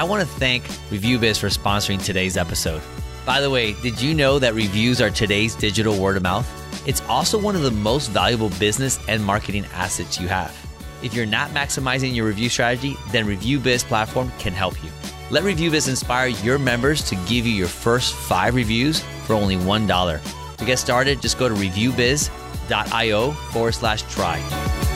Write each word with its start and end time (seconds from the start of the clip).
I 0.00 0.02
want 0.04 0.22
to 0.22 0.26
thank 0.26 0.64
ReviewBiz 0.88 1.38
for 1.38 1.48
sponsoring 1.48 2.02
today's 2.02 2.38
episode. 2.38 2.80
By 3.26 3.42
the 3.42 3.50
way, 3.50 3.74
did 3.82 4.00
you 4.00 4.14
know 4.14 4.38
that 4.38 4.54
reviews 4.54 4.98
are 5.02 5.10
today's 5.10 5.54
digital 5.54 6.00
word 6.00 6.16
of 6.16 6.22
mouth? 6.22 6.48
It's 6.88 7.02
also 7.02 7.38
one 7.38 7.54
of 7.54 7.60
the 7.60 7.70
most 7.70 8.08
valuable 8.08 8.48
business 8.58 8.98
and 9.08 9.22
marketing 9.22 9.66
assets 9.74 10.18
you 10.18 10.26
have. 10.26 10.56
If 11.02 11.12
you're 11.12 11.26
not 11.26 11.50
maximizing 11.50 12.14
your 12.14 12.24
review 12.24 12.48
strategy, 12.48 12.96
then 13.10 13.26
ReviewBiz 13.26 13.84
platform 13.84 14.32
can 14.38 14.54
help 14.54 14.82
you. 14.82 14.88
Let 15.30 15.44
ReviewBiz 15.44 15.86
inspire 15.86 16.28
your 16.28 16.58
members 16.58 17.02
to 17.10 17.14
give 17.28 17.46
you 17.46 17.52
your 17.52 17.68
first 17.68 18.14
five 18.14 18.54
reviews 18.54 19.00
for 19.26 19.34
only 19.34 19.56
$1. 19.56 20.56
To 20.56 20.64
get 20.64 20.78
started, 20.78 21.20
just 21.20 21.38
go 21.38 21.46
to 21.46 21.54
reviewbiz.io 21.54 23.32
forward 23.32 23.74
slash 23.74 24.00
try. 24.04 24.89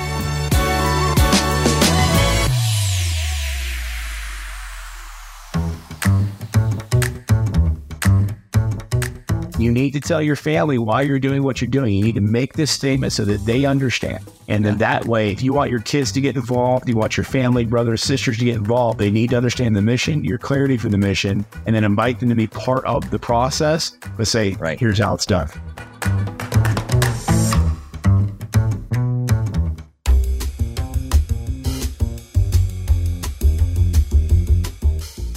You 9.64 9.73
need 9.73 9.95
to 9.95 10.00
tell 10.00 10.20
your 10.20 10.36
family 10.36 10.77
why 10.77 11.00
you're 11.00 11.18
doing 11.18 11.42
what 11.42 11.62
you're 11.62 11.70
doing. 11.70 11.95
You 11.95 12.05
need 12.05 12.16
to 12.16 12.20
make 12.20 12.52
this 12.52 12.70
statement 12.70 13.14
so 13.14 13.24
that 13.24 13.46
they 13.46 13.64
understand. 13.64 14.22
And 14.46 14.62
then 14.62 14.77
that 14.77 15.06
way, 15.06 15.30
if 15.30 15.42
you 15.42 15.55
want 15.55 15.70
your 15.70 15.80
kids 15.80 16.12
to 16.12 16.20
get 16.20 16.36
involved, 16.36 16.86
you 16.86 16.96
want 16.96 17.16
your 17.16 17.24
family, 17.24 17.64
brothers, 17.64 18.02
sisters 18.02 18.36
to 18.38 18.45
get 18.45 18.56
involved, 18.56 18.98
they 18.98 19.10
need 19.10 19.30
to 19.30 19.38
understand 19.38 19.74
the 19.74 19.80
mission, 19.80 20.22
your 20.22 20.36
clarity 20.36 20.77
for 20.77 20.91
the 20.91 20.98
mission, 20.98 21.46
and 21.64 21.74
then 21.74 21.82
invite 21.82 22.20
them 22.20 22.28
to 22.28 22.34
be 22.34 22.46
part 22.46 22.84
of 22.84 23.08
the 23.08 23.19
process, 23.19 23.96
but 24.19 24.27
say, 24.27 24.52
Right. 24.60 24.78
here's 24.78 24.98
how 24.98 25.14
it's 25.14 25.24
done. 25.24 25.48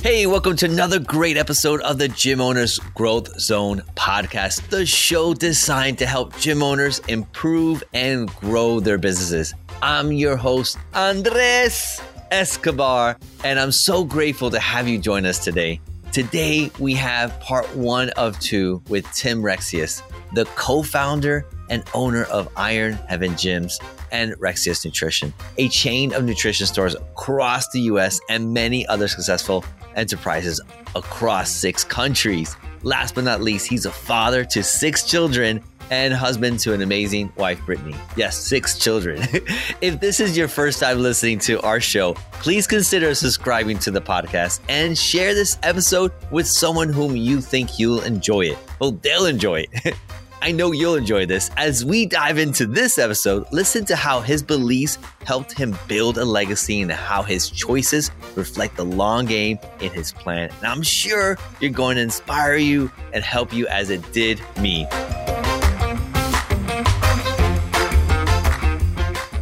Hey, 0.07 0.25
welcome 0.25 0.55
to 0.55 0.67
another 0.67 0.99
great 0.99 1.35
episode 1.35 1.81
of 1.81 1.97
the 1.97 2.07
Gym 2.07 2.39
Owners 2.39 2.79
Growth 2.95 3.37
Zone 3.41 3.81
podcast, 3.97 4.65
the 4.69 4.85
show 4.85 5.33
designed 5.33 5.97
to 5.97 6.05
help 6.05 6.33
gym 6.37 6.63
owners 6.63 6.99
improve 7.09 7.83
and 7.93 8.33
grow 8.35 8.79
their 8.79 8.97
businesses. 8.97 9.53
I'm 9.81 10.13
your 10.13 10.37
host, 10.37 10.77
Andres 10.93 11.99
Escobar, 12.31 13.17
and 13.43 13.59
I'm 13.59 13.73
so 13.73 14.05
grateful 14.05 14.49
to 14.51 14.59
have 14.61 14.87
you 14.87 14.97
join 14.97 15.25
us 15.25 15.43
today. 15.43 15.81
Today, 16.13 16.71
we 16.79 16.93
have 16.93 17.37
part 17.41 17.67
one 17.75 18.09
of 18.11 18.39
two 18.39 18.81
with 18.87 19.05
Tim 19.11 19.41
Rexius, 19.41 20.03
the 20.31 20.45
co 20.55 20.83
founder 20.83 21.45
and 21.69 21.83
owner 21.93 22.23
of 22.23 22.47
Iron 22.55 22.93
Heaven 23.09 23.31
Gyms 23.33 23.73
and 24.13 24.35
Rexius 24.35 24.85
Nutrition, 24.85 25.33
a 25.57 25.67
chain 25.67 26.13
of 26.13 26.23
nutrition 26.23 26.65
stores 26.65 26.95
across 26.95 27.67
the 27.71 27.81
US 27.81 28.21
and 28.29 28.53
many 28.53 28.87
other 28.87 29.09
successful 29.09 29.65
enterprises 29.97 30.61
across 30.95 31.51
six 31.51 31.83
countries. 31.83 32.55
Last 32.83 33.15
but 33.15 33.23
not 33.23 33.41
least, 33.41 33.67
he's 33.67 33.85
a 33.85 33.91
father 33.91 34.45
to 34.45 34.63
six 34.63 35.03
children 35.03 35.61
and 35.89 36.13
husband 36.13 36.59
to 36.59 36.73
an 36.73 36.81
amazing 36.81 37.31
wife, 37.37 37.59
Brittany. 37.65 37.95
Yes, 38.15 38.37
six 38.37 38.77
children. 38.77 39.19
if 39.81 39.99
this 39.99 40.19
is 40.19 40.37
your 40.37 40.47
first 40.47 40.79
time 40.79 40.99
listening 40.99 41.39
to 41.39 41.61
our 41.61 41.79
show, 41.79 42.13
please 42.33 42.67
consider 42.67 43.15
subscribing 43.15 43.79
to 43.79 43.91
the 43.91 44.01
podcast 44.01 44.59
and 44.69 44.97
share 44.97 45.33
this 45.33 45.57
episode 45.63 46.11
with 46.31 46.47
someone 46.47 46.89
whom 46.89 47.15
you 47.15 47.41
think 47.41 47.79
you'll 47.79 48.01
enjoy 48.01 48.41
it. 48.41 48.57
Well, 48.79 48.91
they'll 48.91 49.25
enjoy 49.25 49.65
it. 49.71 49.95
I 50.47 50.51
know 50.51 50.71
you'll 50.71 50.95
enjoy 50.95 51.25
this. 51.25 51.51
As 51.57 51.83
we 51.83 52.05
dive 52.05 52.37
into 52.37 52.65
this 52.65 52.97
episode, 52.97 53.45
listen 53.51 53.83
to 53.83 53.97
how 53.97 54.21
his 54.21 54.41
beliefs 54.41 54.97
helped 55.25 55.51
him 55.51 55.77
build 55.89 56.17
a 56.17 56.23
legacy 56.23 56.81
and 56.81 56.89
how 56.89 57.21
his 57.21 57.49
choices 57.49 58.11
reflect 58.37 58.77
the 58.77 58.85
long 58.85 59.25
game 59.25 59.59
in 59.81 59.91
his 59.91 60.13
plan. 60.13 60.49
And 60.59 60.67
I'm 60.67 60.83
sure 60.83 61.37
you're 61.59 61.71
going 61.71 61.97
to 61.97 62.01
inspire 62.01 62.55
you 62.55 62.89
and 63.11 63.25
help 63.25 63.51
you 63.51 63.67
as 63.67 63.89
it 63.89 64.13
did 64.13 64.39
me. 64.61 64.85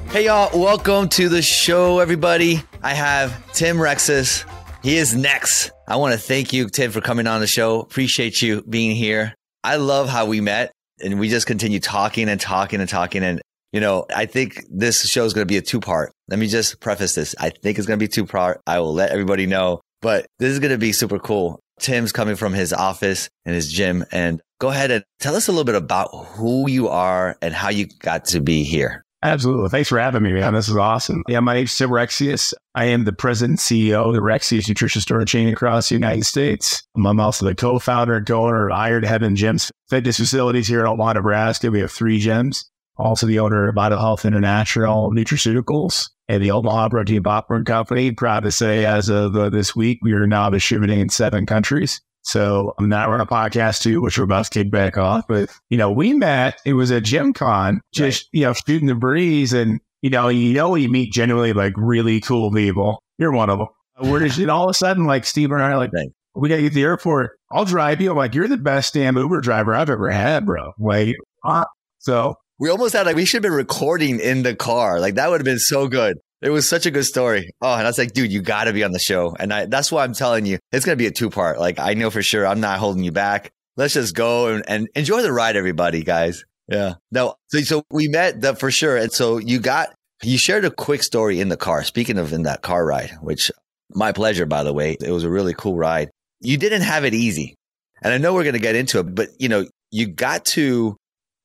Hey, 0.10 0.26
y'all, 0.26 0.60
welcome 0.60 1.08
to 1.10 1.30
the 1.30 1.44
show, 1.44 2.00
everybody. 2.00 2.64
I 2.82 2.96
have 2.96 3.54
Tim 3.54 3.78
Rexius. 3.78 4.44
He 4.82 4.98
is 4.98 5.14
next. 5.14 5.70
I 5.88 5.98
want 5.98 6.14
to 6.14 6.20
thank 6.20 6.52
you, 6.52 6.68
Tim, 6.68 6.90
for 6.90 7.00
coming 7.00 7.28
on 7.28 7.42
the 7.42 7.48
show. 7.48 7.82
Appreciate 7.82 8.42
you 8.42 8.64
being 8.64 8.96
here. 8.96 9.36
I 9.64 9.76
love 9.76 10.10
how 10.10 10.26
we 10.26 10.42
met 10.42 10.75
and 11.02 11.20
we 11.20 11.30
just 11.30 11.48
continue 11.48 11.80
talking 11.80 12.30
and 12.30 12.40
talking 12.40 12.80
and 12.80 12.90
talking. 12.90 13.24
And, 13.24 13.42
you 13.72 13.80
know, 13.80 14.06
I 14.16 14.26
think 14.26 14.64
this 14.70 15.02
show 15.08 15.26
is 15.26 15.34
going 15.34 15.48
to 15.48 15.52
be 15.52 15.58
a 15.58 15.62
two 15.62 15.80
part. 15.80 16.12
Let 16.28 16.40
me 16.40 16.48
just 16.48 16.80
preface 16.80 17.16
this. 17.16 17.36
I 17.40 17.50
think 17.50 17.78
it's 17.78 17.88
going 17.88 18.00
to 18.00 18.04
be 18.04 18.08
two 18.08 18.26
part. 18.26 18.62
I 18.66 18.80
will 18.80 18.94
let 18.94 19.12
everybody 19.12 19.46
know, 19.46 19.82
but 20.02 20.26
this 20.40 20.52
is 20.52 20.60
going 20.60 20.72
to 20.72 20.78
be 20.78 20.92
super 20.92 21.20
cool. 21.20 21.60
Tim's 21.80 22.12
coming 22.12 22.36
from 22.36 22.54
his 22.54 22.72
office 22.74 23.30
and 23.46 23.54
his 23.54 23.72
gym. 23.72 24.06
And 24.12 24.42
go 24.60 24.70
ahead 24.70 24.92
and 24.92 25.04
tell 25.20 25.36
us 25.36 25.48
a 25.48 25.52
little 25.52 25.66
bit 25.66 25.76
about 25.76 26.10
who 26.14 26.70
you 26.70 26.88
are 26.88 27.38
and 27.42 27.54
how 27.54 27.70
you 27.70 27.88
got 28.00 28.26
to 28.26 28.40
be 28.40 28.64
here. 28.64 29.05
Absolutely. 29.26 29.70
Thanks 29.70 29.90
for 29.90 29.98
having 29.98 30.22
me, 30.22 30.34
man. 30.34 30.54
This 30.54 30.70
is 30.70 30.78
awesome. 30.78 31.24
Yeah, 31.28 31.40
my 31.40 31.56
name's 31.56 31.76
Tim 31.76 31.90
Rexius. 31.90 32.54
I 32.76 32.86
am 32.86 33.06
the 33.06 33.12
president 33.12 33.58
CEO 33.58 34.06
of 34.06 34.14
the 34.14 34.20
Rexius 34.20 34.68
Nutrition 34.68 35.02
Store 35.02 35.26
chain 35.26 35.48
across 35.48 35.90
the 35.90 35.96
United 35.96 36.26
States. 36.26 36.84
I'm 36.96 37.20
also 37.20 37.46
the 37.46 37.56
co-founder 37.56 38.18
and 38.18 38.26
co-owner 38.26 38.68
of 38.68 38.78
Iron 38.78 39.04
Heaven 39.04 39.36
Gyms 39.36 39.72
fitness 39.90 40.18
facilities 40.18 40.68
here 40.68 40.82
in 40.82 40.86
Omaha, 40.86 41.14
Nebraska. 41.14 41.72
We 41.72 41.80
have 41.80 41.92
three 41.92 42.22
gyms. 42.22 42.66
Also 42.98 43.26
the 43.26 43.40
owner 43.40 43.68
of 43.68 43.76
Vital 43.76 43.98
Health 43.98 44.26
International 44.26 45.12
Nutraceuticals 45.12 46.10
and 46.30 46.44
the 46.44 46.52
Omaha 46.52 46.90
Protein 46.90 47.24
Popcorn 47.24 47.66
Company. 47.66 48.12
Proud 48.12 48.44
to 48.44 48.52
say 48.52 48.86
as 48.86 49.10
of 49.10 49.36
uh, 49.36 49.50
this 49.50 49.76
week, 49.76 50.00
we 50.04 50.14
are 50.14 50.28
now 50.28 50.52
distributing 50.52 51.00
in 51.00 51.10
seven 51.10 51.48
countries. 51.48 52.00
So 52.26 52.74
I'm 52.80 52.90
not 52.90 53.08
running 53.10 53.26
a 53.26 53.30
podcast 53.30 53.82
too, 53.82 54.02
which 54.02 54.18
we're 54.18 54.24
about 54.24 54.46
to 54.46 54.50
kick 54.52 54.72
back 54.72 54.98
off. 54.98 55.26
But, 55.28 55.50
you 55.70 55.78
know, 55.78 55.92
we 55.92 56.14
met, 56.14 56.60
it 56.66 56.74
was 56.74 56.90
a 56.92 57.00
gym 57.00 57.34
con, 57.34 57.82
just, 57.94 58.28
you 58.32 58.42
know, 58.42 58.54
shooting 58.54 58.88
the 58.88 58.96
breeze. 58.96 59.54
And, 59.54 59.80
you 60.02 60.10
know, 60.10 60.28
you 60.30 60.54
know, 60.54 60.76
you 60.76 60.90
meet 60.90 61.14
genuinely 61.14 61.54
like 61.54 61.74
really 61.78 62.20
cool 62.22 62.52
people. 62.52 63.02
You're 63.18 63.32
one 63.32 63.50
of 63.50 63.60
them. 63.60 63.68
We're 64.02 64.28
just, 64.28 64.40
and 64.40 64.50
all 64.50 64.66
of 64.66 64.72
a 64.72 64.74
sudden, 64.74 65.06
like 65.06 65.26
Steve 65.26 65.52
and 65.52 65.62
I 65.62 65.72
are 65.72 65.78
like, 65.78 65.92
Right. 65.94 66.10
we 66.34 66.50
got 66.50 66.56
to 66.58 66.62
get 66.64 66.70
to 66.70 66.76
the 66.76 66.84
airport. 66.84 67.38
I'll 67.52 67.66
drive 67.66 68.02
you. 68.02 68.12
I'm 68.12 68.18
like, 68.18 68.34
you're 68.34 68.48
the 68.48 68.58
best 68.58 68.94
damn 68.96 69.18
Uber 69.18 69.42
driver 69.42 69.74
I've 69.76 69.90
ever 69.90 70.10
had, 70.10 70.46
bro. 70.46 70.74
Like, 70.80 71.16
uh, 71.44 71.66
so 72.00 72.36
We 72.60 72.70
almost 72.70 72.94
had 72.94 73.06
like, 73.06 73.16
we 73.16 73.26
should 73.26 73.44
have 73.44 73.52
been 73.52 73.58
recording 73.58 74.20
in 74.20 74.42
the 74.44 74.56
car. 74.56 75.00
Like 75.00 75.16
that 75.16 75.30
would 75.30 75.40
have 75.42 75.46
been 75.46 75.60
so 75.60 75.88
good. 75.88 76.18
It 76.46 76.52
was 76.52 76.70
such 76.70 76.86
a 76.86 76.92
good 76.92 77.06
story. 77.06 77.50
Oh, 77.60 77.74
and 77.74 77.82
I 77.82 77.90
was 77.90 77.98
like, 77.98 78.14
dude, 78.14 78.32
you 78.32 78.40
got 78.40 78.66
to 78.66 78.74
be 78.74 78.84
on 78.84 78.92
the 78.92 79.00
show. 79.00 79.36
And 79.40 79.52
I, 79.52 79.66
that's 79.66 79.92
why 79.92 80.04
I'm 80.04 80.14
telling 80.14 80.46
you, 80.46 80.60
it's 80.72 80.86
going 80.86 80.96
to 80.96 81.02
be 81.02 81.08
a 81.08 81.12
two 81.12 81.32
part. 81.32 81.60
Like, 81.60 81.80
I 81.80 81.96
know 81.96 82.12
for 82.12 82.22
sure 82.22 82.46
I'm 82.46 82.60
not 82.60 82.78
holding 82.78 83.04
you 83.04 83.12
back. 83.12 83.52
Let's 83.78 83.96
just 83.96 84.14
go 84.14 84.50
and, 84.50 84.64
and 84.68 84.88
enjoy 84.94 85.24
the 85.24 85.34
ride, 85.34 85.56
everybody, 85.56 86.04
guys. 86.04 86.46
Yeah. 86.68 86.94
No, 87.12 87.34
so, 87.48 87.62
so 87.62 87.84
we 87.90 88.10
met 88.10 88.42
the, 88.42 88.54
for 88.54 88.70
sure. 88.70 88.96
And 88.96 89.12
so 89.12 89.40
you 89.40 89.60
got, 89.60 89.90
you 90.22 90.38
shared 90.38 90.66
a 90.66 90.70
quick 90.70 91.02
story 91.02 91.42
in 91.42 91.50
the 91.50 91.58
car. 91.58 91.84
Speaking 91.84 92.20
of 92.20 92.32
in 92.32 92.44
that 92.44 92.62
car 92.62 92.86
ride, 92.86 93.18
which 93.22 93.52
my 93.90 94.12
pleasure, 94.12 94.46
by 94.46 94.62
the 94.62 94.72
way, 94.72 94.98
it 95.02 95.10
was 95.10 95.24
a 95.24 95.32
really 95.32 95.56
cool 95.56 95.76
ride. 95.76 96.12
You 96.42 96.58
didn't 96.58 96.84
have 96.84 97.06
it 97.06 97.16
easy. 97.16 97.56
And 98.04 98.14
I 98.14 98.20
know 98.20 98.36
we're 98.36 98.44
going 98.44 98.54
to 98.54 98.60
get 98.60 98.76
into 98.76 99.00
it, 99.00 99.16
but 99.16 99.30
you 99.40 99.50
know, 99.50 99.66
you 99.90 100.06
got 100.06 100.46
to 100.46 100.96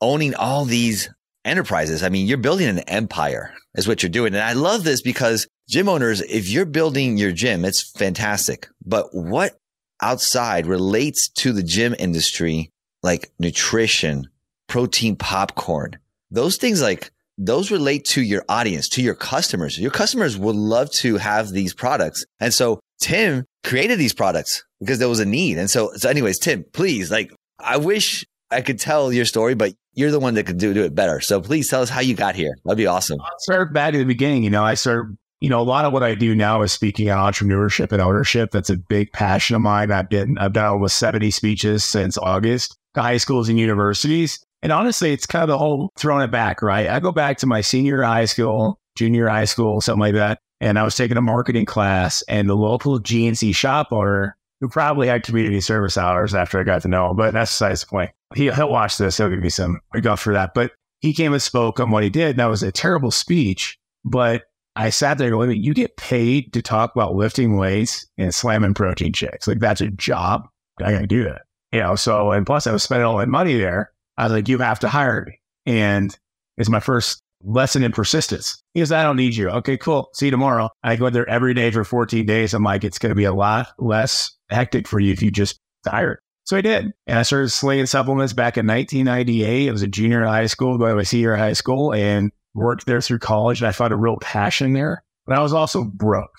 owning 0.03 0.35
all 0.35 0.67
these 0.67 1.09
enterprises. 1.45 2.03
I 2.03 2.09
mean, 2.09 2.27
you're 2.27 2.39
building 2.39 2.69
an 2.69 2.81
empire 2.81 3.53
is 3.75 3.87
what 3.87 4.03
you're 4.03 4.11
doing. 4.11 4.35
And 4.35 4.43
I 4.43 4.53
love 4.53 4.85
this 4.85 5.03
because 5.03 5.47
gym 5.69 5.89
owners, 5.89 6.21
if 6.23 6.49
you're 6.49 6.67
building 6.67 7.17
your 7.17 7.33
gym, 7.33 7.65
it's 7.65 7.91
fantastic. 7.93 8.69
But 8.85 9.09
what 9.13 9.57
outside 10.03 10.67
relates 10.67 11.29
to 11.29 11.53
the 11.53 11.63
gym 11.63 11.95
industry, 11.99 12.71
like 13.03 13.31
nutrition, 13.39 14.29
protein 14.69 15.17
popcorn, 15.17 15.99
those 16.31 16.57
things 16.57 16.83
like 16.83 17.11
those 17.39 17.71
relate 17.71 18.05
to 18.05 18.23
your 18.23 18.45
audience, 18.49 18.89
to 18.91 19.03
your 19.03 19.15
customers. 19.15 19.79
Your 19.79 19.91
customers 19.91 20.37
would 20.37 20.57
love 20.57 20.91
to 20.93 21.17
have 21.17 21.49
these 21.49 21.73
products. 21.73 22.25
And 22.39 22.53
so 22.53 22.81
Tim 23.01 23.47
created 23.65 23.99
these 23.99 24.13
products 24.13 24.63
because 24.79 24.99
there 24.99 25.09
was 25.09 25.21
a 25.21 25.25
need. 25.25 25.57
And 25.57 25.71
so, 25.71 25.91
so 25.97 26.11
anyways, 26.11 26.39
Tim, 26.39 26.65
please, 26.73 27.11
like, 27.11 27.33
I 27.59 27.79
wish 27.79 28.27
I 28.51 28.63
could 28.63 28.79
tell 28.79 29.13
your 29.13 29.25
story, 29.25 29.55
but 29.55 29.75
you're 29.95 30.11
the 30.11 30.21
one 30.21 30.35
that 30.35 30.45
could 30.45 30.59
do, 30.59 30.75
do 30.75 30.85
it 30.85 30.95
better. 30.95 31.21
So 31.21 31.41
please 31.41 31.69
tell 31.69 31.83
us 31.83 31.89
how 31.89 32.01
you 32.01 32.15
got 32.15 32.35
here. 32.35 32.55
That'd 32.65 32.79
be 32.79 32.87
awesome. 32.87 33.21
I'll 33.21 33.39
start 33.39 33.73
back 33.73 33.95
at 33.95 33.99
the 33.99 34.05
beginning. 34.05 34.43
You 34.45 34.51
know, 34.51 34.65
I 34.65 34.75
started, 34.75 35.17
you 35.41 35.49
know, 35.49 35.61
a 35.61 35.63
lot 35.63 35.85
of 35.85 35.93
what 35.93 36.03
I 36.03 36.15
do 36.15 36.35
now 36.35 36.63
is 36.63 36.73
speaking 36.73 37.11
on 37.11 37.33
entrepreneurship 37.33 37.93
and 37.93 38.03
ownership. 38.03 38.51
That's 38.51 38.71
a 38.71 38.77
big 38.77 39.13
passion 39.13 39.57
of 39.57 39.63
mine. 39.63 39.91
I've 39.91 40.09
been, 40.09 40.39
I've 40.39 40.53
done 40.53 40.67
almost 40.67 40.99
70 40.99 41.31
speeches 41.31 41.85
since 41.85 42.19
August 42.19 42.77
to 42.95 43.03
high 43.03 43.19
schools 43.19 43.49
and 43.49 43.59
universities. 43.59 44.45
And 44.63 44.73
honestly, 44.73 45.13
it's 45.13 45.27
kind 45.27 45.43
of 45.43 45.49
the 45.49 45.59
whole 45.59 45.91
throwing 45.97 46.25
it 46.25 46.31
back, 46.31 46.61
right? 46.61 46.89
I 46.89 47.01
go 47.01 47.13
back 47.13 47.39
to 47.39 47.47
my 47.47 47.61
senior 47.61 48.03
high 48.03 48.27
school, 48.27 48.79
junior 48.97 49.29
high 49.29 49.47
school, 49.47 49.81
something 49.81 50.01
like 50.01 50.15
that. 50.15 50.39
And 50.61 50.79
I 50.79 50.83
was 50.83 50.95
taking 50.95 51.17
a 51.17 51.23
marketing 51.23 51.65
class 51.65 52.23
and 52.29 52.49
the 52.49 52.55
local 52.55 53.01
GNC 53.01 53.55
shop 53.55 53.89
owner 53.93 54.37
who 54.61 54.69
probably 54.69 55.09
had 55.09 55.23
community 55.23 55.61
service 55.61 55.97
hours 55.97 56.35
after 56.35 56.61
I 56.61 56.65
got 56.65 56.83
to 56.83 56.89
know 56.89 57.11
him, 57.11 57.17
but 57.17 57.33
that's 57.33 57.51
besides 57.51 57.81
the 57.81 57.87
point. 57.87 58.11
He, 58.35 58.51
he'll 58.51 58.71
watch 58.71 58.99
this. 58.99 59.17
He'll 59.17 59.31
give 59.31 59.41
me 59.41 59.49
some 59.49 59.81
guff 60.03 60.21
for 60.21 60.33
that. 60.35 60.55
But 60.55 60.73
he 61.01 61.15
came 61.15 61.33
and 61.33 61.43
spoke 61.43 61.81
on 61.81 61.91
what 61.91 62.03
he 62.03 62.11
did. 62.11 62.31
And 62.31 62.39
that 62.39 62.47
was 62.47 62.63
a 62.63 62.71
terrible 62.71 63.11
speech, 63.11 63.79
but 64.05 64.45
I 64.77 64.91
sat 64.91 65.19
there 65.19 65.31
going, 65.31 65.51
you 65.63 65.75
get 65.75 65.97
paid 65.97 66.53
to 66.53 66.63
talk 66.63 66.95
about 66.95 67.15
lifting 67.15 67.57
weights 67.57 68.07
and 68.19 68.35
slamming 68.35 68.75
protein 68.75 69.13
shakes. 69.13 69.49
Like 69.49 69.59
that's 69.59 69.81
a 69.81 69.91
job. 69.91 70.47
I 70.81 70.93
gotta 70.93 71.07
do 71.07 71.25
that. 71.25 71.43
You 71.73 71.81
know, 71.81 71.97
so 71.97 72.31
and 72.33 72.47
plus 72.47 72.67
I 72.67 72.73
was 72.73 72.83
spending 72.83 73.07
all 73.07 73.19
that 73.19 73.29
money 73.29 73.57
there. 73.57 73.93
I 74.17 74.25
was 74.25 74.33
like, 74.33 74.49
you 74.49 74.59
have 74.59 74.81
to 74.81 74.89
hire 74.89 75.25
me. 75.25 75.41
And 75.67 76.17
it's 76.57 76.69
my 76.69 76.81
first 76.81 77.23
lesson 77.43 77.83
in 77.83 77.93
persistence. 77.93 78.63
He 78.75 78.81
goes, 78.81 78.93
I 78.93 79.03
don't 79.03 79.17
need 79.17 79.37
you. 79.37 79.49
Okay, 79.49 79.77
cool. 79.77 80.11
See 80.15 80.27
you 80.27 80.31
tomorrow. 80.31 80.71
I 80.83 80.97
go 80.97 81.11
there 81.11 81.29
every 81.29 81.55
day 81.55 81.71
for 81.71 81.85
14 81.85 82.27
days. 82.27 82.55
I'm 82.55 82.63
like, 82.63 82.85
it's 82.85 82.99
going 82.99 83.11
to 83.11 83.17
be 83.17 83.25
a 83.25 83.35
lot 83.35 83.69
less 83.79 84.31
hectic 84.51 84.87
for 84.87 85.01
you 85.01 85.13
if 85.13 85.23
you 85.23 85.31
just 85.31 85.59
hire. 85.87 86.21
So 86.45 86.57
I 86.57 86.61
did. 86.61 86.93
And 87.07 87.19
I 87.19 87.23
started 87.23 87.51
slinging 87.51 87.87
supplements 87.87 88.33
back 88.33 88.57
in 88.57 88.67
1998. 88.67 89.69
I 89.69 89.73
was 89.73 89.83
a 89.83 89.87
junior 89.87 90.23
in 90.23 90.29
high 90.29 90.47
school, 90.47 90.79
going 90.79 90.97
to 90.97 91.05
senior 91.05 91.37
high 91.37 91.53
school 91.53 91.95
and 91.95 92.33
worked 92.55 92.87
there 92.87 93.01
through 93.01 93.21
college. 93.21 93.61
And 93.61 93.69
I 93.69 93.73
found 93.73 93.93
a 93.93 93.97
real 93.97 94.17
passion 94.17 94.73
there. 94.73 95.05
But 95.27 95.39
I 95.39 95.43
was 95.43 95.53
also 95.53 95.85
broke. 95.85 96.35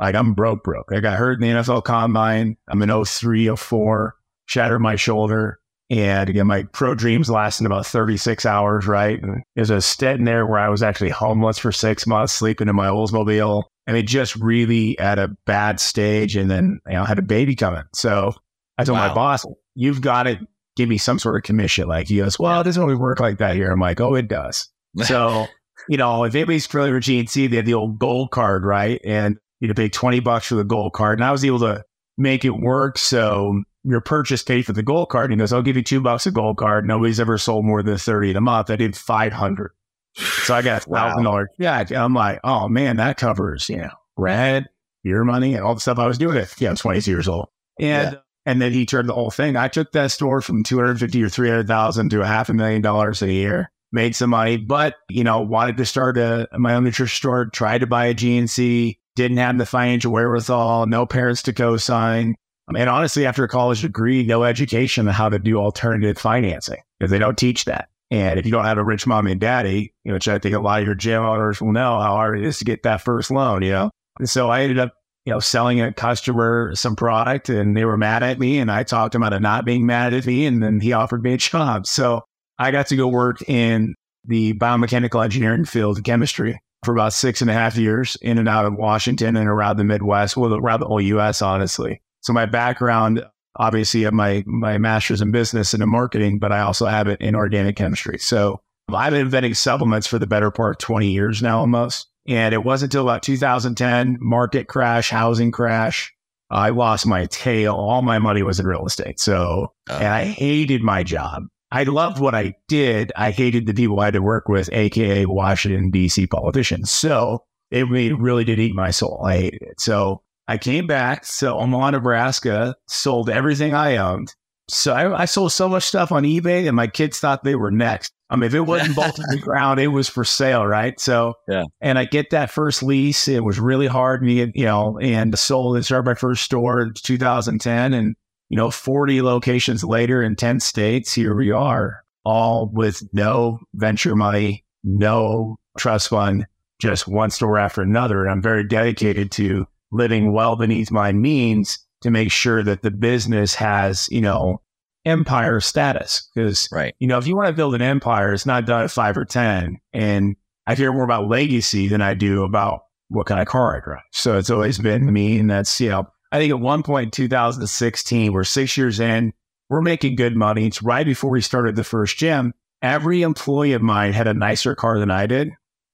Like 0.00 0.16
I'm 0.16 0.34
broke, 0.34 0.64
broke. 0.64 0.90
I 0.92 0.98
got 0.98 1.16
hurt 1.16 1.40
in 1.40 1.48
the 1.48 1.60
NFL 1.60 1.84
combine. 1.84 2.56
I'm 2.68 2.82
in 2.82 3.04
03, 3.04 3.54
04, 3.54 4.16
shattered 4.46 4.80
my 4.80 4.96
shoulder. 4.96 5.60
And 5.92 6.30
again, 6.30 6.46
my 6.46 6.62
pro 6.72 6.94
dreams 6.94 7.28
lasted 7.28 7.66
about 7.66 7.84
36 7.84 8.46
hours, 8.46 8.86
right? 8.86 9.22
And 9.22 9.42
there's 9.54 9.68
a 9.68 9.82
stint 9.82 10.20
in 10.20 10.24
there 10.24 10.46
where 10.46 10.58
I 10.58 10.70
was 10.70 10.82
actually 10.82 11.10
homeless 11.10 11.58
for 11.58 11.70
six 11.70 12.06
months, 12.06 12.32
sleeping 12.32 12.66
in 12.68 12.74
my 12.74 12.86
Oldsmobile. 12.86 13.64
I 13.86 13.92
mean, 13.92 14.06
just 14.06 14.34
really 14.36 14.98
at 14.98 15.18
a 15.18 15.36
bad 15.44 15.80
stage. 15.80 16.34
And 16.34 16.50
then, 16.50 16.80
you 16.86 16.94
know, 16.94 17.02
I 17.02 17.06
had 17.06 17.18
a 17.18 17.22
baby 17.22 17.54
coming. 17.54 17.82
So 17.92 18.32
I 18.78 18.84
told 18.84 18.98
wow. 18.98 19.08
my 19.08 19.14
boss, 19.14 19.44
you've 19.74 20.00
got 20.00 20.22
to 20.22 20.40
give 20.76 20.88
me 20.88 20.96
some 20.96 21.18
sort 21.18 21.36
of 21.36 21.42
commission. 21.42 21.88
Like 21.88 22.08
he 22.08 22.16
goes, 22.16 22.38
well, 22.38 22.62
it 22.62 22.64
doesn't 22.64 22.82
really 22.82 22.96
work 22.96 23.20
like 23.20 23.36
that 23.38 23.54
here. 23.54 23.70
I'm 23.70 23.78
like, 23.78 24.00
oh, 24.00 24.14
it 24.14 24.28
does. 24.28 24.70
so, 25.02 25.46
you 25.90 25.98
know, 25.98 26.24
if 26.24 26.34
anybody's 26.34 26.66
familiar 26.66 26.94
with 26.94 27.04
GNC, 27.04 27.50
they 27.50 27.56
had 27.56 27.66
the 27.66 27.74
old 27.74 27.98
gold 27.98 28.30
card, 28.30 28.64
right? 28.64 28.98
And 29.04 29.36
you'd 29.60 29.76
pay 29.76 29.90
20 29.90 30.20
bucks 30.20 30.46
for 30.46 30.54
the 30.54 30.64
gold 30.64 30.94
card. 30.94 31.18
And 31.18 31.24
I 31.26 31.32
was 31.32 31.44
able 31.44 31.58
to 31.58 31.84
make 32.16 32.46
it 32.46 32.56
work. 32.56 32.96
So 32.96 33.62
your 33.84 34.00
purchase 34.00 34.42
paid 34.42 34.66
for 34.66 34.72
the 34.72 34.82
gold 34.82 35.08
card. 35.08 35.30
He 35.30 35.36
goes, 35.36 35.52
I'll 35.52 35.62
give 35.62 35.76
you 35.76 35.82
two 35.82 36.00
bucks 36.00 36.26
a 36.26 36.30
gold 36.30 36.56
card. 36.56 36.86
Nobody's 36.86 37.20
ever 37.20 37.38
sold 37.38 37.64
more 37.64 37.82
than 37.82 37.98
30 37.98 38.30
in 38.30 38.36
a 38.36 38.40
month. 38.40 38.70
I 38.70 38.76
did 38.76 38.96
500. 38.96 39.72
So 40.14 40.54
I 40.54 40.62
got 40.62 40.86
a 40.86 40.90
thousand 40.90 41.24
dollars. 41.24 41.48
Yeah. 41.58 41.84
I'm 41.96 42.14
like, 42.14 42.40
oh 42.44 42.68
man, 42.68 42.96
that 42.98 43.16
covers, 43.16 43.68
you 43.68 43.78
know, 43.78 43.90
rent, 44.16 44.66
beer 45.02 45.24
money 45.24 45.54
and 45.54 45.64
all 45.64 45.74
the 45.74 45.80
stuff 45.80 45.98
I 45.98 46.06
was 46.06 46.18
doing 46.18 46.36
at, 46.36 46.60
yeah, 46.60 46.74
22 46.74 47.10
years 47.10 47.28
old. 47.28 47.48
And, 47.80 48.12
yeah. 48.12 48.18
and 48.46 48.60
then 48.60 48.72
he 48.72 48.86
turned 48.86 49.08
the 49.08 49.14
whole 49.14 49.30
thing. 49.30 49.56
I 49.56 49.68
took 49.68 49.92
that 49.92 50.10
store 50.10 50.40
from 50.40 50.62
250 50.62 51.22
or 51.22 51.28
300,000 51.28 52.10
to 52.10 52.22
a 52.22 52.26
half 52.26 52.50
a 52.50 52.54
million 52.54 52.82
dollars 52.82 53.22
a 53.22 53.32
year, 53.32 53.70
made 53.90 54.14
some 54.14 54.30
money, 54.30 54.58
but, 54.58 54.96
you 55.08 55.24
know, 55.24 55.40
wanted 55.40 55.78
to 55.78 55.86
start 55.86 56.18
a, 56.18 56.46
my 56.52 56.74
own 56.74 56.84
nutrition 56.84 57.16
store, 57.16 57.46
tried 57.46 57.78
to 57.78 57.86
buy 57.86 58.06
a 58.06 58.14
GNC, 58.14 58.98
didn't 59.16 59.38
have 59.38 59.58
the 59.58 59.66
financial 59.66 60.12
wherewithal, 60.12 60.86
no 60.86 61.06
parents 61.06 61.42
to 61.42 61.52
co-sign 61.52 62.34
and 62.76 62.88
honestly, 62.88 63.26
after 63.26 63.44
a 63.44 63.48
college 63.48 63.82
degree, 63.82 64.24
no 64.24 64.44
education 64.44 65.08
on 65.08 65.14
how 65.14 65.28
to 65.28 65.38
do 65.38 65.56
alternative 65.56 66.18
financing 66.18 66.80
because 66.98 67.10
they 67.10 67.18
don't 67.18 67.38
teach 67.38 67.64
that. 67.66 67.88
And 68.10 68.38
if 68.38 68.44
you 68.44 68.52
don't 68.52 68.66
have 68.66 68.78
a 68.78 68.84
rich 68.84 69.06
mom 69.06 69.26
and 69.26 69.40
daddy, 69.40 69.94
you 70.04 70.10
know, 70.10 70.14
which 70.14 70.28
I 70.28 70.38
think 70.38 70.54
a 70.54 70.60
lot 70.60 70.80
of 70.80 70.86
your 70.86 70.94
gym 70.94 71.22
owners 71.22 71.62
will 71.62 71.72
know 71.72 71.98
how 71.98 72.12
hard 72.12 72.38
it 72.38 72.44
is 72.44 72.58
to 72.58 72.64
get 72.64 72.82
that 72.82 73.00
first 73.00 73.30
loan, 73.30 73.62
you 73.62 73.70
know. 73.70 73.90
And 74.18 74.28
so 74.28 74.50
I 74.50 74.62
ended 74.62 74.78
up, 74.78 74.92
you 75.24 75.32
know, 75.32 75.40
selling 75.40 75.80
a 75.80 75.94
customer 75.94 76.74
some 76.74 76.94
product 76.94 77.48
and 77.48 77.74
they 77.74 77.86
were 77.86 77.96
mad 77.96 78.22
at 78.22 78.38
me 78.38 78.58
and 78.58 78.70
I 78.70 78.82
talked 78.82 79.14
him 79.14 79.22
out 79.22 79.32
of 79.32 79.40
not 79.40 79.64
being 79.64 79.86
mad 79.86 80.12
at 80.12 80.26
me 80.26 80.44
and 80.44 80.62
then 80.62 80.80
he 80.80 80.92
offered 80.92 81.22
me 81.22 81.32
a 81.32 81.38
job. 81.38 81.86
So 81.86 82.22
I 82.58 82.70
got 82.70 82.88
to 82.88 82.96
go 82.96 83.08
work 83.08 83.48
in 83.48 83.94
the 84.26 84.52
biomechanical 84.54 85.24
engineering 85.24 85.64
field, 85.64 86.04
chemistry, 86.04 86.60
for 86.84 86.92
about 86.92 87.12
six 87.12 87.40
and 87.40 87.50
a 87.50 87.54
half 87.54 87.76
years 87.76 88.16
in 88.20 88.38
and 88.38 88.48
out 88.48 88.66
of 88.66 88.74
Washington 88.74 89.36
and 89.36 89.48
around 89.48 89.78
the 89.78 89.84
Midwest, 89.84 90.36
well, 90.36 90.54
around 90.54 90.80
the 90.80 90.86
whole 90.86 91.00
US, 91.00 91.40
honestly. 91.40 92.02
So 92.22 92.32
my 92.32 92.46
background, 92.46 93.24
obviously, 93.56 94.02
I 94.02 94.04
have 94.04 94.14
my 94.14 94.42
my 94.46 94.78
master's 94.78 95.20
in 95.20 95.30
business 95.30 95.74
and 95.74 95.82
in 95.82 95.88
marketing, 95.88 96.38
but 96.38 96.52
I 96.52 96.60
also 96.60 96.86
have 96.86 97.08
it 97.08 97.20
in 97.20 97.34
organic 97.34 97.76
chemistry. 97.76 98.18
So 98.18 98.60
I've 98.92 99.12
been 99.12 99.22
inventing 99.22 99.54
supplements 99.54 100.06
for 100.06 100.18
the 100.18 100.26
better 100.26 100.50
part 100.50 100.76
of 100.76 100.78
20 100.78 101.10
years 101.10 101.42
now, 101.42 101.60
almost. 101.60 102.08
And 102.28 102.54
it 102.54 102.64
wasn't 102.64 102.92
until 102.92 103.08
about 103.08 103.22
2010, 103.22 104.18
market 104.20 104.68
crash, 104.68 105.10
housing 105.10 105.50
crash. 105.50 106.12
I 106.50 106.70
lost 106.70 107.06
my 107.06 107.26
tail. 107.26 107.74
All 107.74 108.02
my 108.02 108.18
money 108.18 108.42
was 108.42 108.60
in 108.60 108.66
real 108.66 108.86
estate. 108.86 109.18
So, 109.18 109.72
oh. 109.90 109.96
and 109.96 110.06
I 110.06 110.24
hated 110.24 110.82
my 110.82 111.02
job. 111.02 111.44
I 111.70 111.84
loved 111.84 112.20
what 112.20 112.34
I 112.34 112.54
did. 112.68 113.12
I 113.16 113.30
hated 113.30 113.66
the 113.66 113.72
people 113.72 113.98
I 113.98 114.06
had 114.06 114.14
to 114.14 114.22
work 114.22 114.48
with, 114.48 114.68
AKA 114.72 115.24
Washington, 115.26 115.90
DC 115.90 116.28
politicians. 116.28 116.90
So 116.90 117.44
it 117.70 117.88
really 117.88 118.44
did 118.44 118.60
eat 118.60 118.74
my 118.74 118.90
soul. 118.90 119.22
I 119.24 119.38
hated 119.38 119.62
it. 119.62 119.80
So 119.80 120.22
I 120.52 120.58
came 120.58 120.86
back 120.86 121.26
to 121.38 121.50
Omaha, 121.50 121.92
Nebraska, 121.92 122.76
sold 122.86 123.30
everything 123.30 123.72
I 123.72 123.96
owned. 123.96 124.34
So 124.68 124.92
I, 124.92 125.22
I, 125.22 125.24
sold 125.24 125.50
so 125.50 125.66
much 125.66 125.84
stuff 125.84 126.12
on 126.12 126.24
eBay, 126.24 126.66
and 126.66 126.76
my 126.76 126.88
kids 126.88 127.18
thought 127.18 127.42
they 127.42 127.54
were 127.54 127.70
next. 127.70 128.12
I 128.28 128.36
mean, 128.36 128.48
if 128.48 128.52
it 128.54 128.60
wasn't 128.60 128.94
bolted 128.94 129.14
to 129.14 129.26
the 129.30 129.38
ground, 129.42 129.80
it 129.80 129.86
was 129.86 130.10
for 130.10 130.24
sale, 130.24 130.66
right? 130.66 131.00
So, 131.00 131.32
yeah. 131.48 131.64
And 131.80 131.98
I 131.98 132.04
get 132.04 132.28
that 132.30 132.50
first 132.50 132.82
lease. 132.82 133.28
It 133.28 133.42
was 133.42 133.58
really 133.58 133.86
hard, 133.86 134.22
me, 134.22 134.52
you 134.54 134.66
know, 134.66 134.98
and 134.98 135.38
sold 135.38 135.76
and 135.76 135.86
started 135.86 136.04
my 136.04 136.14
first 136.14 136.44
store 136.44 136.82
in 136.82 136.92
2010, 137.02 137.94
and 137.94 138.14
you 138.50 138.56
know, 138.58 138.70
40 138.70 139.22
locations 139.22 139.82
later 139.82 140.22
in 140.22 140.36
10 140.36 140.60
states, 140.60 141.14
here 141.14 141.34
we 141.34 141.50
are, 141.50 142.04
all 142.26 142.68
with 142.70 143.02
no 143.14 143.58
venture 143.72 144.14
money, 144.14 144.66
no 144.84 145.56
trust 145.78 146.10
fund, 146.10 146.46
just 146.78 147.08
one 147.08 147.30
store 147.30 147.58
after 147.58 147.80
another. 147.80 148.20
And 148.20 148.30
I'm 148.30 148.42
very 148.42 148.68
dedicated 148.68 149.32
to 149.32 149.66
living 149.92 150.32
well 150.32 150.56
beneath 150.56 150.90
my 150.90 151.12
means 151.12 151.78
to 152.00 152.10
make 152.10 152.32
sure 152.32 152.62
that 152.62 152.82
the 152.82 152.90
business 152.90 153.54
has, 153.54 154.08
you 154.10 154.20
know, 154.20 154.60
empire 155.04 155.60
status. 155.60 156.28
Because, 156.34 156.68
right. 156.72 156.94
you 156.98 157.06
know, 157.06 157.18
if 157.18 157.26
you 157.26 157.36
want 157.36 157.48
to 157.48 157.52
build 157.52 157.74
an 157.74 157.82
empire, 157.82 158.32
it's 158.32 158.46
not 158.46 158.66
done 158.66 158.84
at 158.84 158.90
five 158.90 159.16
or 159.16 159.24
10. 159.24 159.78
And 159.92 160.36
I 160.66 160.74
care 160.74 160.92
more 160.92 161.04
about 161.04 161.28
legacy 161.28 161.88
than 161.88 162.02
I 162.02 162.14
do 162.14 162.42
about 162.42 162.80
what 163.08 163.26
kind 163.26 163.40
of 163.40 163.46
car 163.46 163.76
I 163.76 163.80
drive. 163.84 164.02
So 164.12 164.38
it's 164.38 164.50
always 164.50 164.78
been 164.78 165.12
me. 165.12 165.38
And 165.38 165.50
that's, 165.50 165.80
you 165.80 165.90
know, 165.90 166.08
I 166.30 166.38
think 166.38 166.50
at 166.50 166.60
one 166.60 166.82
point 166.82 167.06
in 167.06 167.10
2016, 167.10 168.32
we're 168.32 168.44
six 168.44 168.76
years 168.76 169.00
in, 169.00 169.32
we're 169.68 169.82
making 169.82 170.16
good 170.16 170.34
money. 170.34 170.66
It's 170.66 170.82
right 170.82 171.04
before 171.06 171.30
we 171.30 171.42
started 171.42 171.76
the 171.76 171.84
first 171.84 172.16
gym. 172.16 172.54
Every 172.80 173.22
employee 173.22 173.74
of 173.74 173.82
mine 173.82 174.12
had 174.12 174.26
a 174.26 174.34
nicer 174.34 174.74
car 174.74 174.98
than 174.98 175.10
I 175.10 175.26
did 175.26 175.50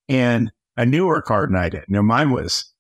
and 0.09 0.51
a 0.77 0.87
newer 0.87 1.21
car 1.21 1.47
than 1.47 1.57
I 1.57 1.69
did. 1.69 1.85
You 1.89 1.95
know, 1.95 2.03
mine 2.03 2.31
was 2.31 2.73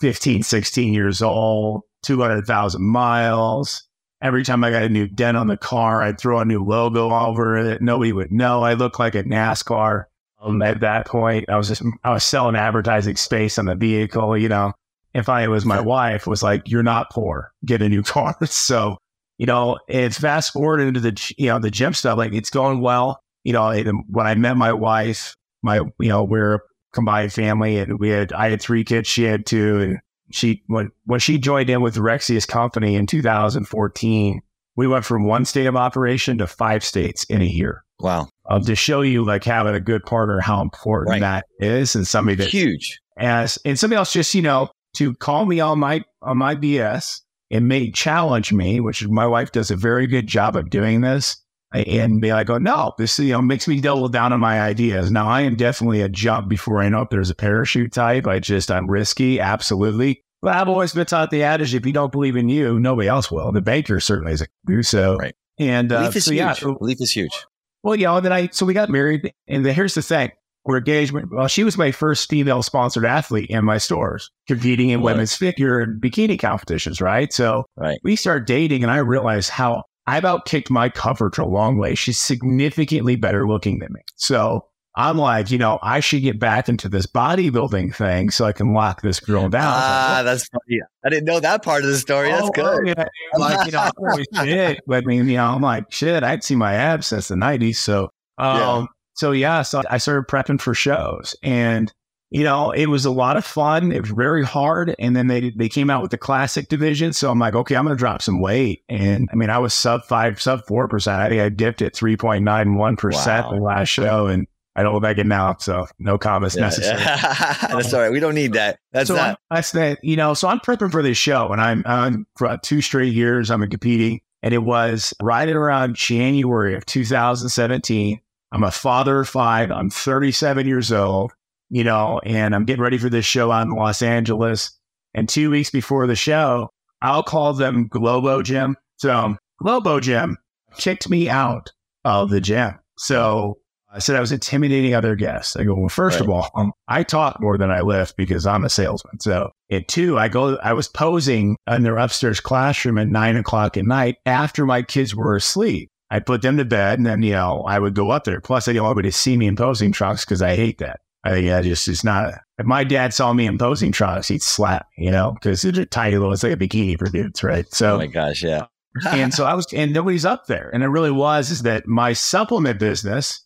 15, 0.00 0.42
16 0.42 0.94
years 0.94 1.22
old, 1.22 1.82
200,000 2.02 2.82
miles. 2.82 3.84
Every 4.20 4.44
time 4.44 4.64
I 4.64 4.70
got 4.70 4.82
a 4.82 4.88
new 4.88 5.06
dent 5.06 5.36
on 5.36 5.46
the 5.46 5.56
car, 5.56 6.02
I'd 6.02 6.18
throw 6.18 6.40
a 6.40 6.44
new 6.44 6.64
logo 6.64 7.10
over 7.10 7.56
it. 7.56 7.80
Nobody 7.80 8.12
would 8.12 8.32
know. 8.32 8.62
I 8.62 8.74
looked 8.74 8.98
like 8.98 9.14
a 9.14 9.22
NASCAR. 9.22 10.04
Um, 10.40 10.62
at 10.62 10.80
that 10.80 11.06
point, 11.06 11.48
I 11.48 11.56
was 11.56 11.68
just, 11.68 11.82
I 12.04 12.12
was 12.12 12.24
selling 12.24 12.56
advertising 12.56 13.16
space 13.16 13.58
on 13.58 13.66
the 13.66 13.74
vehicle, 13.74 14.36
you 14.36 14.48
know. 14.48 14.72
If 15.14 15.28
I 15.28 15.48
was 15.48 15.64
my 15.64 15.80
wife, 15.80 16.26
was 16.26 16.42
like, 16.42 16.68
you're 16.68 16.82
not 16.82 17.10
poor, 17.10 17.52
get 17.64 17.82
a 17.82 17.88
new 17.88 18.02
car. 18.04 18.36
so, 18.44 18.98
you 19.38 19.46
know, 19.46 19.78
it's 19.88 20.18
fast 20.18 20.52
forward 20.52 20.80
into 20.80 21.00
the, 21.00 21.34
you 21.38 21.46
know, 21.46 21.58
the 21.58 21.70
gym 21.70 21.94
stuff. 21.94 22.18
Like 22.18 22.34
it's 22.34 22.50
going 22.50 22.80
well. 22.80 23.20
You 23.44 23.52
know, 23.52 23.70
when 24.08 24.26
I 24.26 24.34
met 24.34 24.56
my 24.56 24.72
wife, 24.72 25.34
my, 25.62 25.76
you 25.98 26.08
know, 26.08 26.24
we're 26.24 26.60
combined 26.92 27.32
family, 27.32 27.78
and 27.78 27.98
we 27.98 28.08
had 28.08 28.32
I 28.32 28.50
had 28.50 28.60
three 28.60 28.84
kids, 28.84 29.08
she 29.08 29.24
had 29.24 29.46
two, 29.46 29.80
and 29.80 29.98
she 30.30 30.62
when 30.66 30.90
when 31.04 31.20
she 31.20 31.38
joined 31.38 31.70
in 31.70 31.80
with 31.80 31.96
Rexius 31.96 32.46
Company 32.46 32.94
in 32.94 33.06
2014, 33.06 34.40
we 34.76 34.86
went 34.86 35.04
from 35.04 35.24
one 35.24 35.44
state 35.44 35.66
of 35.66 35.76
operation 35.76 36.38
to 36.38 36.46
five 36.46 36.84
states 36.84 37.24
in 37.24 37.40
a 37.40 37.46
year. 37.46 37.84
Wow! 38.00 38.28
Um, 38.48 38.64
to 38.64 38.74
show 38.74 39.02
you 39.02 39.24
like 39.24 39.44
having 39.44 39.74
a 39.74 39.80
good 39.80 40.04
partner, 40.04 40.40
how 40.40 40.62
important 40.62 41.10
right. 41.10 41.20
that 41.20 41.46
is, 41.58 41.94
and 41.94 42.06
somebody 42.06 42.36
that 42.36 42.48
huge 42.48 43.00
as 43.16 43.58
and 43.64 43.78
somebody 43.78 43.98
else 43.98 44.12
just 44.12 44.34
you 44.34 44.42
know 44.42 44.70
to 44.94 45.14
call 45.14 45.44
me 45.44 45.60
on 45.60 45.78
my 45.78 46.02
on 46.22 46.38
my 46.38 46.54
BS 46.54 47.20
and 47.50 47.66
may 47.66 47.90
challenge 47.90 48.52
me, 48.52 48.78
which 48.80 49.06
my 49.08 49.26
wife 49.26 49.52
does 49.52 49.70
a 49.70 49.76
very 49.76 50.06
good 50.06 50.26
job 50.26 50.54
of 50.54 50.70
doing 50.70 51.00
this 51.00 51.42
and 51.72 52.20
be 52.20 52.32
like, 52.32 52.48
oh 52.50 52.58
no, 52.58 52.92
this 52.98 53.18
you 53.18 53.32
know 53.32 53.42
makes 53.42 53.68
me 53.68 53.80
double 53.80 54.08
down 54.08 54.32
on 54.32 54.40
my 54.40 54.60
ideas. 54.60 55.10
Now 55.10 55.28
I 55.28 55.42
am 55.42 55.56
definitely 55.56 56.00
a 56.00 56.08
jump 56.08 56.48
before 56.48 56.80
I 56.80 56.88
know 56.88 57.02
if 57.02 57.10
there's 57.10 57.30
a 57.30 57.34
parachute 57.34 57.92
type. 57.92 58.26
I 58.26 58.38
just 58.38 58.70
I'm 58.70 58.90
risky, 58.90 59.40
absolutely. 59.40 60.22
But 60.40 60.56
I've 60.56 60.68
always 60.68 60.94
been 60.94 61.06
taught 61.06 61.30
the 61.30 61.42
adage: 61.42 61.74
if 61.74 61.84
you 61.84 61.92
don't 61.92 62.12
believe 62.12 62.36
in 62.36 62.48
you, 62.48 62.78
nobody 62.78 63.08
else 63.08 63.30
will. 63.30 63.52
The 63.52 63.60
banker 63.60 64.00
certainly 64.00 64.32
is 64.32 64.46
do 64.66 64.82
so. 64.82 65.16
Right. 65.16 65.34
And 65.58 65.92
uh, 65.92 66.10
is 66.14 66.24
so, 66.24 66.30
huge. 66.30 66.38
yeah, 66.38 66.52
so, 66.52 66.74
belief 66.74 66.98
is 67.00 67.10
huge. 67.10 67.46
Well, 67.82 67.96
yeah. 67.96 68.16
And 68.16 68.24
then 68.24 68.32
I 68.32 68.48
so 68.52 68.64
we 68.64 68.74
got 68.74 68.88
married, 68.88 69.32
and 69.48 69.66
then 69.66 69.74
here's 69.74 69.94
the 69.94 70.02
thing: 70.02 70.30
we're 70.64 70.78
engaged. 70.78 71.12
Well, 71.32 71.48
she 71.48 71.64
was 71.64 71.76
my 71.76 71.90
first 71.90 72.28
female 72.30 72.62
sponsored 72.62 73.04
athlete 73.04 73.50
in 73.50 73.64
my 73.64 73.78
stores, 73.78 74.30
competing 74.46 74.90
in 74.90 75.02
women's 75.02 75.34
figure 75.34 75.80
and 75.80 76.00
bikini 76.00 76.38
competitions. 76.38 77.00
Right. 77.00 77.32
So 77.32 77.64
right. 77.76 77.98
we 78.04 78.14
start 78.14 78.46
dating, 78.46 78.84
and 78.84 78.92
I 78.92 78.98
realized 78.98 79.50
how 79.50 79.82
I've 80.08 80.22
outkicked 80.22 80.70
my 80.70 80.88
coverage 80.88 81.36
a 81.36 81.44
long 81.44 81.76
way. 81.76 81.94
She's 81.94 82.18
significantly 82.18 83.14
better 83.14 83.46
looking 83.46 83.78
than 83.80 83.92
me. 83.92 84.00
So 84.16 84.64
I'm 84.96 85.18
like, 85.18 85.50
you 85.50 85.58
know, 85.58 85.78
I 85.82 86.00
should 86.00 86.22
get 86.22 86.40
back 86.40 86.66
into 86.66 86.88
this 86.88 87.06
bodybuilding 87.06 87.94
thing 87.94 88.30
so 88.30 88.46
I 88.46 88.52
can 88.52 88.72
lock 88.72 89.02
this 89.02 89.20
girl 89.20 89.50
down. 89.50 89.62
Ah, 89.66 90.14
like, 90.16 90.24
that's 90.24 90.48
funny. 90.48 90.80
I 91.04 91.10
didn't 91.10 91.26
know 91.26 91.40
that 91.40 91.62
part 91.62 91.84
of 91.84 91.90
the 91.90 91.96
story. 91.98 92.30
That's 92.30 92.48
oh, 92.48 92.50
good. 92.50 92.88
Yeah. 92.88 93.04
like, 93.36 93.66
you 93.66 93.72
know, 93.72 93.90
always 93.98 94.26
shit. 94.34 94.80
But 94.86 95.04
I 95.04 95.06
mean, 95.06 95.28
you 95.28 95.36
know, 95.36 95.44
I'm 95.44 95.60
like, 95.60 95.92
shit, 95.92 96.22
I 96.22 96.30
would 96.30 96.42
seen 96.42 96.56
my 96.56 96.72
abs 96.72 97.08
since 97.08 97.28
the 97.28 97.34
90s. 97.34 97.76
So, 97.76 98.08
um, 98.38 98.56
yeah. 98.56 98.84
so 99.12 99.32
yeah, 99.32 99.60
so 99.60 99.82
I 99.90 99.98
started 99.98 100.26
prepping 100.26 100.58
for 100.58 100.72
shows 100.72 101.36
and 101.42 101.92
you 102.30 102.44
know, 102.44 102.70
it 102.72 102.86
was 102.86 103.04
a 103.04 103.10
lot 103.10 103.36
of 103.36 103.44
fun. 103.44 103.90
It 103.90 104.02
was 104.02 104.10
very 104.10 104.44
hard. 104.44 104.94
And 104.98 105.16
then 105.16 105.28
they 105.28 105.50
they 105.50 105.68
came 105.68 105.88
out 105.88 106.02
with 106.02 106.10
the 106.10 106.18
classic 106.18 106.68
division. 106.68 107.12
So 107.12 107.30
I'm 107.30 107.38
like, 107.38 107.54
okay, 107.54 107.74
I'm 107.74 107.84
gonna 107.84 107.96
drop 107.96 108.22
some 108.22 108.40
weight. 108.40 108.82
And 108.88 109.28
I 109.32 109.36
mean, 109.36 109.50
I 109.50 109.58
was 109.58 109.72
sub 109.72 110.04
five, 110.04 110.40
sub 110.40 110.66
four 110.66 110.88
percent. 110.88 111.22
I 111.22 111.28
think 111.28 111.40
I 111.40 111.48
dipped 111.48 111.80
at 111.80 111.96
three 111.96 112.16
point 112.16 112.44
nine 112.44 112.74
one 112.74 112.96
percent 112.96 113.46
the 113.50 113.56
last 113.56 113.88
show. 113.88 114.26
And 114.26 114.46
I 114.76 114.82
don't 114.82 114.94
look 114.94 115.02
like 115.02 115.18
it 115.18 115.26
now, 115.26 115.56
so 115.58 115.86
no 115.98 116.18
comments 116.18 116.54
yeah, 116.54 116.62
necessary. 116.62 117.00
Yeah. 117.00 117.16
That's 117.68 117.92
all 117.92 118.00
right. 118.00 118.12
We 118.12 118.20
don't 118.20 118.34
need 118.34 118.52
that. 118.52 118.78
That's 118.92 119.08
so 119.08 119.16
not. 119.16 119.40
I 119.50 119.60
said, 119.62 119.98
you 120.02 120.14
know, 120.14 120.34
so 120.34 120.46
I'm 120.46 120.60
prepping 120.60 120.92
for 120.92 121.02
this 121.02 121.18
show, 121.18 121.48
and 121.48 121.60
I'm 121.60 121.82
on 121.84 122.26
for 122.36 122.56
two 122.62 122.80
straight 122.80 123.12
years. 123.12 123.50
I'm 123.50 123.68
competing, 123.68 124.20
and 124.42 124.54
it 124.54 124.58
was 124.58 125.14
right 125.20 125.48
around 125.48 125.96
January 125.96 126.76
of 126.76 126.86
2017. 126.86 128.20
I'm 128.52 128.62
a 128.62 128.70
father 128.70 129.20
of 129.20 129.28
five. 129.28 129.72
I'm 129.72 129.90
37 129.90 130.66
years 130.66 130.92
old 130.92 131.32
you 131.70 131.84
know, 131.84 132.20
and 132.24 132.54
I'm 132.54 132.64
getting 132.64 132.82
ready 132.82 132.98
for 132.98 133.10
this 133.10 133.24
show 133.24 133.50
out 133.52 133.66
in 133.66 133.72
Los 133.72 134.02
Angeles. 134.02 134.70
And 135.14 135.28
two 135.28 135.50
weeks 135.50 135.70
before 135.70 136.06
the 136.06 136.16
show, 136.16 136.70
I'll 137.02 137.22
call 137.22 137.52
them 137.52 137.88
Globo 137.88 138.42
Gym. 138.42 138.76
So 138.96 139.36
Globo 139.60 140.00
Gym 140.00 140.36
kicked 140.76 141.08
me 141.08 141.28
out 141.28 141.70
of 142.04 142.30
the 142.30 142.40
gym. 142.40 142.78
So 142.96 143.58
I 143.92 144.00
said 144.00 144.16
I 144.16 144.20
was 144.20 144.32
intimidating 144.32 144.94
other 144.94 145.16
guests. 145.16 145.56
I 145.56 145.64
go, 145.64 145.74
well, 145.74 145.88
first 145.88 146.20
right. 146.20 146.28
of 146.28 146.30
all, 146.30 146.50
um, 146.54 146.72
I 146.88 147.02
talk 147.02 147.40
more 147.40 147.56
than 147.56 147.70
I 147.70 147.80
lift 147.80 148.16
because 148.16 148.46
I'm 148.46 148.64
a 148.64 148.70
salesman. 148.70 149.20
So 149.20 149.50
and 149.70 149.86
two, 149.88 150.18
I 150.18 150.28
go, 150.28 150.56
I 150.56 150.72
was 150.72 150.88
posing 150.88 151.56
in 151.70 151.82
their 151.84 151.96
upstairs 151.96 152.40
classroom 152.40 152.98
at 152.98 153.08
nine 153.08 153.36
o'clock 153.36 153.76
at 153.76 153.86
night 153.86 154.16
after 154.26 154.66
my 154.66 154.82
kids 154.82 155.14
were 155.14 155.36
asleep. 155.36 155.90
I 156.10 156.20
put 156.20 156.42
them 156.42 156.56
to 156.56 156.64
bed 156.64 156.98
and 156.98 157.06
then, 157.06 157.22
you 157.22 157.32
know, 157.32 157.62
I 157.62 157.78
would 157.78 157.94
go 157.94 158.10
up 158.10 158.24
there. 158.24 158.40
Plus, 158.40 158.66
I 158.66 158.72
didn't 158.72 158.84
want 158.84 158.92
anybody 158.96 159.10
to 159.10 159.16
see 159.16 159.36
me 159.36 159.46
in 159.46 159.56
posing 159.56 159.92
trunks 159.92 160.24
because 160.24 160.42
I 160.42 160.56
hate 160.56 160.78
that. 160.78 161.00
I 161.28 161.32
think 161.32 161.50
I 161.50 161.62
just 161.62 161.86
it's 161.88 162.04
not. 162.04 162.34
If 162.58 162.64
my 162.64 162.84
dad 162.84 163.12
saw 163.12 163.32
me 163.32 163.46
imposing 163.46 163.92
trunks, 163.92 164.28
he'd 164.28 164.42
slap 164.42 164.86
me, 164.96 165.06
you 165.06 165.10
know, 165.10 165.32
because 165.32 165.64
it's 165.64 165.76
a 165.76 165.84
tiny 165.84 166.16
little. 166.16 166.32
It's 166.32 166.42
like 166.42 166.52
a 166.52 166.56
bikini 166.56 166.98
for 166.98 167.06
dudes, 167.06 167.42
right? 167.42 167.66
So, 167.72 167.96
oh 167.96 167.98
my 167.98 168.06
gosh, 168.06 168.42
yeah. 168.42 168.66
and 169.10 169.34
so 169.34 169.44
I 169.44 169.54
was, 169.54 169.66
and 169.74 169.92
nobody's 169.92 170.24
up 170.24 170.46
there, 170.46 170.70
and 170.72 170.82
it 170.82 170.88
really 170.88 171.10
was 171.10 171.50
is 171.50 171.62
that 171.62 171.86
my 171.86 172.14
supplement 172.14 172.80
business 172.80 173.44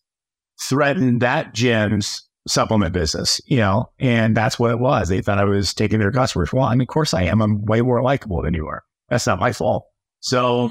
threatened 0.68 1.22
that 1.22 1.54
gym's 1.54 2.22
supplement 2.46 2.92
business, 2.92 3.40
you 3.46 3.56
know, 3.56 3.90
and 3.98 4.36
that's 4.36 4.58
what 4.58 4.70
it 4.70 4.78
was. 4.78 5.08
They 5.08 5.20
thought 5.20 5.38
I 5.38 5.44
was 5.44 5.74
taking 5.74 5.98
their 5.98 6.12
customers. 6.12 6.52
Well, 6.52 6.64
I 6.64 6.74
mean, 6.74 6.82
of 6.82 6.88
course 6.88 7.14
I 7.14 7.24
am. 7.24 7.42
I'm 7.42 7.64
way 7.64 7.80
more 7.80 8.02
likable 8.02 8.42
than 8.42 8.54
you 8.54 8.68
are. 8.68 8.84
That's 9.08 9.26
not 9.26 9.40
my 9.40 9.52
fault. 9.52 9.86
So 10.20 10.70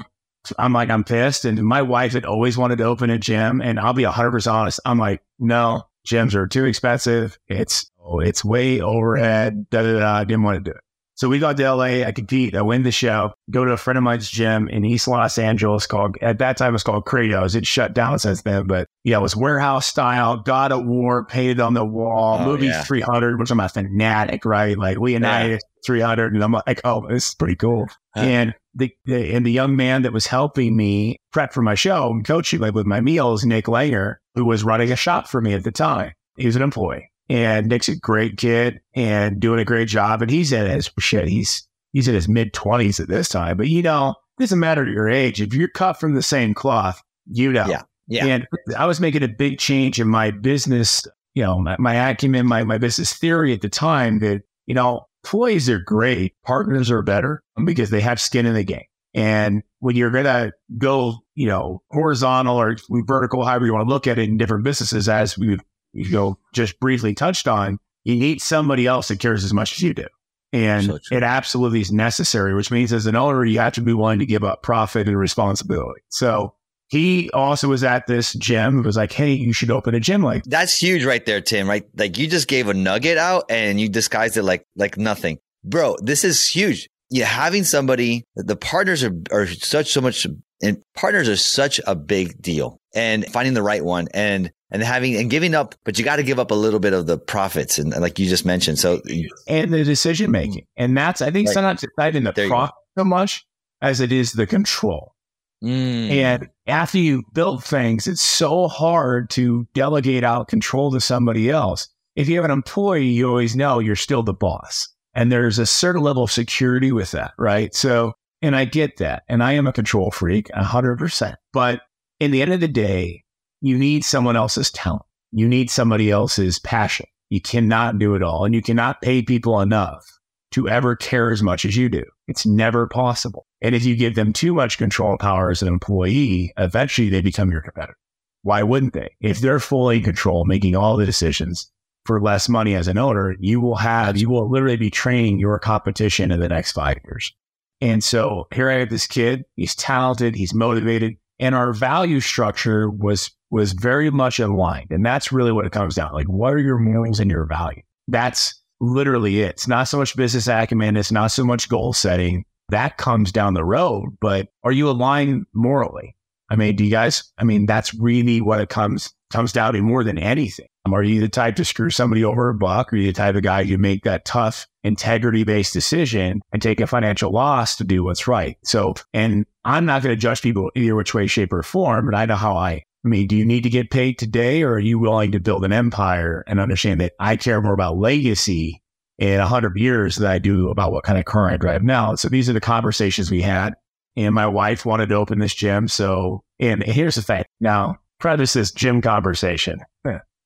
I'm 0.58 0.72
like, 0.72 0.90
I'm 0.90 1.04
pissed. 1.04 1.44
And 1.44 1.62
my 1.62 1.82
wife 1.82 2.12
had 2.12 2.24
always 2.24 2.58
wanted 2.58 2.78
to 2.78 2.84
open 2.84 3.10
a 3.10 3.18
gym. 3.18 3.60
And 3.60 3.78
I'll 3.78 3.92
be 3.92 4.02
100% 4.02 4.52
honest. 4.52 4.80
I'm 4.84 4.98
like, 4.98 5.22
no, 5.38 5.84
gyms 6.06 6.34
are 6.34 6.46
too 6.46 6.64
expensive. 6.64 7.38
It's 7.48 7.90
oh, 8.04 8.20
it's 8.20 8.44
way 8.44 8.80
overhead. 8.80 9.68
Da, 9.70 9.82
da, 9.82 9.98
da. 10.00 10.14
I 10.14 10.24
didn't 10.24 10.42
want 10.42 10.64
to 10.64 10.70
do 10.70 10.76
it. 10.76 10.82
So 11.22 11.28
we 11.28 11.38
got 11.38 11.56
to 11.56 11.72
LA. 11.72 12.02
I 12.04 12.10
compete. 12.10 12.56
I 12.56 12.62
win 12.62 12.82
the 12.82 12.90
show. 12.90 13.32
Go 13.48 13.64
to 13.64 13.70
a 13.70 13.76
friend 13.76 13.96
of 13.96 14.02
mine's 14.02 14.28
gym 14.28 14.66
in 14.66 14.84
East 14.84 15.06
Los 15.06 15.38
Angeles 15.38 15.86
called, 15.86 16.16
at 16.20 16.40
that 16.40 16.56
time, 16.56 16.70
it 16.70 16.72
was 16.72 16.82
called 16.82 17.04
Kratos. 17.04 17.54
It 17.54 17.64
shut 17.64 17.94
down 17.94 18.18
since 18.18 18.42
then, 18.42 18.66
but 18.66 18.88
yeah, 19.04 19.18
it 19.18 19.22
was 19.22 19.36
warehouse 19.36 19.86
style, 19.86 20.38
God 20.38 20.72
of 20.72 20.84
War 20.84 21.24
painted 21.24 21.60
on 21.60 21.74
the 21.74 21.84
wall, 21.84 22.38
oh, 22.40 22.44
movie 22.44 22.66
yeah. 22.66 22.82
300, 22.82 23.38
which 23.38 23.52
I'm 23.52 23.60
a 23.60 23.68
fanatic, 23.68 24.44
right? 24.44 24.76
Like 24.76 24.98
Leonidas 24.98 25.62
yeah. 25.62 25.86
300. 25.86 26.34
And 26.34 26.42
I'm 26.42 26.60
like, 26.66 26.80
oh, 26.82 27.06
this 27.08 27.28
is 27.28 27.34
pretty 27.36 27.54
cool. 27.54 27.86
Huh. 28.16 28.22
And 28.22 28.54
the, 28.74 28.90
the, 29.04 29.32
and 29.32 29.46
the 29.46 29.52
young 29.52 29.76
man 29.76 30.02
that 30.02 30.12
was 30.12 30.26
helping 30.26 30.76
me 30.76 31.18
prep 31.32 31.52
for 31.52 31.62
my 31.62 31.76
show 31.76 32.10
and 32.10 32.24
coaching 32.24 32.58
like 32.58 32.74
with 32.74 32.86
my 32.86 33.00
meals, 33.00 33.44
Nick 33.44 33.66
Langer, 33.66 34.16
who 34.34 34.44
was 34.44 34.64
running 34.64 34.90
a 34.90 34.96
shop 34.96 35.28
for 35.28 35.40
me 35.40 35.54
at 35.54 35.62
the 35.62 35.70
time. 35.70 36.14
He 36.36 36.46
was 36.46 36.56
an 36.56 36.62
employee. 36.62 37.11
And 37.28 37.68
Nick's 37.68 37.88
a 37.88 37.96
great 37.96 38.36
kid 38.36 38.80
and 38.94 39.40
doing 39.40 39.60
a 39.60 39.64
great 39.64 39.88
job. 39.88 40.22
And 40.22 40.30
he's 40.30 40.52
in 40.52 40.68
his 40.68 40.90
shit. 40.98 41.28
He's 41.28 41.66
he's 41.92 42.08
in 42.08 42.14
his 42.14 42.28
mid 42.28 42.52
twenties 42.52 43.00
at 43.00 43.08
this 43.08 43.28
time. 43.28 43.56
But 43.56 43.68
you 43.68 43.82
know, 43.82 44.10
it 44.38 44.42
doesn't 44.42 44.58
matter 44.58 44.86
your 44.86 45.08
age. 45.08 45.40
If 45.40 45.54
you're 45.54 45.68
cut 45.68 45.98
from 45.98 46.14
the 46.14 46.22
same 46.22 46.54
cloth, 46.54 47.02
you 47.30 47.52
know. 47.52 47.66
Yeah. 47.66 47.82
Yeah. 48.08 48.26
And 48.26 48.46
I 48.76 48.86
was 48.86 49.00
making 49.00 49.22
a 49.22 49.28
big 49.28 49.58
change 49.58 50.00
in 50.00 50.08
my 50.08 50.32
business, 50.32 51.06
you 51.34 51.42
know, 51.42 51.58
my, 51.58 51.76
my 51.78 52.10
acumen, 52.10 52.46
my, 52.46 52.64
my 52.64 52.76
business 52.76 53.14
theory 53.14 53.54
at 53.54 53.62
the 53.62 53.70
time 53.70 54.18
that, 54.18 54.42
you 54.66 54.74
know, 54.74 55.06
employees 55.24 55.70
are 55.70 55.78
great. 55.78 56.34
Partners 56.44 56.90
are 56.90 57.00
better 57.00 57.42
because 57.64 57.90
they 57.90 58.00
have 58.00 58.20
skin 58.20 58.44
in 58.44 58.54
the 58.54 58.64
game. 58.64 58.84
And 59.14 59.62
when 59.78 59.94
you're 59.94 60.10
going 60.10 60.24
to 60.24 60.52
go, 60.78 61.14
you 61.36 61.46
know, 61.46 61.80
horizontal 61.90 62.56
or 62.56 62.76
vertical, 62.90 63.44
however 63.44 63.66
you 63.66 63.72
want 63.72 63.86
to 63.86 63.94
look 63.94 64.06
at 64.06 64.18
it 64.18 64.28
in 64.28 64.36
different 64.36 64.64
businesses, 64.64 65.08
as 65.08 65.38
we 65.38 65.58
you 65.92 66.10
know 66.10 66.38
just 66.54 66.78
briefly 66.80 67.14
touched 67.14 67.48
on, 67.48 67.78
you 68.04 68.16
need 68.16 68.40
somebody 68.40 68.86
else 68.86 69.08
that 69.08 69.20
cares 69.20 69.44
as 69.44 69.52
much 69.52 69.72
as 69.72 69.82
you 69.82 69.94
do. 69.94 70.06
And 70.52 70.84
so 70.84 70.98
it 71.10 71.22
absolutely 71.22 71.80
is 71.80 71.90
necessary, 71.90 72.54
which 72.54 72.70
means 72.70 72.92
as 72.92 73.06
an 73.06 73.16
owner, 73.16 73.44
you 73.44 73.58
have 73.58 73.72
to 73.74 73.80
be 73.80 73.94
willing 73.94 74.18
to 74.18 74.26
give 74.26 74.44
up 74.44 74.62
profit 74.62 75.08
and 75.08 75.18
responsibility. 75.18 76.02
So 76.10 76.54
he 76.88 77.30
also 77.30 77.68
was 77.68 77.82
at 77.82 78.06
this 78.06 78.34
gym. 78.34 78.80
It 78.80 78.84
was 78.84 78.98
like, 78.98 79.12
hey, 79.12 79.32
you 79.32 79.54
should 79.54 79.70
open 79.70 79.94
a 79.94 80.00
gym 80.00 80.22
like 80.22 80.44
that's 80.44 80.76
huge 80.76 81.04
right 81.04 81.24
there, 81.24 81.40
Tim. 81.40 81.66
Right, 81.68 81.86
like 81.96 82.18
you 82.18 82.26
just 82.26 82.48
gave 82.48 82.68
a 82.68 82.74
nugget 82.74 83.16
out 83.16 83.46
and 83.48 83.80
you 83.80 83.88
disguised 83.88 84.36
it 84.36 84.42
like 84.42 84.66
like 84.76 84.98
nothing, 84.98 85.38
bro. 85.64 85.96
This 86.02 86.22
is 86.22 86.46
huge. 86.46 86.90
Yeah, 87.08 87.24
having 87.24 87.64
somebody, 87.64 88.26
the 88.36 88.56
partners 88.56 89.02
are 89.02 89.14
are 89.30 89.46
such 89.46 89.90
so 89.92 90.02
much, 90.02 90.26
and 90.62 90.82
partners 90.94 91.30
are 91.30 91.36
such 91.36 91.80
a 91.86 91.94
big 91.94 92.40
deal, 92.42 92.78
and 92.94 93.24
finding 93.26 93.54
the 93.54 93.62
right 93.62 93.82
one 93.82 94.08
and 94.12 94.52
and 94.72 94.82
having 94.82 95.14
and 95.16 95.30
giving 95.30 95.54
up, 95.54 95.76
but 95.84 95.98
you 95.98 96.04
got 96.04 96.16
to 96.16 96.22
give 96.22 96.40
up 96.40 96.50
a 96.50 96.54
little 96.54 96.80
bit 96.80 96.94
of 96.94 97.06
the 97.06 97.18
profits 97.18 97.78
and 97.78 97.90
like 98.00 98.18
you 98.18 98.26
just 98.26 98.44
mentioned. 98.44 98.78
So 98.78 99.00
and 99.46 99.72
the 99.72 99.84
decision 99.84 100.32
making, 100.32 100.66
and 100.76 100.96
that's 100.96 101.20
I 101.20 101.30
think 101.30 101.48
right. 101.48 101.54
sometimes 101.54 101.84
it's 101.84 101.92
not 101.96 102.16
in 102.16 102.24
the 102.24 102.32
profit 102.32 102.74
so 102.98 103.04
much 103.04 103.46
as 103.80 104.00
it 104.00 104.10
is 104.10 104.32
the 104.32 104.46
control. 104.46 105.14
Mm. 105.62 106.10
And 106.10 106.48
after 106.66 106.98
you 106.98 107.22
build 107.34 107.62
things, 107.62 108.06
it's 108.06 108.22
so 108.22 108.66
hard 108.66 109.30
to 109.30 109.68
delegate 109.74 110.24
out 110.24 110.48
control 110.48 110.90
to 110.92 111.00
somebody 111.00 111.50
else. 111.50 111.88
If 112.16 112.28
you 112.28 112.36
have 112.36 112.44
an 112.44 112.50
employee, 112.50 113.06
you 113.06 113.28
always 113.28 113.54
know 113.54 113.78
you're 113.78 113.94
still 113.94 114.22
the 114.22 114.34
boss. 114.34 114.88
And 115.14 115.30
there's 115.30 115.58
a 115.58 115.66
certain 115.66 116.02
level 116.02 116.24
of 116.24 116.32
security 116.32 116.90
with 116.90 117.12
that, 117.12 117.32
right? 117.38 117.74
So, 117.74 118.14
and 118.40 118.56
I 118.56 118.64
get 118.64 118.96
that. 118.96 119.22
And 119.28 119.42
I 119.42 119.52
am 119.52 119.66
a 119.66 119.72
control 119.72 120.10
freak, 120.10 120.48
100%. 120.48 121.34
But 121.52 121.82
in 122.18 122.30
the 122.30 122.42
end 122.42 122.52
of 122.52 122.60
the 122.60 122.68
day, 122.68 123.22
you 123.62 123.78
need 123.78 124.04
someone 124.04 124.36
else's 124.36 124.70
talent. 124.70 125.04
You 125.30 125.48
need 125.48 125.70
somebody 125.70 126.10
else's 126.10 126.58
passion. 126.58 127.06
You 127.30 127.40
cannot 127.40 127.98
do 127.98 128.14
it 128.14 128.22
all. 128.22 128.44
And 128.44 128.54
you 128.54 128.60
cannot 128.60 129.00
pay 129.00 129.22
people 129.22 129.60
enough 129.60 130.04
to 130.50 130.68
ever 130.68 130.94
care 130.96 131.30
as 131.30 131.42
much 131.42 131.64
as 131.64 131.76
you 131.76 131.88
do. 131.88 132.04
It's 132.28 132.44
never 132.44 132.86
possible. 132.86 133.46
And 133.62 133.74
if 133.74 133.84
you 133.84 133.96
give 133.96 134.16
them 134.16 134.32
too 134.32 134.52
much 134.52 134.76
control 134.76 135.16
power 135.16 135.50
as 135.50 135.62
an 135.62 135.68
employee, 135.68 136.52
eventually 136.58 137.08
they 137.08 137.22
become 137.22 137.50
your 137.50 137.62
competitor. 137.62 137.96
Why 138.42 138.62
wouldn't 138.64 138.92
they? 138.92 139.14
If 139.20 139.38
they're 139.38 139.60
fully 139.60 139.98
in 139.98 140.02
control, 140.02 140.44
making 140.44 140.76
all 140.76 140.96
the 140.96 141.06
decisions 141.06 141.70
for 142.04 142.20
less 142.20 142.48
money 142.48 142.74
as 142.74 142.88
an 142.88 142.98
owner, 142.98 143.36
you 143.38 143.60
will 143.60 143.76
have, 143.76 144.18
you 144.18 144.28
will 144.28 144.50
literally 144.50 144.76
be 144.76 144.90
training 144.90 145.38
your 145.38 145.58
competition 145.60 146.32
in 146.32 146.40
the 146.40 146.48
next 146.48 146.72
five 146.72 146.98
years. 147.04 147.32
And 147.80 148.02
so 148.02 148.48
here 148.52 148.68
I 148.68 148.80
have 148.80 148.90
this 148.90 149.06
kid. 149.06 149.44
He's 149.54 149.76
talented. 149.76 150.34
He's 150.34 150.52
motivated. 150.52 151.16
And 151.42 151.54
our 151.54 151.74
value 151.74 152.20
structure 152.20 152.88
was, 152.88 153.30
was 153.50 153.74
very 153.74 154.10
much 154.10 154.38
aligned. 154.38 154.90
And 154.90 155.04
that's 155.04 155.30
really 155.30 155.52
what 155.52 155.66
it 155.66 155.72
comes 155.72 155.96
down. 155.96 156.08
To. 156.10 156.14
Like, 156.14 156.28
what 156.28 156.54
are 156.54 156.58
your 156.58 156.78
morals 156.78 157.20
and 157.20 157.30
your 157.30 157.44
value? 157.44 157.82
That's 158.08 158.58
literally 158.80 159.40
it. 159.40 159.50
It's 159.50 159.68
not 159.68 159.88
so 159.88 159.98
much 159.98 160.16
business 160.16 160.48
acumen. 160.48 160.96
It's 160.96 161.12
not 161.12 161.32
so 161.32 161.44
much 161.44 161.68
goal 161.68 161.92
setting 161.92 162.44
that 162.70 162.96
comes 162.96 163.32
down 163.32 163.54
the 163.54 163.64
road, 163.64 164.16
but 164.20 164.48
are 164.64 164.72
you 164.72 164.88
aligned 164.88 165.44
morally? 165.54 166.16
I 166.48 166.56
mean, 166.56 166.74
do 166.76 166.84
you 166.84 166.90
guys, 166.90 167.30
I 167.38 167.44
mean, 167.44 167.66
that's 167.66 167.94
really 167.94 168.40
what 168.40 168.60
it 168.60 168.70
comes, 168.70 169.12
comes 169.30 169.52
down 169.52 169.74
to 169.74 169.82
more 169.82 170.04
than 170.04 170.18
anything. 170.18 170.66
Are 170.90 171.02
you 171.02 171.20
the 171.20 171.28
type 171.28 171.56
to 171.56 171.64
screw 171.64 171.90
somebody 171.90 172.24
over 172.24 172.48
a 172.48 172.54
buck? 172.54 172.92
Are 172.92 172.96
you 172.96 173.06
the 173.06 173.12
type 173.12 173.34
of 173.34 173.42
guy 173.42 173.64
who 173.64 173.78
make 173.78 174.04
that 174.04 174.24
tough 174.24 174.66
integrity 174.84 175.44
based 175.44 175.72
decision 175.72 176.40
and 176.52 176.60
take 176.60 176.80
a 176.80 176.86
financial 176.86 177.30
loss 177.30 177.76
to 177.76 177.84
do 177.84 178.04
what's 178.04 178.26
right? 178.26 178.56
So, 178.64 178.94
and 179.12 179.46
I'm 179.64 179.86
not 179.86 180.02
going 180.02 180.14
to 180.14 180.20
judge 180.20 180.42
people 180.42 180.70
either 180.74 180.94
which 180.94 181.14
way, 181.14 181.26
shape 181.26 181.52
or 181.52 181.62
form, 181.62 182.06
but 182.06 182.14
I 182.14 182.26
know 182.26 182.36
how 182.36 182.56
I, 182.56 182.82
I 183.04 183.08
mean, 183.08 183.26
do 183.26 183.36
you 183.36 183.44
need 183.44 183.62
to 183.62 183.70
get 183.70 183.90
paid 183.90 184.18
today 184.18 184.62
or 184.62 184.72
are 184.72 184.78
you 184.78 184.98
willing 184.98 185.32
to 185.32 185.40
build 185.40 185.64
an 185.64 185.72
empire 185.72 186.44
and 186.46 186.60
understand 186.60 187.00
that 187.00 187.12
I 187.18 187.36
care 187.36 187.60
more 187.60 187.74
about 187.74 187.98
legacy 187.98 188.82
in 189.18 189.40
a 189.40 189.46
hundred 189.46 189.76
years 189.76 190.16
than 190.16 190.30
I 190.30 190.38
do 190.38 190.68
about 190.68 190.92
what 190.92 191.04
kind 191.04 191.18
of 191.18 191.24
car 191.24 191.48
I 191.48 191.56
drive 191.56 191.82
now. 191.82 192.14
So 192.14 192.28
these 192.28 192.48
are 192.48 192.54
the 192.54 192.60
conversations 192.60 193.30
we 193.30 193.42
had. 193.42 193.74
And 194.16 194.34
my 194.34 194.46
wife 194.46 194.84
wanted 194.84 195.08
to 195.08 195.14
open 195.14 195.38
this 195.38 195.54
gym. 195.54 195.88
So, 195.88 196.42
and 196.58 196.82
here's 196.82 197.14
the 197.14 197.22
thing. 197.22 197.44
Now, 197.60 197.96
preface 198.18 198.52
this 198.52 198.72
gym 198.72 199.00
conversation. 199.00 199.80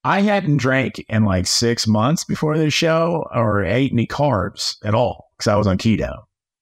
I 0.06 0.20
hadn't 0.20 0.58
drank 0.58 1.04
in 1.08 1.25
like 1.25 1.48
six 1.48 1.84
months 1.84 2.22
before 2.22 2.56
the 2.56 2.70
show 2.70 3.26
or 3.34 3.64
ate 3.64 3.90
any 3.90 4.06
carbs 4.06 4.76
at 4.84 4.94
all 4.94 5.32
because 5.36 5.48
I 5.48 5.56
was 5.56 5.66
on 5.66 5.78
keto. 5.78 6.12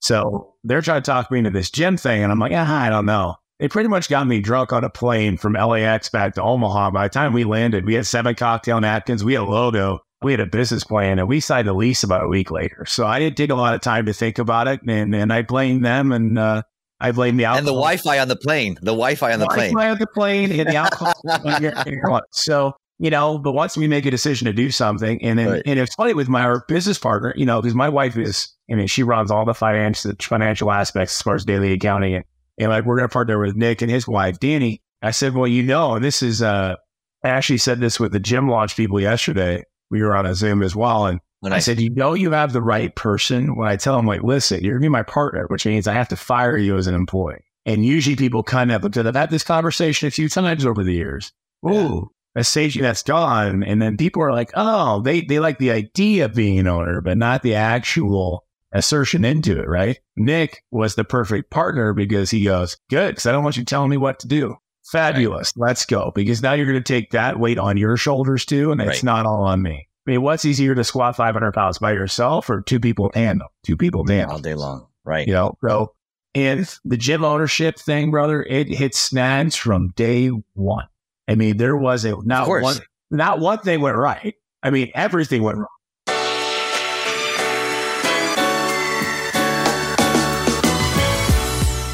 So 0.00 0.54
they're 0.64 0.80
trying 0.80 1.02
to 1.02 1.10
talk 1.10 1.30
me 1.30 1.40
into 1.40 1.50
this 1.50 1.70
gym 1.70 1.98
thing. 1.98 2.22
And 2.22 2.32
I'm 2.32 2.38
like, 2.38 2.52
ah, 2.54 2.84
I 2.84 2.88
don't 2.88 3.04
know. 3.04 3.34
They 3.60 3.68
pretty 3.68 3.90
much 3.90 4.08
got 4.08 4.26
me 4.26 4.40
drunk 4.40 4.72
on 4.72 4.82
a 4.82 4.88
plane 4.88 5.36
from 5.36 5.52
LAX 5.52 6.08
back 6.08 6.34
to 6.36 6.42
Omaha. 6.42 6.92
By 6.92 7.06
the 7.06 7.12
time 7.12 7.34
we 7.34 7.44
landed, 7.44 7.84
we 7.84 7.92
had 7.92 8.06
seven 8.06 8.34
cocktail 8.34 8.80
napkins, 8.80 9.22
we 9.22 9.34
had 9.34 9.42
a 9.42 9.44
logo, 9.44 9.98
we 10.22 10.32
had 10.32 10.40
a 10.40 10.46
business 10.46 10.82
plan, 10.82 11.18
and 11.18 11.28
we 11.28 11.38
signed 11.38 11.68
a 11.68 11.74
lease 11.74 12.02
about 12.02 12.24
a 12.24 12.28
week 12.28 12.50
later. 12.50 12.86
So 12.86 13.06
I 13.06 13.18
didn't 13.18 13.36
take 13.36 13.50
a 13.50 13.54
lot 13.54 13.74
of 13.74 13.82
time 13.82 14.06
to 14.06 14.14
think 14.14 14.38
about 14.38 14.68
it. 14.68 14.80
And, 14.88 15.14
and 15.14 15.30
I 15.30 15.42
blame 15.42 15.82
them 15.82 16.12
and 16.12 16.38
uh, 16.38 16.62
I 16.98 17.12
blame 17.12 17.36
the 17.36 17.44
alcohol. 17.44 17.58
And 17.58 17.66
the 17.66 17.72
Wi 17.72 17.98
Fi 17.98 18.20
on 18.20 18.28
the 18.28 18.36
plane. 18.36 18.76
The 18.76 18.92
Wi 18.92 19.16
Fi 19.16 19.34
on 19.34 19.38
the 19.38 19.48
plane. 19.48 19.72
Wi-Fi 19.72 19.90
on 19.90 19.98
the 19.98 20.06
plane 20.06 20.50
and 20.50 20.66
the 20.66 20.76
alcohol. 20.76 22.22
so 22.32 22.74
you 22.98 23.10
know, 23.10 23.38
but 23.38 23.52
once 23.52 23.76
we 23.76 23.88
make 23.88 24.06
a 24.06 24.10
decision 24.10 24.46
to 24.46 24.52
do 24.52 24.70
something, 24.70 25.22
and 25.22 25.38
then, 25.38 25.48
right. 25.48 25.62
and 25.66 25.78
it's 25.78 25.94
funny 25.94 26.14
with 26.14 26.28
my 26.28 26.58
business 26.68 26.98
partner, 26.98 27.32
you 27.36 27.46
know, 27.46 27.60
because 27.60 27.74
my 27.74 27.88
wife 27.88 28.16
is, 28.16 28.48
I 28.70 28.74
mean, 28.74 28.86
she 28.86 29.02
runs 29.02 29.30
all 29.30 29.44
the 29.44 29.54
financial 29.54 30.12
financial 30.20 30.70
aspects 30.70 31.16
as 31.16 31.22
far 31.22 31.34
as 31.34 31.44
daily 31.44 31.72
accounting, 31.72 32.14
and, 32.14 32.24
and 32.58 32.70
like 32.70 32.84
we're 32.84 32.96
going 32.96 33.08
to 33.08 33.12
partner 33.12 33.38
with 33.38 33.56
Nick 33.56 33.82
and 33.82 33.90
his 33.90 34.06
wife 34.06 34.38
Danny. 34.38 34.80
I 35.02 35.10
said, 35.10 35.34
well, 35.34 35.46
you 35.46 35.62
know, 35.62 35.98
this 35.98 36.22
is, 36.22 36.40
uh, 36.40 36.76
I 37.24 37.28
actually 37.28 37.58
said 37.58 37.80
this 37.80 38.00
with 38.00 38.12
the 38.12 38.20
gym 38.20 38.48
launch 38.48 38.76
people 38.76 39.00
yesterday. 39.00 39.64
We 39.90 40.02
were 40.02 40.16
on 40.16 40.24
a 40.24 40.34
Zoom 40.34 40.62
as 40.62 40.74
well, 40.74 41.06
and 41.06 41.20
when 41.40 41.52
I 41.52 41.58
said, 41.58 41.78
you 41.78 41.90
know, 41.90 42.14
you 42.14 42.30
have 42.30 42.54
the 42.54 42.62
right 42.62 42.94
person. 42.94 43.54
When 43.54 43.68
I 43.68 43.76
tell 43.76 43.96
them, 43.96 44.06
like, 44.06 44.22
listen, 44.22 44.64
you're 44.64 44.74
gonna 44.74 44.86
be 44.86 44.88
my 44.88 45.02
partner, 45.02 45.44
which 45.48 45.66
means 45.66 45.86
I 45.86 45.92
have 45.92 46.08
to 46.08 46.16
fire 46.16 46.56
you 46.56 46.78
as 46.78 46.86
an 46.86 46.94
employee. 46.94 47.44
And 47.66 47.84
usually 47.84 48.16
people 48.16 48.42
kind 48.42 48.72
of, 48.72 48.80
because 48.80 49.04
I've 49.04 49.14
had 49.14 49.30
this 49.30 49.44
conversation 49.44 50.08
a 50.08 50.10
few 50.10 50.28
times 50.30 50.64
over 50.64 50.82
the 50.82 50.94
years. 50.94 51.32
Ooh, 51.68 52.10
a 52.34 52.44
sage 52.44 52.78
that's 52.78 53.02
gone. 53.02 53.62
And 53.62 53.80
then 53.80 53.96
people 53.96 54.22
are 54.22 54.32
like, 54.32 54.50
oh, 54.54 55.00
they, 55.00 55.20
they 55.22 55.38
like 55.38 55.58
the 55.58 55.70
idea 55.70 56.24
of 56.24 56.34
being 56.34 56.58
an 56.58 56.66
owner, 56.66 57.00
but 57.00 57.16
not 57.16 57.42
the 57.42 57.54
actual 57.54 58.44
assertion 58.72 59.24
into 59.24 59.58
it, 59.58 59.68
right? 59.68 60.00
Nick 60.16 60.62
was 60.70 60.96
the 60.96 61.04
perfect 61.04 61.50
partner 61.50 61.92
because 61.92 62.30
he 62.30 62.44
goes, 62.44 62.76
good, 62.90 63.12
because 63.12 63.26
I 63.26 63.32
don't 63.32 63.44
want 63.44 63.56
you 63.56 63.64
telling 63.64 63.90
me 63.90 63.96
what 63.96 64.18
to 64.20 64.28
do. 64.28 64.56
Fabulous. 64.90 65.52
Right. 65.56 65.68
Let's 65.68 65.86
go. 65.86 66.12
Because 66.14 66.42
now 66.42 66.52
you're 66.52 66.66
going 66.66 66.82
to 66.82 66.92
take 66.92 67.12
that 67.12 67.38
weight 67.38 67.58
on 67.58 67.76
your 67.76 67.96
shoulders 67.96 68.44
too. 68.44 68.70
And 68.70 68.80
it's 68.80 69.02
not 69.02 69.26
all 69.26 69.44
on 69.44 69.62
me. 69.62 69.88
I 70.06 70.10
mean, 70.10 70.22
what's 70.22 70.44
easier 70.44 70.74
to 70.74 70.84
squat 70.84 71.16
500 71.16 71.52
pounds 71.52 71.78
by 71.78 71.92
yourself 71.92 72.50
or 72.50 72.60
two 72.60 72.78
people 72.78 73.10
handle? 73.14 73.48
Two 73.62 73.76
people 73.76 74.06
handle. 74.06 74.36
All 74.36 74.42
day 74.42 74.54
long. 74.54 74.86
Right. 75.04 75.26
You 75.26 75.32
know, 75.32 75.56
so, 75.66 75.94
and 76.34 76.68
the 76.84 76.96
gym 76.96 77.24
ownership 77.24 77.78
thing, 77.78 78.10
brother, 78.10 78.42
it 78.42 78.68
hits 78.68 78.98
snags 78.98 79.56
from 79.56 79.88
day 79.96 80.28
one. 80.52 80.86
I 81.26 81.34
mean, 81.34 81.56
there 81.56 81.76
was 81.76 82.04
a 82.04 82.16
not 82.24 82.48
one 82.48 82.76
not 83.10 83.40
one 83.40 83.58
thing 83.58 83.80
went 83.80 83.96
right. 83.96 84.34
I 84.62 84.70
mean, 84.70 84.90
everything 84.94 85.42
went 85.42 85.58
wrong. 85.58 85.68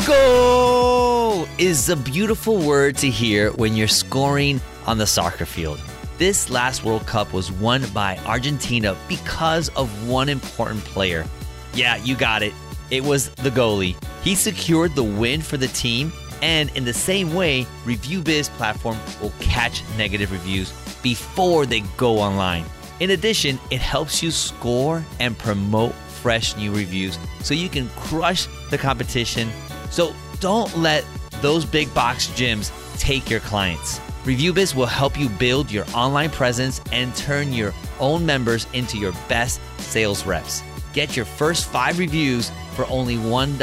Goal 0.07 1.47
is 1.59 1.89
a 1.89 1.97
beautiful 1.97 2.59
word 2.59 2.97
to 2.99 3.11
hear 3.11 3.53
when 3.53 3.77
you're 3.77 3.89
scoring 3.89 4.61
on 4.87 4.99
the 4.99 5.07
soccer 5.07 5.47
field. 5.47 5.81
This 6.19 6.51
last 6.51 6.85
World 6.85 7.07
Cup 7.07 7.33
was 7.33 7.53
won 7.53 7.85
by 7.95 8.19
Argentina 8.27 8.97
because 9.09 9.69
of 9.71 10.09
one 10.09 10.29
important 10.29 10.85
player. 10.85 11.25
Yeah, 11.73 11.97
you 11.97 12.17
got 12.17 12.43
it. 12.43 12.53
It 12.91 13.05
was 13.05 13.31
the 13.31 13.51
goalie. 13.51 13.97
He 14.25 14.35
secured 14.35 14.97
the 14.97 15.05
win 15.05 15.41
for 15.41 15.57
the 15.57 15.69
team 15.69 16.13
and 16.43 16.71
in 16.77 16.85
the 16.85 16.93
same 16.93 17.35
way, 17.35 17.67
ReviewBiz 17.85 18.49
platform 18.51 18.99
will 19.21 19.33
catch 19.41 19.83
negative 19.97 20.33
reviews 20.33 20.73
before 21.03 21.67
they 21.67 21.81
go 21.97 22.19
online. 22.19 22.65
In 23.01 23.11
addition, 23.11 23.59
it 23.71 23.81
helps 23.81 24.23
you 24.23 24.31
score 24.31 25.05
and 25.19 25.37
promote 25.39 25.93
fresh 25.93 26.57
new 26.57 26.73
reviews 26.73 27.19
so 27.43 27.55
you 27.55 27.69
can 27.69 27.89
crush 27.91 28.47
the 28.71 28.79
competition. 28.79 29.51
So 29.91 30.15
don't 30.41 30.75
let 30.77 31.05
those 31.41 31.65
big 31.65 31.93
box 31.95 32.29
gyms 32.29 32.71
take 32.99 33.31
your 33.31 33.41
clients. 33.41 33.99
ReviewBiz 34.25 34.75
will 34.75 34.87
help 34.87 35.19
you 35.19 35.31
build 35.31 35.71
your 35.71 35.87
online 35.95 36.31
presence 36.31 36.83
and 36.93 37.15
turn 37.17 37.53
your 37.53 37.73
own 37.99 38.27
members 38.27 38.67
into 38.75 38.99
your 38.99 39.13
best 39.29 39.61
sales 39.79 40.27
reps. 40.27 40.63
Get 40.93 41.17
your 41.17 41.25
first 41.25 41.69
five 41.69 41.99
reviews 41.99 42.51
for 42.75 42.85
only 42.91 43.17
$1 43.17 43.59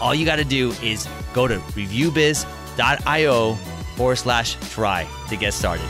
all 0.00 0.14
you 0.14 0.24
got 0.24 0.36
to 0.36 0.44
do 0.44 0.70
is 0.82 1.06
go 1.34 1.46
to 1.48 1.58
reviewbiz.io 1.58 3.54
forward 3.96 4.16
slash 4.16 4.56
try 4.70 5.06
to 5.28 5.36
get 5.36 5.54
started. 5.54 5.86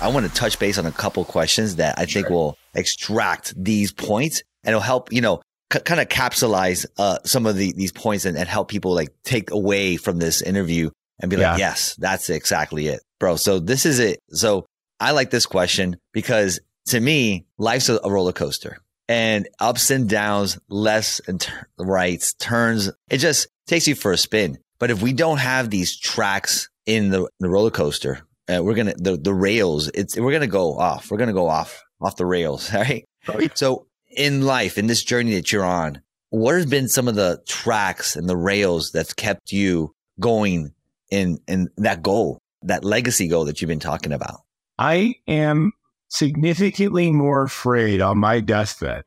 I 0.00 0.08
want 0.08 0.26
to 0.26 0.32
touch 0.32 0.58
base 0.58 0.78
on 0.78 0.86
a 0.86 0.92
couple 0.92 1.24
questions 1.24 1.76
that 1.76 1.98
I 1.98 2.06
sure. 2.06 2.22
think 2.22 2.30
will 2.30 2.56
extract 2.74 3.52
these 3.56 3.92
points 3.92 4.42
and 4.62 4.72
it'll 4.72 4.80
help, 4.80 5.12
you 5.12 5.20
know, 5.20 5.42
c- 5.72 5.80
kind 5.80 6.00
of 6.00 6.08
capsulize 6.08 6.86
uh, 6.98 7.18
some 7.24 7.46
of 7.46 7.56
the, 7.56 7.72
these 7.72 7.90
points 7.90 8.24
and, 8.24 8.38
and, 8.38 8.48
help 8.48 8.68
people 8.68 8.94
like 8.94 9.08
take 9.24 9.50
away 9.50 9.96
from 9.96 10.18
this 10.18 10.40
interview 10.40 10.90
and 11.18 11.30
be 11.30 11.36
yeah. 11.36 11.50
like, 11.50 11.58
yes, 11.58 11.96
that's 11.96 12.30
exactly 12.30 12.86
it, 12.86 13.00
bro. 13.18 13.34
So 13.34 13.58
this 13.58 13.84
is 13.84 13.98
it. 13.98 14.20
So 14.30 14.66
I 15.00 15.10
like 15.10 15.30
this 15.30 15.46
question 15.46 15.96
because 16.12 16.60
to 16.86 17.00
me, 17.00 17.46
life's 17.58 17.88
a 17.88 17.98
roller 18.04 18.32
coaster 18.32 18.78
and 19.08 19.48
ups 19.58 19.90
and 19.90 20.08
downs, 20.08 20.58
lefts 20.68 21.20
and 21.26 21.46
rights, 21.78 22.34
turns. 22.34 22.90
It 23.10 23.18
just 23.18 23.48
takes 23.66 23.88
you 23.88 23.94
for 23.94 24.12
a 24.12 24.18
spin. 24.18 24.58
But 24.78 24.90
if 24.90 25.02
we 25.02 25.12
don't 25.12 25.38
have 25.38 25.70
these 25.70 25.98
tracks 25.98 26.68
in 26.86 27.10
the, 27.10 27.28
the 27.40 27.48
roller 27.48 27.70
coaster, 27.70 28.20
uh, 28.48 28.62
we're 28.62 28.74
gonna 28.74 28.94
the 28.96 29.16
the 29.16 29.34
rails. 29.34 29.90
It's 29.92 30.16
we're 30.16 30.32
gonna 30.32 30.46
go 30.46 30.78
off. 30.78 31.10
We're 31.10 31.18
gonna 31.18 31.32
go 31.32 31.48
off 31.48 31.82
off 32.00 32.16
the 32.16 32.26
rails. 32.26 32.70
Right. 33.26 33.58
So 33.58 33.86
in 34.10 34.46
life, 34.46 34.78
in 34.78 34.86
this 34.86 35.04
journey 35.04 35.34
that 35.34 35.52
you're 35.52 35.64
on, 35.64 36.00
what 36.30 36.54
has 36.54 36.64
been 36.64 36.88
some 36.88 37.08
of 37.08 37.14
the 37.14 37.42
tracks 37.46 38.16
and 38.16 38.26
the 38.26 38.36
rails 38.38 38.90
that's 38.90 39.12
kept 39.12 39.52
you 39.52 39.94
going 40.18 40.72
in 41.10 41.38
in 41.46 41.68
that 41.76 42.02
goal, 42.02 42.38
that 42.62 42.84
legacy 42.84 43.28
goal 43.28 43.44
that 43.46 43.60
you've 43.60 43.68
been 43.68 43.80
talking 43.80 44.12
about? 44.12 44.40
I 44.78 45.16
am 45.26 45.72
significantly 46.08 47.10
more 47.10 47.44
afraid 47.44 48.00
on 48.00 48.18
my 48.18 48.40
deathbed 48.40 49.04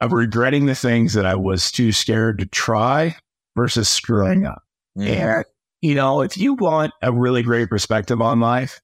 of 0.00 0.12
regretting 0.12 0.66
the 0.66 0.74
things 0.74 1.14
that 1.14 1.26
I 1.26 1.36
was 1.36 1.70
too 1.70 1.92
scared 1.92 2.38
to 2.40 2.46
try 2.46 3.16
versus 3.56 3.88
screwing 3.88 4.46
up. 4.46 4.62
Mm-hmm. 4.98 5.08
And, 5.08 5.44
you 5.80 5.94
know, 5.94 6.22
if 6.22 6.36
you 6.36 6.54
want 6.54 6.92
a 7.02 7.12
really 7.12 7.42
great 7.42 7.70
perspective 7.70 8.20
on 8.20 8.40
life, 8.40 8.80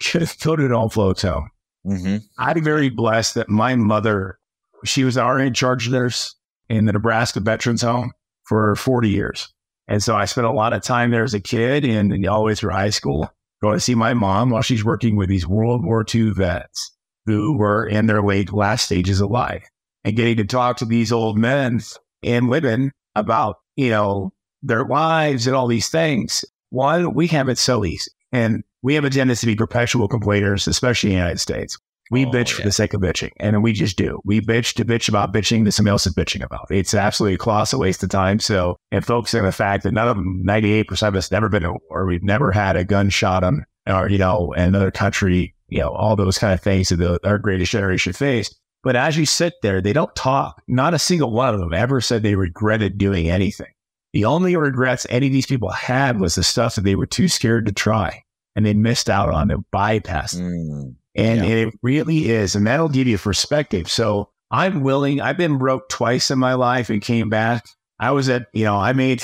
just 0.00 0.42
go 0.42 0.56
to 0.56 0.68
Don't 0.68 0.92
Float 0.92 1.20
Home. 1.22 1.50
Mm-hmm. 1.86 2.18
I'm 2.38 2.62
very 2.62 2.90
blessed 2.90 3.34
that 3.34 3.48
my 3.48 3.74
mother, 3.74 4.38
she 4.84 5.04
was 5.04 5.18
our 5.18 5.38
in 5.38 5.54
charge 5.54 5.88
nurse 5.88 6.34
in 6.68 6.84
the 6.84 6.92
Nebraska 6.92 7.40
Veterans 7.40 7.82
Home 7.82 8.12
for 8.44 8.76
40 8.76 9.08
years. 9.08 9.52
And 9.88 10.02
so 10.02 10.14
I 10.14 10.26
spent 10.26 10.46
a 10.46 10.52
lot 10.52 10.72
of 10.72 10.82
time 10.82 11.10
there 11.10 11.24
as 11.24 11.34
a 11.34 11.40
kid 11.40 11.84
and 11.84 12.26
all 12.26 12.40
the 12.40 12.46
way 12.46 12.54
through 12.54 12.70
high 12.70 12.90
school 12.90 13.32
going 13.62 13.76
to 13.76 13.80
see 13.80 13.94
my 13.94 14.12
mom 14.12 14.50
while 14.50 14.62
she's 14.62 14.84
working 14.84 15.16
with 15.16 15.28
these 15.28 15.46
World 15.46 15.84
War 15.84 16.04
II 16.12 16.30
vets 16.30 16.92
who 17.26 17.56
were 17.56 17.86
in 17.86 18.06
their 18.06 18.22
late 18.22 18.52
last 18.52 18.86
stages 18.86 19.20
of 19.20 19.30
life 19.30 19.68
and 20.04 20.16
getting 20.16 20.36
to 20.38 20.44
talk 20.44 20.78
to 20.78 20.84
these 20.84 21.12
old 21.12 21.38
men 21.38 21.80
and 22.22 22.48
women 22.48 22.90
about, 23.14 23.56
you 23.76 23.90
know, 23.90 24.32
their 24.62 24.84
lives 24.84 25.46
and 25.46 25.54
all 25.54 25.68
these 25.68 25.88
things. 25.88 26.44
One, 26.70 27.14
we 27.14 27.28
have 27.28 27.48
it 27.48 27.58
so 27.58 27.84
easy 27.84 28.10
and 28.32 28.64
we 28.82 28.94
have 28.94 29.04
a 29.04 29.10
tendency 29.10 29.46
to 29.46 29.52
be 29.52 29.56
perpetual 29.56 30.08
complainers, 30.08 30.66
especially 30.66 31.10
in 31.10 31.14
the 31.14 31.20
United 31.20 31.40
States. 31.40 31.78
We 32.12 32.26
oh, 32.26 32.30
bitch 32.30 32.50
yeah. 32.50 32.56
for 32.56 32.62
the 32.64 32.72
sake 32.72 32.92
of 32.92 33.00
bitching, 33.00 33.30
and 33.38 33.62
we 33.62 33.72
just 33.72 33.96
do. 33.96 34.20
We 34.22 34.42
bitch 34.42 34.74
to 34.74 34.84
bitch 34.84 35.08
about 35.08 35.32
bitching 35.32 35.64
that 35.64 35.72
somebody 35.72 35.92
else 35.92 36.06
is 36.06 36.14
bitching 36.14 36.44
about. 36.44 36.66
It's 36.70 36.92
absolutely 36.92 37.36
a 37.36 37.38
colossal 37.38 37.80
waste 37.80 38.02
of 38.02 38.10
time. 38.10 38.38
So, 38.38 38.76
and 38.90 39.02
focusing 39.02 39.40
on 39.40 39.46
the 39.46 39.52
fact 39.52 39.82
that 39.84 39.94
none 39.94 40.08
of 40.08 40.16
them, 40.18 40.42
98% 40.46 41.08
of 41.08 41.16
us, 41.16 41.30
never 41.30 41.48
been 41.48 41.64
in 41.64 41.74
war. 41.88 42.04
We've 42.04 42.22
never 42.22 42.52
had 42.52 42.76
a 42.76 42.84
gunshot 42.84 43.44
on, 43.44 43.64
or, 43.86 44.10
you 44.10 44.18
know, 44.18 44.52
another 44.54 44.90
country, 44.90 45.54
you 45.68 45.78
know, 45.78 45.88
all 45.88 46.14
those 46.14 46.36
kind 46.36 46.52
of 46.52 46.60
things 46.60 46.90
that 46.90 46.96
the, 46.96 47.18
our 47.26 47.38
greatest 47.38 47.72
generation 47.72 48.12
faced. 48.12 48.60
But 48.82 48.94
as 48.94 49.16
you 49.16 49.24
sit 49.24 49.54
there, 49.62 49.80
they 49.80 49.94
don't 49.94 50.14
talk. 50.14 50.60
Not 50.68 50.92
a 50.92 50.98
single 50.98 51.30
one 51.30 51.54
of 51.54 51.60
them 51.60 51.72
ever 51.72 52.02
said 52.02 52.22
they 52.22 52.34
regretted 52.34 52.98
doing 52.98 53.30
anything. 53.30 53.72
The 54.12 54.26
only 54.26 54.54
regrets 54.54 55.06
any 55.08 55.28
of 55.28 55.32
these 55.32 55.46
people 55.46 55.70
had 55.70 56.20
was 56.20 56.34
the 56.34 56.42
stuff 56.42 56.74
that 56.74 56.84
they 56.84 56.94
were 56.94 57.06
too 57.06 57.28
scared 57.28 57.64
to 57.64 57.72
try 57.72 58.22
and 58.54 58.66
they 58.66 58.74
missed 58.74 59.08
out 59.08 59.30
on 59.30 59.50
it, 59.50 59.60
bypassed. 59.72 60.38
Mm. 60.38 60.96
And, 61.14 61.40
yeah. 61.40 61.54
it 61.54 61.74
really 61.82 62.30
is. 62.30 62.54
And 62.54 62.66
that'll 62.66 62.88
give 62.88 63.06
you 63.06 63.18
perspective. 63.18 63.90
So 63.90 64.30
I'm 64.50 64.82
willing, 64.82 65.20
I've 65.20 65.36
been 65.36 65.58
broke 65.58 65.88
twice 65.88 66.30
in 66.30 66.38
my 66.38 66.54
life 66.54 66.90
and 66.90 67.02
came 67.02 67.28
back. 67.28 67.64
I 67.98 68.10
was 68.10 68.28
at, 68.28 68.46
you 68.52 68.64
know, 68.64 68.76
I 68.76 68.92
made, 68.92 69.22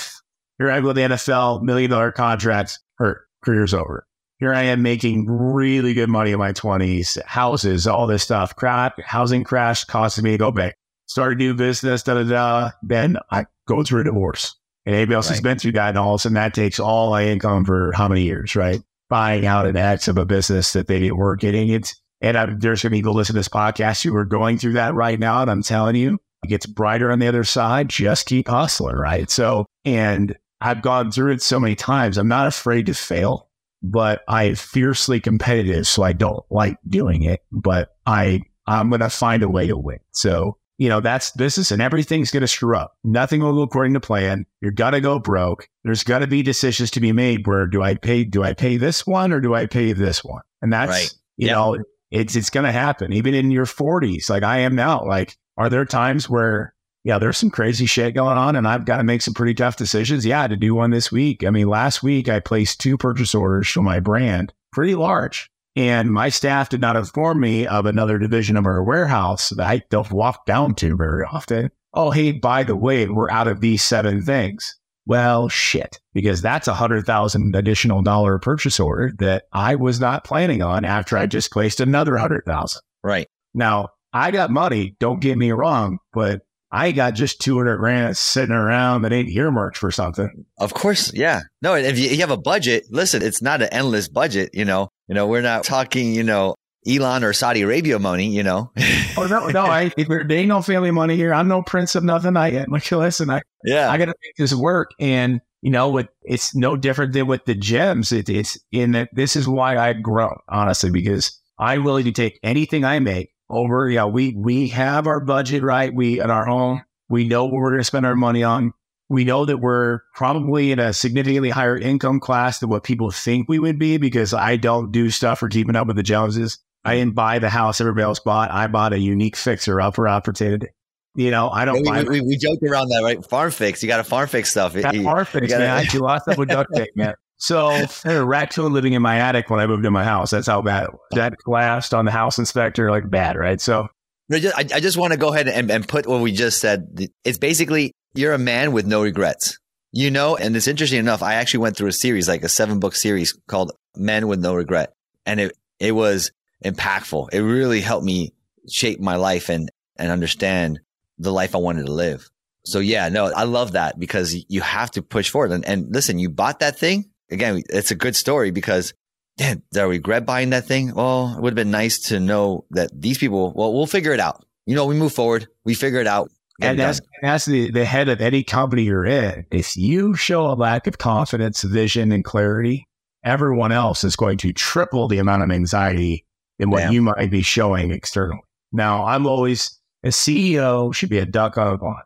here 0.59 0.70
I 0.70 0.81
go 0.81 0.88
to 0.88 0.94
the 0.94 1.01
NFL, 1.01 1.62
million 1.62 1.90
dollar 1.90 2.12
contracts, 2.12 2.79
hurt, 2.96 3.27
career's 3.44 3.74
over. 3.74 4.07
Here 4.38 4.55
I 4.55 4.62
am 4.64 4.83
making 4.83 5.27
really 5.27 5.94
good 5.94 6.09
money 6.09 6.31
in 6.31 6.38
my 6.38 6.53
20s, 6.53 7.20
houses, 7.24 7.87
all 7.88 8.07
this 8.07 8.22
stuff. 8.22 8.55
Crap, 8.55 9.01
housing 9.01 9.42
crash 9.42 9.85
costing 9.85 10.24
me 10.24 10.33
to 10.33 10.38
go 10.38 10.53
back. 10.53 10.77
Start 11.07 11.33
a 11.33 11.37
new 11.37 11.55
business, 11.55 12.05
da 12.05 12.14
da 12.14 12.22
da. 12.22 12.70
Then 12.83 13.16
I 13.31 13.46
go 13.66 13.83
through 13.83 14.03
a 14.03 14.05
divorce. 14.05 14.55
And 14.87 14.94
anybody 14.94 15.16
else 15.16 15.27
right. 15.27 15.35
has 15.35 15.40
been 15.42 15.59
through 15.59 15.72
that. 15.72 15.90
And 15.90 15.98
all 15.98 16.14
of 16.14 16.20
a 16.20 16.22
sudden 16.22 16.35
that 16.35 16.55
takes 16.55 16.79
all 16.79 17.11
my 17.11 17.27
income 17.27 17.64
for 17.64 17.92
how 17.92 18.09
many 18.09 18.22
years, 18.22 18.55
right? 18.55 18.81
Buying 19.08 19.46
out 19.46 19.66
an 19.66 19.76
X 19.76 20.08
of 20.08 20.18
a 20.18 20.26
business 20.26 20.72
that 20.72 20.86
they 20.86 21.10
weren't 21.10 21.40
getting 21.40 21.68
it. 21.68 21.94
And 22.20 22.36
I, 22.36 22.46
there's 22.46 22.82
going 22.82 22.90
to 22.90 22.96
be 22.96 22.98
people 22.98 23.14
listening 23.14 23.34
to 23.34 23.40
this 23.40 23.48
podcast 23.48 24.02
who 24.04 24.14
are 24.16 24.24
going 24.24 24.58
through 24.58 24.74
that 24.74 24.94
right 24.94 25.18
now. 25.18 25.40
And 25.40 25.50
I'm 25.50 25.62
telling 25.62 25.96
you, 25.96 26.18
it 26.42 26.48
gets 26.48 26.66
brighter 26.66 27.10
on 27.10 27.18
the 27.18 27.28
other 27.28 27.44
side. 27.44 27.88
Just 27.88 28.26
keep 28.26 28.48
hustling, 28.48 28.96
right? 28.96 29.30
So, 29.30 29.66
and 29.84 30.36
I've 30.60 30.82
gone 30.82 31.10
through 31.10 31.32
it 31.32 31.42
so 31.42 31.60
many 31.60 31.74
times. 31.74 32.18
I'm 32.18 32.28
not 32.28 32.46
afraid 32.46 32.86
to 32.86 32.94
fail, 32.94 33.48
but 33.82 34.22
I 34.28 34.44
am 34.44 34.54
fiercely 34.56 35.20
competitive. 35.20 35.86
So 35.86 36.02
I 36.02 36.12
don't 36.12 36.44
like 36.50 36.76
doing 36.88 37.22
it, 37.22 37.40
but 37.52 37.96
I, 38.06 38.42
I'm 38.66 38.90
going 38.90 39.00
to 39.00 39.10
find 39.10 39.42
a 39.42 39.48
way 39.48 39.68
to 39.68 39.76
win. 39.76 40.00
So, 40.12 40.58
you 40.78 40.88
know, 40.88 41.00
that's 41.00 41.32
business 41.32 41.70
and 41.70 41.82
everything's 41.82 42.30
going 42.30 42.40
to 42.42 42.48
screw 42.48 42.76
up. 42.76 42.96
Nothing 43.04 43.42
will 43.42 43.54
go 43.54 43.62
according 43.62 43.94
to 43.94 44.00
plan. 44.00 44.46
You're 44.60 44.70
going 44.70 44.92
to 44.92 45.00
go 45.00 45.18
broke. 45.18 45.68
There's 45.84 46.04
going 46.04 46.20
to 46.20 46.26
be 46.26 46.42
decisions 46.42 46.90
to 46.92 47.00
be 47.00 47.12
made 47.12 47.46
where 47.46 47.66
do 47.66 47.82
I 47.82 47.96
pay, 47.96 48.24
do 48.24 48.44
I 48.44 48.54
pay 48.54 48.76
this 48.76 49.06
one 49.06 49.32
or 49.32 49.40
do 49.40 49.54
I 49.54 49.66
pay 49.66 49.92
this 49.92 50.24
one? 50.24 50.42
And 50.62 50.72
that's, 50.72 50.90
right. 50.90 51.14
you 51.36 51.48
yep. 51.48 51.56
know, 51.56 51.78
it's, 52.10 52.36
it's 52.36 52.50
going 52.50 52.64
to 52.64 52.72
happen 52.72 53.12
even 53.12 53.34
in 53.34 53.50
your 53.50 53.66
40s, 53.66 54.30
like 54.30 54.44
I 54.44 54.60
am 54.60 54.74
now. 54.76 55.04
Like, 55.04 55.36
are 55.56 55.68
there 55.68 55.84
times 55.84 56.28
where 56.28 56.74
yeah, 57.04 57.18
there's 57.18 57.38
some 57.38 57.50
crazy 57.50 57.86
shit 57.86 58.14
going 58.14 58.36
on, 58.36 58.54
and 58.54 58.66
I've 58.66 58.84
got 58.84 58.98
to 58.98 59.04
make 59.04 59.22
some 59.22 59.32
pretty 59.32 59.54
tough 59.54 59.76
decisions. 59.76 60.26
Yeah, 60.26 60.46
to 60.46 60.56
do 60.56 60.74
one 60.74 60.90
this 60.90 61.10
week. 61.10 61.42
I 61.42 61.50
mean, 61.50 61.68
last 61.68 62.02
week 62.02 62.28
I 62.28 62.38
placed 62.38 62.80
two 62.80 62.98
purchase 62.98 63.34
orders 63.34 63.68
for 63.68 63.82
my 63.82 63.98
brand, 63.98 64.52
pretty 64.72 64.94
large. 64.94 65.50
And 65.78 66.10
my 66.10 66.28
staff 66.28 66.70
did 66.70 66.80
not 66.80 66.96
inform 66.96 67.38
me 67.38 67.64
of 67.64 67.86
another 67.86 68.18
division 68.18 68.56
of 68.56 68.66
our 68.66 68.82
warehouse 68.82 69.50
that 69.50 69.64
I 69.64 69.82
don't 69.90 70.10
walk 70.10 70.44
down 70.44 70.74
to 70.74 70.96
very 70.96 71.24
often. 71.24 71.70
Oh, 71.94 72.10
hey, 72.10 72.32
by 72.32 72.64
the 72.64 72.74
way, 72.74 73.06
we're 73.06 73.30
out 73.30 73.46
of 73.46 73.60
these 73.60 73.80
seven 73.80 74.20
things. 74.22 74.76
Well, 75.06 75.48
shit, 75.48 76.00
because 76.12 76.42
that's 76.42 76.66
a 76.66 76.74
hundred 76.74 77.06
thousand 77.06 77.54
additional 77.54 78.02
dollar 78.02 78.40
purchase 78.40 78.80
order 78.80 79.12
that 79.20 79.44
I 79.52 79.76
was 79.76 80.00
not 80.00 80.24
planning 80.24 80.62
on 80.62 80.84
after 80.84 81.16
I 81.16 81.26
just 81.26 81.52
placed 81.52 81.78
another 81.78 82.16
hundred 82.16 82.44
thousand. 82.44 82.82
Right. 83.04 83.28
Now, 83.54 83.90
I 84.12 84.32
got 84.32 84.50
money, 84.50 84.96
don't 84.98 85.20
get 85.20 85.38
me 85.38 85.52
wrong, 85.52 85.98
but 86.12 86.42
I 86.72 86.90
got 86.90 87.14
just 87.14 87.40
200 87.40 87.76
grand 87.76 88.16
sitting 88.16 88.54
around 88.54 89.02
that 89.02 89.12
ain't 89.12 89.30
earmarked 89.30 89.76
for 89.76 89.92
something. 89.92 90.44
Of 90.58 90.74
course. 90.74 91.14
Yeah. 91.14 91.42
No, 91.62 91.76
if 91.76 92.00
you, 92.00 92.10
you 92.10 92.18
have 92.18 92.32
a 92.32 92.36
budget, 92.36 92.86
listen, 92.90 93.22
it's 93.22 93.40
not 93.40 93.62
an 93.62 93.68
endless 93.70 94.08
budget. 94.08 94.50
You 94.52 94.64
know, 94.64 94.88
you 95.08 95.14
know, 95.14 95.26
we're 95.26 95.42
not 95.42 95.64
talking, 95.64 96.12
you 96.12 96.22
know, 96.22 96.54
Elon 96.86 97.24
or 97.24 97.32
Saudi 97.32 97.62
Arabia 97.62 97.98
money, 97.98 98.26
you 98.26 98.42
know. 98.42 98.70
oh 99.16 99.26
no, 99.28 99.48
no, 99.48 99.62
I 99.62 99.92
there 99.96 100.30
ain't 100.30 100.48
no 100.48 100.62
family 100.62 100.90
money 100.90 101.16
here. 101.16 101.34
I'm 101.34 101.48
no 101.48 101.62
prince 101.62 101.94
of 101.94 102.04
nothing. 102.04 102.36
I 102.36 102.64
like 102.68 102.90
listen, 102.90 103.30
I 103.30 103.42
yeah, 103.64 103.90
I 103.90 103.98
got 103.98 104.06
to 104.06 104.14
make 104.22 104.36
this 104.36 104.54
work, 104.54 104.90
and 105.00 105.40
you 105.60 105.70
know, 105.70 105.88
what? 105.88 106.08
it's 106.22 106.54
no 106.54 106.76
different 106.76 107.12
than 107.12 107.26
with 107.26 107.44
the 107.44 107.54
gems. 107.54 108.12
It, 108.12 108.28
it's 108.28 108.58
in 108.70 108.92
that 108.92 109.08
this 109.12 109.34
is 109.34 109.48
why 109.48 109.76
I've 109.76 110.02
grown 110.02 110.36
honestly 110.48 110.90
because 110.90 111.38
I'm 111.58 111.84
willing 111.84 112.04
to 112.04 112.12
take 112.12 112.38
anything 112.42 112.84
I 112.84 113.00
make 113.00 113.32
over. 113.50 113.90
Yeah, 113.90 114.04
we 114.04 114.34
we 114.36 114.68
have 114.68 115.06
our 115.06 115.20
budget 115.20 115.62
right. 115.62 115.92
We 115.92 116.20
at 116.20 116.30
our 116.30 116.46
home, 116.46 116.82
we 117.08 117.26
know 117.26 117.44
what 117.44 117.54
we're 117.54 117.70
going 117.70 117.80
to 117.80 117.84
spend 117.84 118.06
our 118.06 118.16
money 118.16 118.44
on. 118.44 118.72
We 119.08 119.24
know 119.24 119.44
that 119.44 119.58
we're 119.58 120.00
probably 120.14 120.70
in 120.70 120.78
a 120.78 120.92
significantly 120.92 121.50
higher 121.50 121.76
income 121.76 122.20
class 122.20 122.58
than 122.58 122.68
what 122.68 122.84
people 122.84 123.10
think 123.10 123.48
we 123.48 123.58
would 123.58 123.78
be 123.78 123.96
because 123.96 124.34
I 124.34 124.56
don't 124.56 124.92
do 124.92 125.10
stuff 125.10 125.38
for 125.38 125.48
keeping 125.48 125.76
up 125.76 125.86
with 125.86 125.96
the 125.96 126.02
Joneses. 126.02 126.58
I 126.84 126.96
didn't 126.96 127.14
buy 127.14 127.38
the 127.38 127.48
house 127.48 127.80
everybody 127.80 128.04
else 128.04 128.20
bought. 128.20 128.50
I 128.50 128.66
bought 128.66 128.92
a 128.92 128.98
unique 128.98 129.36
fixer 129.36 129.80
upper 129.80 130.08
opportunity. 130.08 130.68
You 131.14 131.30
know, 131.30 131.50
I 131.50 131.64
don't. 131.64 131.82
We, 131.82 132.04
we, 132.04 132.20
we, 132.20 132.36
joked 132.36 132.62
around 132.62 132.88
that, 132.88 133.00
right? 133.02 133.24
Farm 133.24 133.50
fix. 133.50 133.82
You 133.82 133.88
got 133.88 133.98
a 133.98 134.04
farm 134.04 134.28
fix 134.28 134.50
stuff. 134.50 134.74
farm 134.74 135.24
fix, 135.24 135.50
man. 135.50 135.62
I 135.62 135.82
actually 135.82 136.00
lost 136.00 136.26
that 136.26 136.38
with 136.38 136.48
duct 136.48 136.70
tape, 136.74 136.94
man. 136.94 137.14
So 137.38 137.68
I 137.68 137.86
had 138.04 138.16
a 138.16 138.24
raccoon 138.24 138.72
living 138.72 138.92
in 138.92 139.02
my 139.02 139.18
attic 139.18 139.48
when 139.48 139.60
I 139.60 139.66
moved 139.66 139.86
in 139.86 139.92
my 139.92 140.04
house. 140.04 140.30
That's 140.30 140.46
how 140.46 140.60
bad 140.60 140.84
it 140.84 140.92
was. 140.92 141.00
That 141.12 141.36
glassed 141.38 141.94
on 141.94 142.04
the 142.04 142.10
house 142.10 142.38
inspector, 142.38 142.90
like 142.90 143.08
bad, 143.08 143.36
right? 143.36 143.60
So 143.60 143.88
I 144.30 144.38
just, 144.40 144.56
I 144.56 144.80
just 144.80 144.96
want 144.96 145.12
to 145.12 145.18
go 145.18 145.32
ahead 145.32 145.48
and, 145.48 145.70
and 145.70 145.86
put 145.86 146.06
what 146.06 146.20
we 146.20 146.32
just 146.32 146.60
said. 146.60 146.86
It's 147.24 147.38
basically 147.38 147.94
you're 148.18 148.35
a 148.35 148.38
man 148.38 148.72
with 148.72 148.87
no 148.87 149.02
regrets. 149.02 149.59
You 149.90 150.11
know, 150.11 150.37
and 150.37 150.54
it's 150.54 150.68
interesting 150.68 150.98
enough. 150.98 151.22
I 151.22 151.35
actually 151.35 151.61
went 151.61 151.76
through 151.76 151.88
a 151.88 151.92
series, 151.92 152.28
like 152.28 152.42
a 152.42 152.48
seven 152.48 152.78
book 152.78 152.94
series 152.94 153.33
called 153.46 153.72
Men 153.96 154.28
with 154.28 154.38
No 154.38 154.54
Regret. 154.54 154.92
And 155.24 155.40
it, 155.40 155.57
it 155.81 155.92
was 155.92 156.31
impactful. 156.62 157.33
It 157.33 157.40
really 157.40 157.81
helped 157.81 158.04
me 158.04 158.35
shape 158.68 159.00
my 159.00 159.16
life 159.16 159.48
and, 159.48 159.70
and 159.96 160.12
understand 160.12 160.81
the 161.16 161.33
life 161.33 161.54
I 161.54 161.59
wanted 161.59 161.87
to 161.87 161.92
live. 161.92 162.28
So 162.66 162.81
yeah, 162.81 163.09
no, 163.09 163.33
I 163.33 163.44
love 163.44 163.72
that 163.72 163.98
because 163.98 164.37
you 164.48 164.61
have 164.61 164.90
to 164.90 165.02
push 165.02 165.31
forward. 165.31 165.52
And, 165.52 165.64
and 165.64 165.87
listen, 165.90 166.18
you 166.18 166.28
bought 166.28 166.61
that 166.61 166.78
thing 166.78 167.11
again, 167.31 167.62
it's 167.68 167.90
a 167.90 167.94
good 167.96 168.16
story 168.16 168.50
because, 168.50 168.94
damn, 169.37 169.62
did 169.72 169.81
I 169.81 169.85
regret 169.85 170.26
buying 170.26 170.50
that 170.50 170.66
thing? 170.66 170.94
Well, 170.94 171.35
it 171.37 171.40
would 171.40 171.52
have 171.52 171.57
been 171.57 171.70
nice 171.70 171.98
to 172.09 172.20
know 172.20 172.64
that 172.70 172.90
these 172.92 173.18
people, 173.18 173.52
well, 173.54 173.72
we'll 173.72 173.87
figure 173.87 174.12
it 174.12 174.20
out. 174.20 174.44
You 174.66 174.74
know, 174.74 174.87
we 174.87 174.94
move 174.94 175.12
forward, 175.12 175.48
we 175.64 175.74
figure 175.74 176.00
it 176.00 176.07
out. 176.07 176.31
And 176.60 176.78
that's, 176.78 177.00
that's 177.22 177.44
the, 177.44 177.70
the 177.70 177.84
head 177.84 178.08
of 178.08 178.20
any 178.20 178.42
company 178.42 178.82
you're 178.82 179.06
in. 179.06 179.46
If 179.50 179.76
you 179.76 180.14
show 180.14 180.46
a 180.46 180.54
lack 180.54 180.86
of 180.86 180.98
confidence, 180.98 181.62
vision, 181.62 182.10
and 182.10 182.24
clarity, 182.24 182.88
everyone 183.24 183.70
else 183.70 184.02
is 184.02 184.16
going 184.16 184.38
to 184.38 184.52
triple 184.52 185.06
the 185.08 185.18
amount 185.18 185.44
of 185.44 185.50
anxiety 185.50 186.26
than 186.58 186.70
what 186.70 186.92
you 186.92 187.02
might 187.02 187.30
be 187.30 187.42
showing 187.42 187.92
externally. 187.92 188.40
Now, 188.72 189.04
I'm 189.04 189.26
always 189.26 189.78
a 190.02 190.08
CEO 190.08 190.92
should 190.94 191.10
be 191.10 191.18
a 191.18 191.26
duck 191.26 191.56
on 191.56 191.74
a 191.74 191.78
pond. 191.78 192.02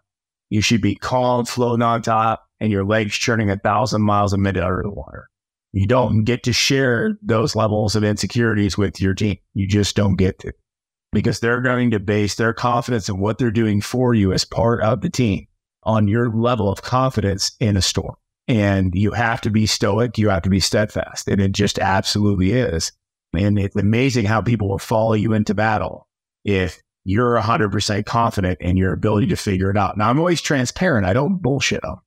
You 0.51 0.61
should 0.61 0.83
be 0.83 0.95
calm, 0.95 1.47
floating 1.47 1.83
on 1.83 2.03
top, 2.03 2.45
and 2.61 2.71
your 2.71 2.85
legs 2.85 3.15
churning 3.15 3.51
a 3.51 3.57
thousand 3.57 4.03
miles 4.03 4.33
a 4.33 4.39
minute 4.39 4.63
under 4.63 4.83
the 4.83 4.91
water. 4.91 5.29
You 5.73 5.87
don't 5.87 6.25
get 6.25 6.43
to 6.43 6.53
share 6.53 7.19
those 7.23 7.57
levels 7.57 7.97
of 7.97 8.05
insecurities 8.05 8.77
with 8.77 9.01
your 9.01 9.15
team. 9.15 9.39
You 9.55 9.67
just 9.67 9.97
don't 9.97 10.17
get 10.17 10.39
to 10.41 10.53
because 11.13 11.41
they're 11.41 11.61
going 11.61 11.91
to 11.91 12.01
base 12.01 12.35
their 12.35 12.53
confidence 12.53 13.09
in 13.09 13.19
what 13.19 13.39
they're 13.39 13.51
doing 13.51 13.81
for 13.81 14.15
you 14.15 14.33
as 14.33 14.45
part 14.45 14.81
of 14.83 15.01
the 15.01 15.11
team 15.11 15.47
on 15.83 16.09
your 16.09 16.31
level 16.31 16.71
of 16.71 16.83
confidence 16.83 17.53
in 17.61 17.77
a 17.77 17.83
storm. 17.83 18.15
And 18.49 18.95
you 18.95 19.13
have 19.13 19.41
to 19.43 19.51
be 19.51 19.67
stoic. 19.67 20.19
You 20.19 20.29
have 20.31 20.43
to 20.43 20.51
be 20.51 20.61
steadfast. 20.61 21.29
And 21.29 21.41
it 21.41 21.53
just 21.53 21.79
absolutely 21.79 22.53
is. 22.53 22.93
And 23.35 23.59
it's 23.59 23.77
amazing 23.77 24.27
how 24.27 24.43
people 24.43 24.69
will 24.69 24.79
follow 24.79 25.15
you 25.15 25.33
into 25.33 25.55
battle 25.55 26.09
if 26.45 26.81
you're 27.05 27.41
100% 27.41 28.05
confident 28.05 28.61
in 28.61 28.77
your 28.77 28.93
ability 28.93 29.29
to 29.29 29.37
figure 29.37 29.71
it 29.71 29.77
out. 29.77 29.97
Now, 29.97 30.11
I'm 30.11 30.19
always 30.19 30.41
transparent. 30.41 31.07
I 31.07 31.13
don't 31.13 31.41
bullshit 31.41 31.83
them 31.83 32.01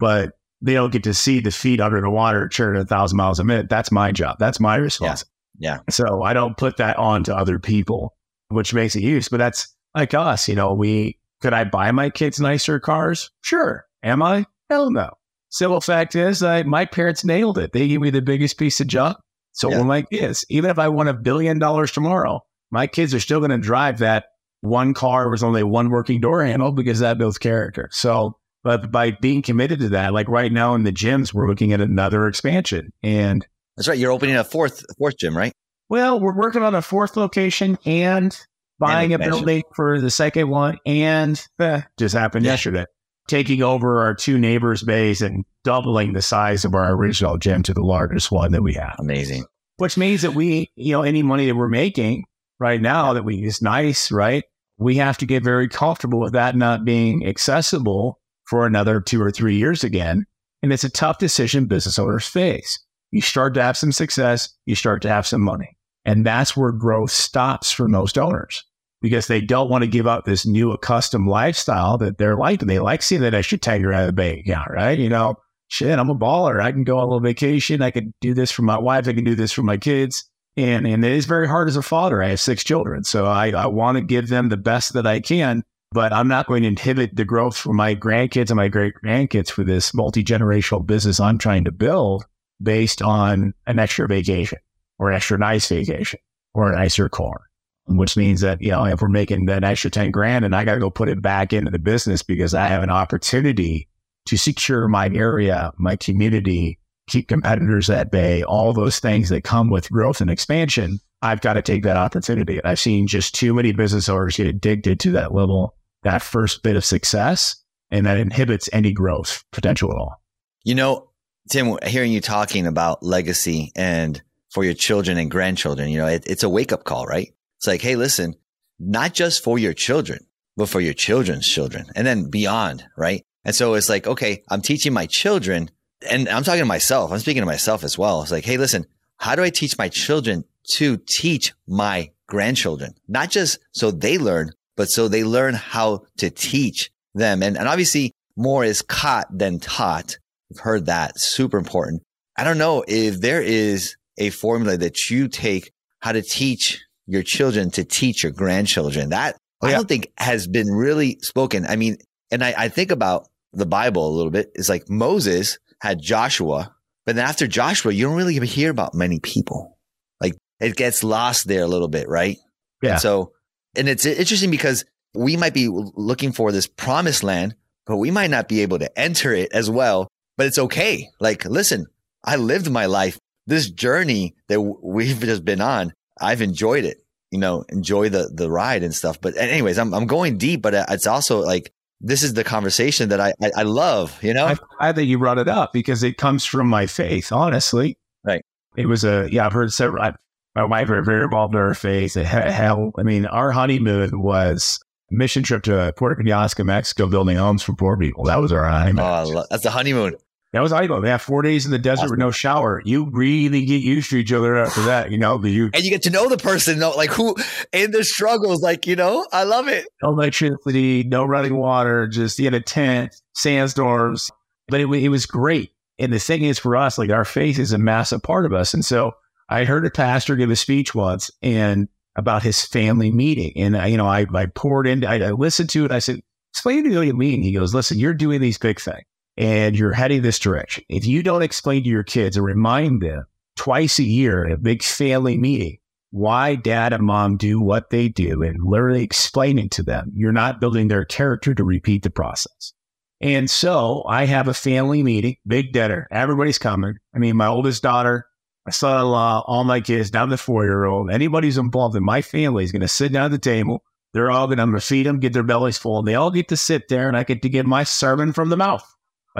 but 0.00 0.32
they 0.62 0.74
don't 0.74 0.90
get 0.90 1.04
to 1.04 1.14
see 1.14 1.38
the 1.38 1.52
feet 1.52 1.80
under 1.80 2.00
the 2.00 2.10
water 2.10 2.48
churning 2.48 2.82
a 2.82 2.84
thousand 2.84 3.16
miles 3.16 3.38
a 3.38 3.44
minute. 3.44 3.68
That's 3.68 3.92
my 3.92 4.10
job. 4.10 4.38
That's 4.40 4.58
my 4.58 4.76
responsibility. 4.76 5.30
Yeah. 5.58 5.74
yeah. 5.76 5.80
So 5.90 6.22
I 6.22 6.32
don't 6.32 6.56
put 6.56 6.78
that 6.78 6.96
on 6.96 7.22
to 7.24 7.36
other 7.36 7.58
people, 7.58 8.16
which 8.50 8.74
makes 8.74 8.96
it 8.96 9.02
use. 9.02 9.28
But 9.28 9.38
that's 9.38 9.74
like 9.94 10.14
us. 10.14 10.48
You 10.48 10.54
know, 10.54 10.74
we 10.74 11.18
could 11.40 11.52
I 11.52 11.64
buy 11.64 11.90
my 11.92 12.10
kids 12.10 12.40
nicer 12.40 12.78
cars? 12.78 13.30
Sure. 13.42 13.86
Am 14.02 14.22
I? 14.22 14.46
Hell 14.68 14.90
no. 14.90 15.10
Simple 15.48 15.80
fact 15.80 16.14
is, 16.14 16.42
I, 16.42 16.62
my 16.62 16.84
parents 16.84 17.24
nailed 17.24 17.58
it. 17.58 17.72
They 17.72 17.88
gave 17.88 18.00
me 18.00 18.10
the 18.10 18.22
biggest 18.22 18.56
piece 18.56 18.80
of 18.80 18.86
junk. 18.86 19.16
So 19.52 19.70
yeah. 19.70 19.82
my 19.82 20.02
kids, 20.02 20.44
even 20.48 20.70
if 20.70 20.78
I 20.78 20.88
won 20.88 21.08
a 21.08 21.14
billion 21.14 21.58
dollars 21.58 21.90
tomorrow, 21.90 22.40
my 22.70 22.86
kids 22.86 23.14
are 23.14 23.20
still 23.20 23.40
going 23.40 23.50
to 23.50 23.58
drive 23.58 23.98
that 23.98 24.26
one 24.60 24.94
car 24.94 25.28
with 25.28 25.42
only 25.42 25.64
one 25.64 25.90
working 25.90 26.20
door 26.20 26.44
handle 26.44 26.70
because 26.70 27.00
that 27.00 27.18
builds 27.18 27.38
character. 27.38 27.88
So 27.90 28.36
but 28.62 28.92
by 28.92 29.12
being 29.12 29.42
committed 29.42 29.80
to 29.80 29.88
that, 29.90 30.12
like 30.12 30.28
right 30.28 30.52
now 30.52 30.74
in 30.74 30.82
the 30.82 30.92
gyms, 30.92 31.32
we're 31.32 31.48
looking 31.48 31.72
at 31.72 31.80
another 31.80 32.26
expansion. 32.26 32.92
And 33.02 33.46
that's 33.76 33.88
right. 33.88 33.98
You're 33.98 34.12
opening 34.12 34.36
a 34.36 34.44
fourth 34.44 34.84
fourth 34.98 35.16
gym, 35.18 35.36
right? 35.36 35.52
Well, 35.90 36.20
we're 36.20 36.32
working 36.32 36.62
on 36.62 36.76
a 36.76 36.82
fourth 36.82 37.16
location 37.16 37.76
and 37.84 38.38
buying 38.78 39.12
and 39.12 39.20
a 39.20 39.26
building 39.28 39.64
for 39.74 40.00
the 40.00 40.08
second 40.08 40.48
one. 40.48 40.78
And 40.86 41.44
eh, 41.58 41.82
just 41.98 42.14
happened 42.14 42.44
yeah. 42.44 42.52
yesterday, 42.52 42.84
taking 43.26 43.60
over 43.60 44.00
our 44.00 44.14
two 44.14 44.38
neighbors' 44.38 44.84
bays 44.84 45.20
and 45.20 45.44
doubling 45.64 46.12
the 46.12 46.22
size 46.22 46.64
of 46.64 46.76
our 46.76 46.92
original 46.92 47.38
gym 47.38 47.64
to 47.64 47.74
the 47.74 47.82
largest 47.82 48.30
one 48.30 48.52
that 48.52 48.62
we 48.62 48.72
have. 48.74 48.94
Amazing. 49.00 49.44
Which 49.78 49.96
means 49.98 50.22
that 50.22 50.34
we, 50.34 50.70
you 50.76 50.92
know, 50.92 51.02
any 51.02 51.24
money 51.24 51.46
that 51.46 51.56
we're 51.56 51.68
making 51.68 52.22
right 52.60 52.80
now 52.80 53.12
that 53.12 53.24
we 53.24 53.42
is 53.42 53.60
nice, 53.60 54.12
right? 54.12 54.44
We 54.78 54.94
have 54.96 55.18
to 55.18 55.26
get 55.26 55.42
very 55.42 55.68
comfortable 55.68 56.20
with 56.20 56.34
that 56.34 56.54
not 56.54 56.84
being 56.84 57.26
accessible 57.26 58.20
for 58.44 58.64
another 58.64 59.00
two 59.00 59.20
or 59.20 59.32
three 59.32 59.56
years 59.56 59.82
again. 59.82 60.24
And 60.62 60.72
it's 60.72 60.84
a 60.84 60.90
tough 60.90 61.18
decision 61.18 61.66
business 61.66 61.98
owners 61.98 62.28
face. 62.28 62.78
You 63.10 63.22
start 63.22 63.54
to 63.54 63.62
have 63.62 63.76
some 63.76 63.90
success, 63.90 64.54
you 64.66 64.76
start 64.76 65.02
to 65.02 65.08
have 65.08 65.26
some 65.26 65.40
money. 65.40 65.76
And 66.10 66.26
that's 66.26 66.56
where 66.56 66.72
growth 66.72 67.12
stops 67.12 67.70
for 67.70 67.86
most 67.86 68.18
owners 68.18 68.64
because 69.00 69.28
they 69.28 69.40
don't 69.40 69.70
want 69.70 69.82
to 69.82 69.88
give 69.88 70.08
up 70.08 70.24
this 70.24 70.44
new 70.44 70.72
accustomed 70.72 71.28
lifestyle 71.28 71.98
that 71.98 72.18
they're 72.18 72.36
liking. 72.36 72.66
They 72.66 72.80
like 72.80 73.02
seeing 73.02 73.20
that 73.20 73.32
extra 73.32 73.58
tenure 73.58 73.92
out 73.92 74.00
of 74.00 74.06
the 74.08 74.12
bank 74.12 74.40
account, 74.40 74.72
right? 74.72 74.98
You 74.98 75.08
know, 75.08 75.36
shit, 75.68 75.96
I'm 75.96 76.10
a 76.10 76.16
baller. 76.16 76.60
I 76.60 76.72
can 76.72 76.82
go 76.82 76.98
on 76.98 77.04
a 77.04 77.06
little 77.06 77.20
vacation. 77.20 77.80
I 77.80 77.92
can 77.92 78.12
do 78.20 78.34
this 78.34 78.50
for 78.50 78.62
my 78.62 78.76
wife. 78.76 79.06
I 79.06 79.12
can 79.12 79.22
do 79.22 79.36
this 79.36 79.52
for 79.52 79.62
my 79.62 79.76
kids. 79.76 80.28
And, 80.56 80.84
and 80.84 81.04
it 81.04 81.12
is 81.12 81.26
very 81.26 81.46
hard 81.46 81.68
as 81.68 81.76
a 81.76 81.82
father. 81.82 82.20
I 82.20 82.30
have 82.30 82.40
six 82.40 82.64
children. 82.64 83.04
So 83.04 83.26
I, 83.26 83.50
I 83.50 83.68
want 83.68 83.96
to 83.96 84.02
give 84.02 84.30
them 84.30 84.48
the 84.48 84.56
best 84.56 84.94
that 84.94 85.06
I 85.06 85.20
can 85.20 85.62
but 85.92 86.12
I'm 86.12 86.28
not 86.28 86.46
going 86.46 86.62
to 86.62 86.68
inhibit 86.68 87.16
the 87.16 87.24
growth 87.24 87.56
for 87.56 87.72
my 87.72 87.96
grandkids 87.96 88.50
and 88.50 88.56
my 88.56 88.68
great 88.68 88.94
grandkids 89.04 89.50
for 89.50 89.64
this 89.64 89.92
multi 89.92 90.22
generational 90.22 90.86
business 90.86 91.18
I'm 91.18 91.36
trying 91.36 91.64
to 91.64 91.72
build 91.72 92.26
based 92.62 93.02
on 93.02 93.54
an 93.66 93.80
extra 93.80 94.06
vacation 94.06 94.60
or 95.00 95.10
an 95.10 95.16
extra 95.16 95.38
nice 95.38 95.66
vacation 95.66 96.20
or 96.54 96.70
a 96.70 96.76
nicer 96.76 97.08
car. 97.08 97.46
Which 97.86 98.16
means 98.16 98.42
that, 98.42 98.62
you 98.62 98.70
know, 98.70 98.84
if 98.84 99.00
we're 99.00 99.08
making 99.08 99.46
that 99.46 99.64
extra 99.64 99.90
10 99.90 100.12
grand 100.12 100.44
and 100.44 100.54
I 100.54 100.64
got 100.64 100.74
to 100.74 100.80
go 100.80 100.90
put 100.90 101.08
it 101.08 101.20
back 101.20 101.52
into 101.52 101.72
the 101.72 101.78
business 101.80 102.22
because 102.22 102.54
I 102.54 102.68
have 102.68 102.84
an 102.84 102.90
opportunity 102.90 103.88
to 104.26 104.36
secure 104.36 104.86
my 104.86 105.08
area, 105.12 105.72
my 105.76 105.96
community, 105.96 106.78
keep 107.08 107.26
competitors 107.26 107.90
at 107.90 108.12
bay, 108.12 108.44
all 108.44 108.72
those 108.72 109.00
things 109.00 109.30
that 109.30 109.42
come 109.42 109.70
with 109.70 109.90
growth 109.90 110.20
and 110.20 110.30
expansion, 110.30 111.00
I've 111.22 111.40
got 111.40 111.54
to 111.54 111.62
take 111.62 111.82
that 111.82 111.96
opportunity. 111.96 112.58
And 112.58 112.66
I've 112.66 112.78
seen 112.78 113.08
just 113.08 113.34
too 113.34 113.54
many 113.54 113.72
business 113.72 114.08
owners 114.08 114.36
get 114.36 114.46
addicted 114.46 115.00
to 115.00 115.12
that 115.12 115.34
level, 115.34 115.74
that 116.04 116.22
first 116.22 116.62
bit 116.62 116.76
of 116.76 116.84
success, 116.84 117.56
and 117.90 118.06
that 118.06 118.18
inhibits 118.18 118.68
any 118.72 118.92
growth 118.92 119.42
potential 119.50 119.90
at 119.90 119.98
all. 119.98 120.22
You 120.62 120.76
know, 120.76 121.10
Tim, 121.50 121.76
hearing 121.84 122.12
you 122.12 122.20
talking 122.20 122.66
about 122.66 123.02
legacy 123.02 123.72
and 123.74 124.22
for 124.50 124.64
your 124.64 124.74
children 124.74 125.18
and 125.18 125.30
grandchildren, 125.30 125.88
you 125.88 125.98
know, 125.98 126.06
it, 126.06 126.24
it's 126.26 126.42
a 126.42 126.48
wake 126.48 126.72
up 126.72 126.84
call, 126.84 127.06
right? 127.06 127.32
It's 127.58 127.66
like, 127.66 127.82
hey, 127.82 127.96
listen, 127.96 128.34
not 128.78 129.14
just 129.14 129.44
for 129.44 129.58
your 129.58 129.74
children, 129.74 130.26
but 130.56 130.68
for 130.68 130.80
your 130.80 130.94
children's 130.94 131.46
children 131.46 131.86
and 131.94 132.06
then 132.06 132.30
beyond, 132.30 132.84
right? 132.96 133.24
And 133.44 133.54
so 133.54 133.74
it's 133.74 133.88
like, 133.88 134.06
okay, 134.06 134.42
I'm 134.48 134.60
teaching 134.60 134.92
my 134.92 135.06
children 135.06 135.70
and 136.10 136.28
I'm 136.28 136.44
talking 136.44 136.60
to 136.60 136.66
myself. 136.66 137.12
I'm 137.12 137.18
speaking 137.18 137.42
to 137.42 137.46
myself 137.46 137.84
as 137.84 137.96
well. 137.96 138.22
It's 138.22 138.30
like, 138.30 138.44
hey, 138.44 138.56
listen, 138.56 138.86
how 139.18 139.36
do 139.36 139.42
I 139.42 139.50
teach 139.50 139.78
my 139.78 139.88
children 139.88 140.44
to 140.72 140.98
teach 141.06 141.52
my 141.66 142.10
grandchildren? 142.26 142.94
Not 143.08 143.30
just 143.30 143.58
so 143.72 143.90
they 143.90 144.18
learn, 144.18 144.50
but 144.76 144.88
so 144.88 145.08
they 145.08 145.24
learn 145.24 145.54
how 145.54 146.04
to 146.18 146.30
teach 146.30 146.90
them. 147.14 147.42
And, 147.42 147.56
and 147.56 147.68
obviously 147.68 148.12
more 148.36 148.64
is 148.64 148.82
caught 148.82 149.26
than 149.30 149.60
taught. 149.60 150.18
I've 150.50 150.60
heard 150.60 150.86
that 150.86 151.20
super 151.20 151.58
important. 151.58 152.02
I 152.36 152.44
don't 152.44 152.58
know 152.58 152.84
if 152.88 153.20
there 153.20 153.42
is 153.42 153.96
a 154.18 154.30
formula 154.30 154.76
that 154.76 155.10
you 155.10 155.28
take 155.28 155.72
how 156.00 156.12
to 156.12 156.22
teach 156.22 156.82
your 157.06 157.22
children 157.22 157.70
to 157.72 157.84
teach 157.84 158.22
your 158.22 158.32
grandchildren. 158.32 159.10
That 159.10 159.36
oh, 159.60 159.66
yeah. 159.66 159.74
I 159.74 159.76
don't 159.76 159.88
think 159.88 160.12
has 160.16 160.46
been 160.46 160.68
really 160.68 161.18
spoken. 161.20 161.66
I 161.66 161.76
mean, 161.76 161.96
and 162.30 162.44
I, 162.44 162.54
I 162.56 162.68
think 162.68 162.90
about 162.90 163.28
the 163.52 163.66
Bible 163.66 164.06
a 164.06 164.14
little 164.14 164.30
bit. 164.30 164.50
It's 164.54 164.68
like 164.68 164.88
Moses 164.88 165.58
had 165.80 166.00
Joshua, 166.00 166.74
but 167.04 167.16
then 167.16 167.24
after 167.24 167.46
Joshua, 167.46 167.92
you 167.92 168.06
don't 168.06 168.16
really 168.16 168.38
hear 168.46 168.70
about 168.70 168.94
many 168.94 169.18
people. 169.18 169.78
Like 170.20 170.34
it 170.60 170.76
gets 170.76 171.02
lost 171.02 171.48
there 171.48 171.62
a 171.62 171.68
little 171.68 171.88
bit, 171.88 172.08
right? 172.08 172.36
Yeah. 172.82 172.92
And 172.92 173.00
so, 173.00 173.32
and 173.76 173.88
it's 173.88 174.06
interesting 174.06 174.50
because 174.50 174.84
we 175.14 175.36
might 175.36 175.54
be 175.54 175.68
looking 175.68 176.32
for 176.32 176.52
this 176.52 176.66
promised 176.66 177.22
land, 177.22 177.54
but 177.86 177.96
we 177.96 178.10
might 178.10 178.30
not 178.30 178.48
be 178.48 178.62
able 178.62 178.78
to 178.78 178.98
enter 178.98 179.32
it 179.34 179.52
as 179.52 179.68
well. 179.68 180.08
But 180.36 180.46
it's 180.46 180.58
okay. 180.58 181.08
Like, 181.18 181.44
listen, 181.44 181.86
I 182.24 182.36
lived 182.36 182.70
my 182.70 182.86
life. 182.86 183.18
This 183.50 183.68
journey 183.68 184.34
that 184.48 184.60
we've 184.60 185.20
just 185.20 185.44
been 185.44 185.60
on, 185.60 185.92
I've 186.20 186.40
enjoyed 186.40 186.84
it. 186.84 187.02
You 187.30 187.38
know, 187.38 187.64
enjoy 187.68 188.08
the 188.08 188.30
the 188.32 188.50
ride 188.50 188.82
and 188.82 188.94
stuff. 188.94 189.20
But 189.20 189.36
anyways, 189.36 189.78
I'm 189.78 189.92
I'm 189.92 190.06
going 190.06 190.38
deep, 190.38 190.62
but 190.62 190.74
uh, 190.74 190.86
it's 190.88 191.06
also 191.06 191.40
like 191.40 191.72
this 192.00 192.22
is 192.22 192.34
the 192.34 192.44
conversation 192.44 193.10
that 193.10 193.20
I, 193.20 193.34
I, 193.42 193.50
I 193.58 193.62
love, 193.62 194.22
you 194.22 194.32
know? 194.32 194.46
I, 194.46 194.56
I 194.80 194.92
think 194.92 195.08
you 195.08 195.18
brought 195.18 195.38
it 195.38 195.48
up 195.48 195.72
because 195.72 196.02
it 196.02 196.16
comes 196.16 196.44
from 196.44 196.66
my 196.66 196.86
faith, 196.86 197.30
honestly. 197.30 197.98
Right. 198.24 198.42
It 198.76 198.86
was 198.86 199.04
a, 199.04 199.28
yeah, 199.30 199.46
I've 199.46 199.52
heard 199.52 199.72
several, 199.72 200.02
I, 200.02 200.14
my 200.54 200.64
wife 200.64 200.88
are 200.88 201.02
very 201.02 201.24
involved 201.24 201.54
in 201.54 201.60
our 201.60 201.74
faith. 201.74 202.14
Hell, 202.14 202.92
I 202.98 203.02
mean, 203.02 203.26
our 203.26 203.52
honeymoon 203.52 204.22
was 204.22 204.80
a 205.10 205.14
mission 205.14 205.42
trip 205.42 205.62
to 205.64 205.92
Puerto 205.96 206.22
Penasco, 206.22 206.64
Mexico, 206.64 207.06
building 207.06 207.36
homes 207.36 207.62
for 207.62 207.74
poor 207.74 207.96
people. 207.96 208.24
That 208.24 208.40
was 208.40 208.52
our 208.52 208.64
honeymoon. 208.64 209.04
Oh, 209.04 209.44
that's 209.50 209.64
the 209.64 209.70
honeymoon. 209.70 210.14
That 210.52 210.62
was 210.62 210.72
idle. 210.72 211.00
They 211.00 211.10
have 211.10 211.22
four 211.22 211.42
days 211.42 211.64
in 211.64 211.70
the 211.70 211.78
desert 211.78 212.04
awesome. 212.04 212.10
with 212.10 212.18
no 212.18 212.32
shower. 212.32 212.82
You 212.84 213.08
really 213.12 213.64
get 213.64 213.82
used 213.82 214.10
to 214.10 214.16
each 214.16 214.32
other 214.32 214.56
after 214.56 214.82
that, 214.82 215.12
you 215.12 215.18
know. 215.18 215.42
You 215.44 215.70
and 215.72 215.84
you 215.84 215.90
get 215.90 216.02
to 216.02 216.10
know 216.10 216.28
the 216.28 216.38
person, 216.38 216.80
know, 216.80 216.90
like 216.90 217.10
who 217.10 217.36
in 217.72 217.92
the 217.92 218.02
struggles. 218.02 218.60
Like 218.60 218.86
you 218.86 218.96
know, 218.96 219.26
I 219.32 219.44
love 219.44 219.68
it. 219.68 219.86
No 220.02 220.10
electricity, 220.10 221.04
no 221.04 221.24
running 221.24 221.56
water, 221.56 222.08
just 222.08 222.40
in 222.40 222.52
a 222.54 222.60
tent, 222.60 223.14
sandstorms. 223.34 224.30
But 224.68 224.80
it, 224.80 224.86
it 224.86 225.08
was 225.08 225.24
great. 225.24 225.70
And 226.00 226.12
the 226.12 226.18
thing 226.18 226.42
is, 226.42 226.58
for 226.58 226.74
us, 226.74 226.98
like 226.98 227.10
our 227.10 227.24
faith 227.24 227.58
is 227.58 227.72
a 227.72 227.78
massive 227.78 228.22
part 228.22 228.44
of 228.44 228.52
us. 228.52 228.74
And 228.74 228.84
so 228.84 229.12
I 229.48 229.64
heard 229.64 229.86
a 229.86 229.90
pastor 229.90 230.34
give 230.34 230.50
a 230.50 230.56
speech 230.56 230.94
once 230.94 231.30
and 231.42 231.88
about 232.16 232.42
his 232.42 232.64
family 232.64 233.12
meeting, 233.12 233.52
and 233.56 233.76
I, 233.76 233.86
you 233.86 233.96
know, 233.96 234.06
I, 234.06 234.26
I 234.34 234.46
poured 234.46 234.88
in, 234.88 235.04
I, 235.04 235.28
I 235.28 235.30
listened 235.30 235.70
to 235.70 235.84
it. 235.84 235.92
I 235.92 236.00
said, 236.00 236.20
"Explain 236.52 236.82
to 236.82 236.90
me 236.90 236.96
what 236.96 237.06
you 237.06 237.14
mean." 237.14 237.42
He 237.42 237.52
goes, 237.52 237.72
"Listen, 237.72 238.00
you're 238.00 238.14
doing 238.14 238.40
these 238.40 238.58
big 238.58 238.80
things." 238.80 239.04
And 239.40 239.76
you're 239.76 239.92
heading 239.92 240.20
this 240.20 240.38
direction. 240.38 240.84
If 240.90 241.06
you 241.06 241.22
don't 241.22 241.40
explain 241.40 241.82
to 241.84 241.88
your 241.88 242.02
kids 242.02 242.36
and 242.36 242.44
remind 242.44 243.00
them 243.00 243.24
twice 243.56 243.98
a 243.98 244.04
year 244.04 244.46
at 244.46 244.52
a 244.52 244.58
big 244.58 244.82
family 244.82 245.38
meeting 245.38 245.78
why 246.10 246.56
dad 246.56 246.92
and 246.92 247.04
mom 247.04 247.38
do 247.38 247.58
what 247.58 247.88
they 247.88 248.08
do 248.08 248.42
and 248.42 248.58
literally 248.62 249.02
explaining 249.02 249.70
to 249.70 249.82
them, 249.82 250.12
you're 250.14 250.30
not 250.30 250.60
building 250.60 250.88
their 250.88 251.06
character 251.06 251.54
to 251.54 251.64
repeat 251.64 252.02
the 252.02 252.10
process. 252.10 252.74
And 253.22 253.48
so 253.48 254.04
I 254.06 254.26
have 254.26 254.46
a 254.46 254.54
family 254.54 255.02
meeting, 255.02 255.36
big 255.46 255.72
dinner. 255.72 256.06
Everybody's 256.10 256.58
coming. 256.58 256.96
I 257.14 257.18
mean, 257.18 257.36
my 257.36 257.46
oldest 257.46 257.82
daughter, 257.82 258.26
my 258.66 258.72
son-in-law, 258.72 259.44
all 259.46 259.64
my 259.64 259.80
kids, 259.80 260.10
down 260.10 260.28
the 260.28 260.36
four-year-old. 260.36 261.10
Anybody 261.10 261.48
who's 261.48 261.58
involved 261.58 261.96
in 261.96 262.04
my 262.04 262.20
family 262.20 262.64
is 262.64 262.72
going 262.72 262.80
to 262.82 262.88
sit 262.88 263.12
down 263.12 263.26
at 263.26 263.30
the 263.30 263.38
table. 263.38 263.84
They're 264.12 264.30
all 264.30 264.48
going 264.48 264.58
to 264.58 264.80
feed 264.80 265.06
them, 265.06 265.20
get 265.20 265.32
their 265.32 265.42
bellies 265.44 265.78
full, 265.78 266.00
and 266.00 266.08
they 266.08 266.14
all 266.14 266.30
get 266.30 266.48
to 266.48 266.56
sit 266.56 266.88
there, 266.88 267.08
and 267.08 267.16
I 267.16 267.24
get 267.24 267.40
to 267.42 267.48
give 267.48 267.66
my 267.66 267.84
sermon 267.84 268.32
from 268.32 268.48
the 268.48 268.56
mouth. 268.56 268.84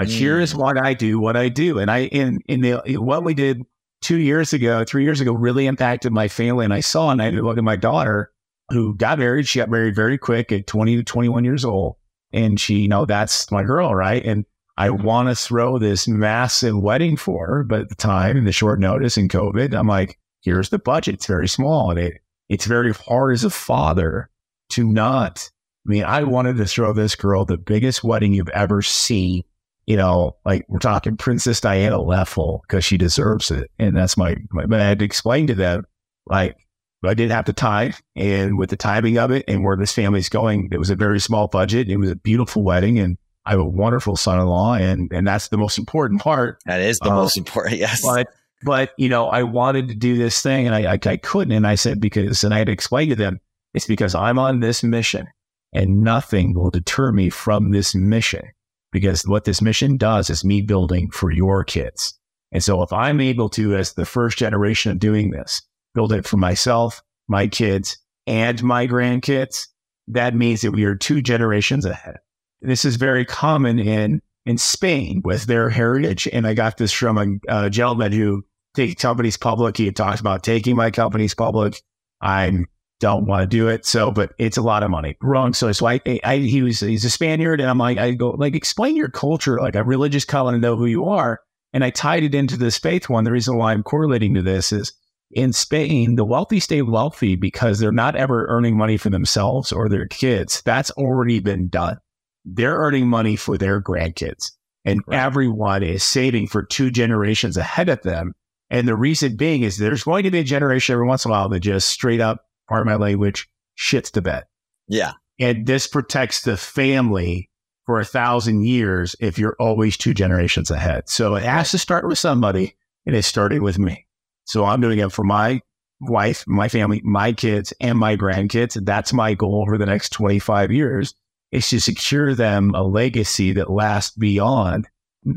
Like 0.01 0.09
mm. 0.09 0.17
here 0.17 0.39
is 0.39 0.55
what 0.55 0.83
I 0.83 0.95
do, 0.95 1.19
what 1.19 1.37
I 1.37 1.47
do, 1.47 1.77
and 1.77 1.91
I 1.91 2.05
in 2.05 2.39
in 2.47 2.61
the 2.61 2.97
what 2.97 3.23
we 3.23 3.35
did 3.35 3.61
two 4.01 4.17
years 4.17 4.51
ago, 4.51 4.83
three 4.83 5.03
years 5.03 5.21
ago, 5.21 5.31
really 5.31 5.67
impacted 5.67 6.11
my 6.11 6.27
family. 6.27 6.65
And 6.65 6.73
I 6.73 6.79
saw, 6.79 7.11
and 7.11 7.21
I 7.21 7.29
look 7.29 7.59
at 7.59 7.63
my 7.63 7.75
daughter 7.75 8.31
who 8.71 8.95
got 8.95 9.19
married. 9.19 9.47
She 9.47 9.59
got 9.59 9.69
married 9.69 9.95
very 9.95 10.17
quick 10.17 10.51
at 10.51 10.65
twenty 10.65 10.95
to 10.95 11.03
twenty 11.03 11.29
one 11.29 11.43
years 11.43 11.63
old, 11.63 11.97
and 12.33 12.59
she, 12.59 12.79
you 12.79 12.87
know, 12.87 13.05
that's 13.05 13.51
my 13.51 13.61
girl, 13.61 13.93
right? 13.93 14.25
And 14.25 14.43
I 14.75 14.89
want 14.89 15.29
to 15.29 15.35
throw 15.35 15.77
this 15.77 16.07
massive 16.07 16.75
wedding 16.75 17.15
for 17.15 17.45
her, 17.45 17.63
but 17.63 17.81
at 17.81 17.89
the 17.89 17.95
time, 17.95 18.37
in 18.37 18.45
the 18.45 18.51
short 18.51 18.79
notice 18.79 19.17
in 19.17 19.27
COVID, 19.27 19.77
I'm 19.77 19.87
like, 19.87 20.17
here's 20.41 20.69
the 20.69 20.79
budget. 20.79 21.13
It's 21.13 21.27
very 21.27 21.47
small, 21.47 21.91
and 21.91 21.99
it 21.99 22.13
it's 22.49 22.65
very 22.65 22.91
hard 22.91 23.33
as 23.33 23.43
a 23.43 23.51
father 23.51 24.31
to 24.69 24.83
not. 24.83 25.47
I 25.85 25.89
mean, 25.89 26.05
I 26.05 26.23
wanted 26.23 26.57
to 26.57 26.65
throw 26.65 26.91
this 26.91 27.15
girl 27.15 27.45
the 27.45 27.57
biggest 27.57 28.03
wedding 28.03 28.33
you've 28.33 28.49
ever 28.49 28.81
seen 28.81 29.43
you 29.85 29.97
know, 29.97 30.37
like 30.45 30.65
we're 30.69 30.79
talking 30.79 31.17
Princess 31.17 31.59
Diana 31.59 32.01
level 32.01 32.63
because 32.67 32.85
she 32.85 32.97
deserves 32.97 33.51
it. 33.51 33.69
And 33.79 33.95
that's 33.95 34.15
my, 34.17 34.35
my, 34.51 34.65
but 34.65 34.79
I 34.79 34.85
had 34.85 34.99
to 34.99 35.05
explain 35.05 35.47
to 35.47 35.55
them, 35.55 35.85
like, 36.27 36.55
I 37.03 37.15
didn't 37.15 37.31
have 37.31 37.45
the 37.45 37.53
time 37.53 37.93
and 38.15 38.59
with 38.59 38.69
the 38.69 38.77
timing 38.77 39.17
of 39.17 39.31
it 39.31 39.45
and 39.47 39.63
where 39.63 39.75
this 39.75 39.91
family's 39.91 40.29
going, 40.29 40.69
it 40.71 40.77
was 40.77 40.91
a 40.91 40.95
very 40.95 41.19
small 41.19 41.47
budget. 41.47 41.89
It 41.89 41.97
was 41.97 42.11
a 42.11 42.15
beautiful 42.15 42.63
wedding 42.63 42.99
and 42.99 43.17
I 43.43 43.51
have 43.51 43.59
a 43.59 43.65
wonderful 43.65 44.15
son-in-law 44.15 44.75
and, 44.75 45.11
and 45.11 45.25
that's 45.25 45.47
the 45.47 45.57
most 45.57 45.79
important 45.79 46.21
part. 46.21 46.59
That 46.67 46.79
is 46.79 46.99
the 46.99 47.09
um, 47.09 47.15
most 47.15 47.37
important. 47.37 47.77
Yes. 47.77 48.03
But, 48.03 48.27
but, 48.63 48.91
you 48.97 49.09
know, 49.09 49.29
I 49.29 49.41
wanted 49.41 49.87
to 49.87 49.95
do 49.95 50.15
this 50.15 50.43
thing 50.43 50.67
and 50.67 50.75
I, 50.75 50.93
I, 50.93 50.99
I 51.03 51.17
couldn't. 51.17 51.53
And 51.53 51.65
I 51.65 51.73
said, 51.73 51.99
because, 51.99 52.43
and 52.43 52.53
I 52.53 52.59
had 52.59 52.67
to 52.67 52.73
explain 52.73 53.09
to 53.09 53.15
them, 53.15 53.39
it's 53.73 53.87
because 53.87 54.13
I'm 54.13 54.37
on 54.37 54.59
this 54.59 54.83
mission 54.83 55.27
and 55.73 56.03
nothing 56.03 56.53
will 56.53 56.69
deter 56.69 57.11
me 57.11 57.31
from 57.31 57.71
this 57.71 57.95
mission 57.95 58.43
because 58.91 59.23
what 59.27 59.45
this 59.45 59.61
mission 59.61 59.97
does 59.97 60.29
is 60.29 60.43
me 60.43 60.61
building 60.61 61.09
for 61.09 61.31
your 61.31 61.63
kids. 61.63 62.17
And 62.51 62.63
so 62.63 62.81
if 62.81 62.91
I'm 62.91 63.21
able 63.21 63.49
to, 63.49 63.75
as 63.75 63.93
the 63.93 64.05
first 64.05 64.37
generation 64.37 64.91
of 64.91 64.99
doing 64.99 65.31
this, 65.31 65.61
build 65.93 66.11
it 66.11 66.27
for 66.27 66.37
myself, 66.37 67.01
my 67.27 67.47
kids, 67.47 67.97
and 68.27 68.61
my 68.61 68.87
grandkids, 68.87 69.67
that 70.07 70.35
means 70.35 70.61
that 70.61 70.71
we 70.71 70.83
are 70.83 70.95
two 70.95 71.21
generations 71.21 71.85
ahead. 71.85 72.17
This 72.61 72.85
is 72.85 72.97
very 72.97 73.25
common 73.25 73.79
in, 73.79 74.21
in 74.45 74.57
Spain 74.57 75.21
with 75.23 75.45
their 75.45 75.69
heritage. 75.69 76.27
And 76.31 76.45
I 76.45 76.53
got 76.53 76.77
this 76.77 76.91
from 76.91 77.17
a, 77.47 77.63
a 77.65 77.69
gentleman 77.69 78.11
who 78.11 78.43
takes 78.75 79.01
companies 79.01 79.37
public. 79.37 79.77
He 79.77 79.91
talks 79.91 80.19
about 80.19 80.43
taking 80.43 80.75
my 80.75 80.91
companies 80.91 81.33
public. 81.33 81.81
I'm 82.19 82.67
don't 83.01 83.25
want 83.25 83.41
to 83.41 83.47
do 83.47 83.67
it. 83.67 83.85
So, 83.85 84.11
but 84.11 84.33
it's 84.37 84.57
a 84.57 84.61
lot 84.61 84.83
of 84.83 84.89
money. 84.89 85.17
Wrong. 85.21 85.53
So, 85.53 85.71
so 85.73 85.87
I, 85.87 85.99
I, 86.23 86.37
he 86.37 86.61
was, 86.61 86.79
he's 86.79 87.03
a 87.03 87.09
Spaniard. 87.09 87.59
And 87.59 87.69
I'm 87.69 87.77
like, 87.77 87.97
I 87.97 88.11
go, 88.11 88.29
like, 88.29 88.55
explain 88.55 88.95
your 88.95 89.09
culture, 89.09 89.59
like 89.59 89.75
a 89.75 89.83
religious 89.83 90.23
color 90.23 90.53
and 90.53 90.61
know 90.61 90.77
who 90.77 90.85
you 90.85 91.05
are. 91.09 91.41
And 91.73 91.83
I 91.83 91.89
tied 91.89 92.23
it 92.23 92.35
into 92.35 92.55
this 92.55 92.77
faith 92.77 93.09
one. 93.09 93.25
The 93.25 93.31
reason 93.31 93.57
why 93.57 93.73
I'm 93.73 93.83
correlating 93.83 94.33
to 94.35 94.41
this 94.41 94.71
is 94.71 94.93
in 95.31 95.51
Spain, 95.51 96.15
the 96.15 96.25
wealthy 96.25 96.59
stay 96.59 96.81
wealthy 96.81 97.35
because 97.35 97.79
they're 97.79 97.91
not 97.91 98.15
ever 98.15 98.45
earning 98.47 98.77
money 98.77 98.97
for 98.97 99.09
themselves 99.09 99.71
or 99.71 99.89
their 99.89 100.07
kids. 100.07 100.61
That's 100.63 100.91
already 100.91 101.39
been 101.39 101.67
done. 101.67 101.97
They're 102.45 102.77
earning 102.77 103.07
money 103.07 103.35
for 103.35 103.57
their 103.57 103.81
grandkids. 103.81 104.51
And 104.83 105.01
right. 105.07 105.19
everyone 105.19 105.83
is 105.83 106.03
saving 106.03 106.47
for 106.47 106.63
two 106.63 106.91
generations 106.91 107.55
ahead 107.57 107.89
of 107.89 108.01
them. 108.01 108.33
And 108.69 108.87
the 108.87 108.95
reason 108.95 109.35
being 109.35 109.63
is 109.63 109.77
there's 109.77 110.03
going 110.03 110.23
to 110.23 110.31
be 110.31 110.39
a 110.39 110.43
generation 110.43 110.93
every 110.93 111.05
once 111.05 111.25
in 111.25 111.29
a 111.29 111.33
while 111.33 111.49
that 111.49 111.59
just 111.59 111.89
straight 111.89 112.21
up 112.21 112.45
pardon 112.71 112.91
my 112.91 112.97
language, 112.97 113.49
shits 113.77 114.11
the 114.11 114.21
bed. 114.21 114.45
Yeah. 114.87 115.13
And 115.39 115.65
this 115.65 115.87
protects 115.87 116.41
the 116.41 116.55
family 116.55 117.49
for 117.85 117.99
a 117.99 118.05
thousand 118.05 118.63
years 118.65 119.15
if 119.19 119.37
you're 119.37 119.57
always 119.59 119.97
two 119.97 120.13
generations 120.13 120.71
ahead. 120.71 121.09
So 121.09 121.35
it 121.35 121.43
has 121.43 121.71
to 121.71 121.77
start 121.77 122.07
with 122.07 122.17
somebody, 122.17 122.75
and 123.05 123.15
it 123.15 123.23
started 123.23 123.61
with 123.61 123.77
me. 123.77 124.07
So 124.45 124.65
I'm 124.65 124.79
doing 124.79 124.99
it 124.99 125.11
for 125.11 125.23
my 125.23 125.61
wife, 125.99 126.45
my 126.47 126.69
family, 126.69 127.01
my 127.03 127.33
kids, 127.33 127.73
and 127.81 127.97
my 127.97 128.15
grandkids. 128.15 128.83
That's 128.85 129.11
my 129.11 129.33
goal 129.33 129.65
over 129.67 129.77
the 129.77 129.85
next 129.85 130.09
25 130.11 130.71
years 130.71 131.13
is 131.51 131.69
to 131.69 131.81
secure 131.81 132.33
them 132.33 132.73
a 132.73 132.83
legacy 132.83 133.51
that 133.53 133.69
lasts 133.69 134.15
beyond 134.15 134.87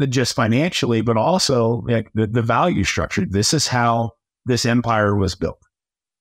just 0.08 0.34
financially, 0.34 1.00
but 1.00 1.16
also 1.16 1.82
like 1.88 2.08
the, 2.14 2.26
the 2.26 2.42
value 2.42 2.84
structure. 2.84 3.26
This 3.28 3.52
is 3.52 3.66
how 3.66 4.12
this 4.46 4.64
empire 4.64 5.16
was 5.16 5.34
built. 5.34 5.58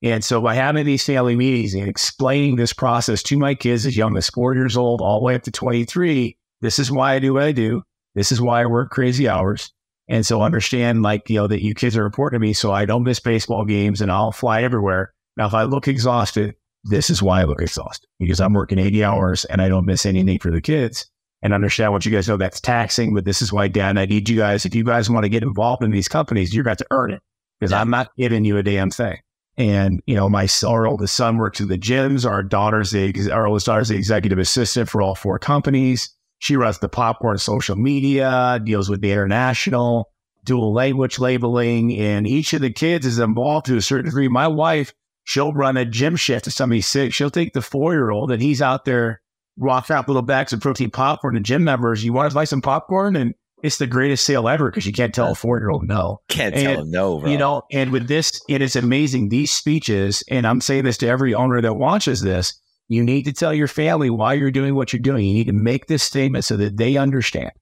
And 0.02 0.22
so 0.22 0.40
by 0.40 0.54
having 0.54 0.84
these 0.84 1.04
family 1.04 1.34
meetings 1.34 1.74
and 1.74 1.88
explaining 1.88 2.56
this 2.56 2.72
process 2.72 3.22
to 3.24 3.38
my 3.38 3.54
kids 3.54 3.86
as 3.86 3.96
young 3.96 4.16
as 4.16 4.28
four 4.28 4.54
years 4.54 4.76
old, 4.76 5.00
all 5.00 5.20
the 5.20 5.24
way 5.24 5.34
up 5.34 5.42
to 5.44 5.50
23, 5.50 6.36
this 6.60 6.78
is 6.78 6.90
why 6.90 7.14
I 7.14 7.18
do 7.18 7.34
what 7.34 7.44
I 7.44 7.52
do. 7.52 7.82
This 8.14 8.30
is 8.30 8.40
why 8.40 8.62
I 8.62 8.66
work 8.66 8.90
crazy 8.90 9.28
hours. 9.28 9.72
And 10.08 10.26
so 10.26 10.42
understand 10.42 11.02
like, 11.02 11.30
you 11.30 11.36
know, 11.36 11.46
that 11.46 11.62
you 11.62 11.74
kids 11.74 11.96
are 11.96 12.04
important 12.04 12.40
to 12.40 12.46
me. 12.46 12.52
So 12.52 12.72
I 12.72 12.84
don't 12.84 13.04
miss 13.04 13.20
baseball 13.20 13.64
games 13.64 14.00
and 14.00 14.12
I'll 14.12 14.32
fly 14.32 14.62
everywhere. 14.62 15.14
Now, 15.36 15.46
if 15.46 15.54
I 15.54 15.62
look 15.62 15.88
exhausted, 15.88 16.54
this 16.84 17.08
is 17.08 17.22
why 17.22 17.40
I 17.40 17.44
look 17.44 17.62
exhausted 17.62 18.08
because 18.18 18.40
I'm 18.40 18.52
working 18.52 18.78
80 18.78 19.04
hours 19.04 19.44
and 19.46 19.62
I 19.62 19.68
don't 19.68 19.86
miss 19.86 20.04
anything 20.04 20.38
for 20.38 20.50
the 20.50 20.60
kids 20.60 21.10
and 21.42 21.54
understand 21.54 21.92
what 21.92 22.04
you 22.04 22.12
guys 22.12 22.28
know 22.28 22.36
that's 22.36 22.60
taxing. 22.60 23.14
But 23.14 23.24
this 23.24 23.40
is 23.40 23.52
why, 23.52 23.68
Dan, 23.68 23.98
I 23.98 24.04
need 24.04 24.28
you 24.28 24.36
guys. 24.36 24.66
If 24.66 24.74
you 24.74 24.84
guys 24.84 25.08
want 25.08 25.24
to 25.24 25.30
get 25.30 25.42
involved 25.42 25.82
in 25.82 25.90
these 25.90 26.08
companies, 26.08 26.54
you're 26.54 26.64
going 26.64 26.76
to 26.76 26.86
earn 26.90 27.12
it 27.12 27.22
because. 27.58 27.72
I'm 27.72 27.90
not 27.90 28.10
giving 28.16 28.44
you 28.44 28.58
a 28.58 28.62
damn 28.62 28.90
thing. 28.90 29.18
And, 29.56 30.02
you 30.06 30.16
know, 30.16 30.28
my 30.28 30.48
our 30.66 30.86
oldest 30.86 31.14
son 31.14 31.36
works 31.36 31.60
at 31.60 31.68
the 31.68 31.78
gyms. 31.78 32.28
Our 32.28 32.42
daughter's 32.42 32.90
the, 32.90 33.30
our 33.30 33.46
oldest 33.46 33.66
daughter's 33.66 33.88
the 33.88 33.96
executive 33.96 34.38
assistant 34.38 34.88
for 34.88 35.00
all 35.00 35.14
four 35.14 35.38
companies. 35.38 36.14
She 36.38 36.56
runs 36.56 36.78
the 36.78 36.88
popcorn 36.88 37.38
social 37.38 37.76
media, 37.76 38.60
deals 38.64 38.90
with 38.90 39.00
the 39.00 39.12
international, 39.12 40.10
dual 40.44 40.72
language 40.72 41.18
labeling, 41.18 41.96
and 41.98 42.26
each 42.26 42.52
of 42.52 42.60
the 42.60 42.72
kids 42.72 43.06
is 43.06 43.18
involved 43.18 43.66
to 43.66 43.76
a 43.76 43.82
certain 43.82 44.06
degree. 44.06 44.28
My 44.28 44.48
wife, 44.48 44.92
she'll 45.22 45.52
run 45.52 45.76
a 45.76 45.84
gym 45.84 46.16
shift 46.16 46.46
if 46.46 46.52
somebody's 46.52 46.86
sick. 46.86 47.14
She'll 47.14 47.30
take 47.30 47.54
the 47.54 47.62
four 47.62 47.92
year 47.92 48.10
old 48.10 48.30
and 48.30 48.42
he's 48.42 48.60
out 48.60 48.84
there 48.84 49.22
walking 49.56 49.94
out 49.94 50.08
little 50.08 50.22
bags 50.22 50.52
of 50.52 50.60
protein 50.60 50.90
popcorn 50.90 51.34
to 51.34 51.40
gym 51.40 51.64
members. 51.64 52.04
You 52.04 52.12
want 52.12 52.30
to 52.30 52.34
buy 52.34 52.44
some 52.44 52.60
popcorn? 52.60 53.16
And 53.16 53.34
it's 53.64 53.78
the 53.78 53.86
greatest 53.86 54.26
sale 54.26 54.46
ever 54.46 54.70
because 54.70 54.84
you 54.84 54.92
can't 54.92 55.14
tell 55.14 55.32
a 55.32 55.34
four 55.34 55.58
year 55.58 55.70
old 55.70 55.88
no. 55.88 56.20
Can't 56.28 56.54
and, 56.54 56.64
tell 56.64 56.84
no, 56.84 57.18
bro. 57.18 57.30
You 57.30 57.38
know, 57.38 57.62
and 57.72 57.92
with 57.92 58.08
this, 58.08 58.38
it 58.46 58.60
is 58.60 58.76
amazing. 58.76 59.30
These 59.30 59.52
speeches, 59.52 60.22
and 60.28 60.46
I'm 60.46 60.60
saying 60.60 60.84
this 60.84 60.98
to 60.98 61.08
every 61.08 61.34
owner 61.34 61.62
that 61.62 61.74
watches 61.74 62.20
this, 62.20 62.60
you 62.88 63.02
need 63.02 63.22
to 63.22 63.32
tell 63.32 63.54
your 63.54 63.66
family 63.66 64.10
why 64.10 64.34
you're 64.34 64.50
doing 64.50 64.74
what 64.74 64.92
you're 64.92 65.00
doing. 65.00 65.24
You 65.24 65.32
need 65.32 65.46
to 65.46 65.54
make 65.54 65.86
this 65.86 66.02
statement 66.02 66.44
so 66.44 66.58
that 66.58 66.76
they 66.76 66.98
understand. 66.98 67.52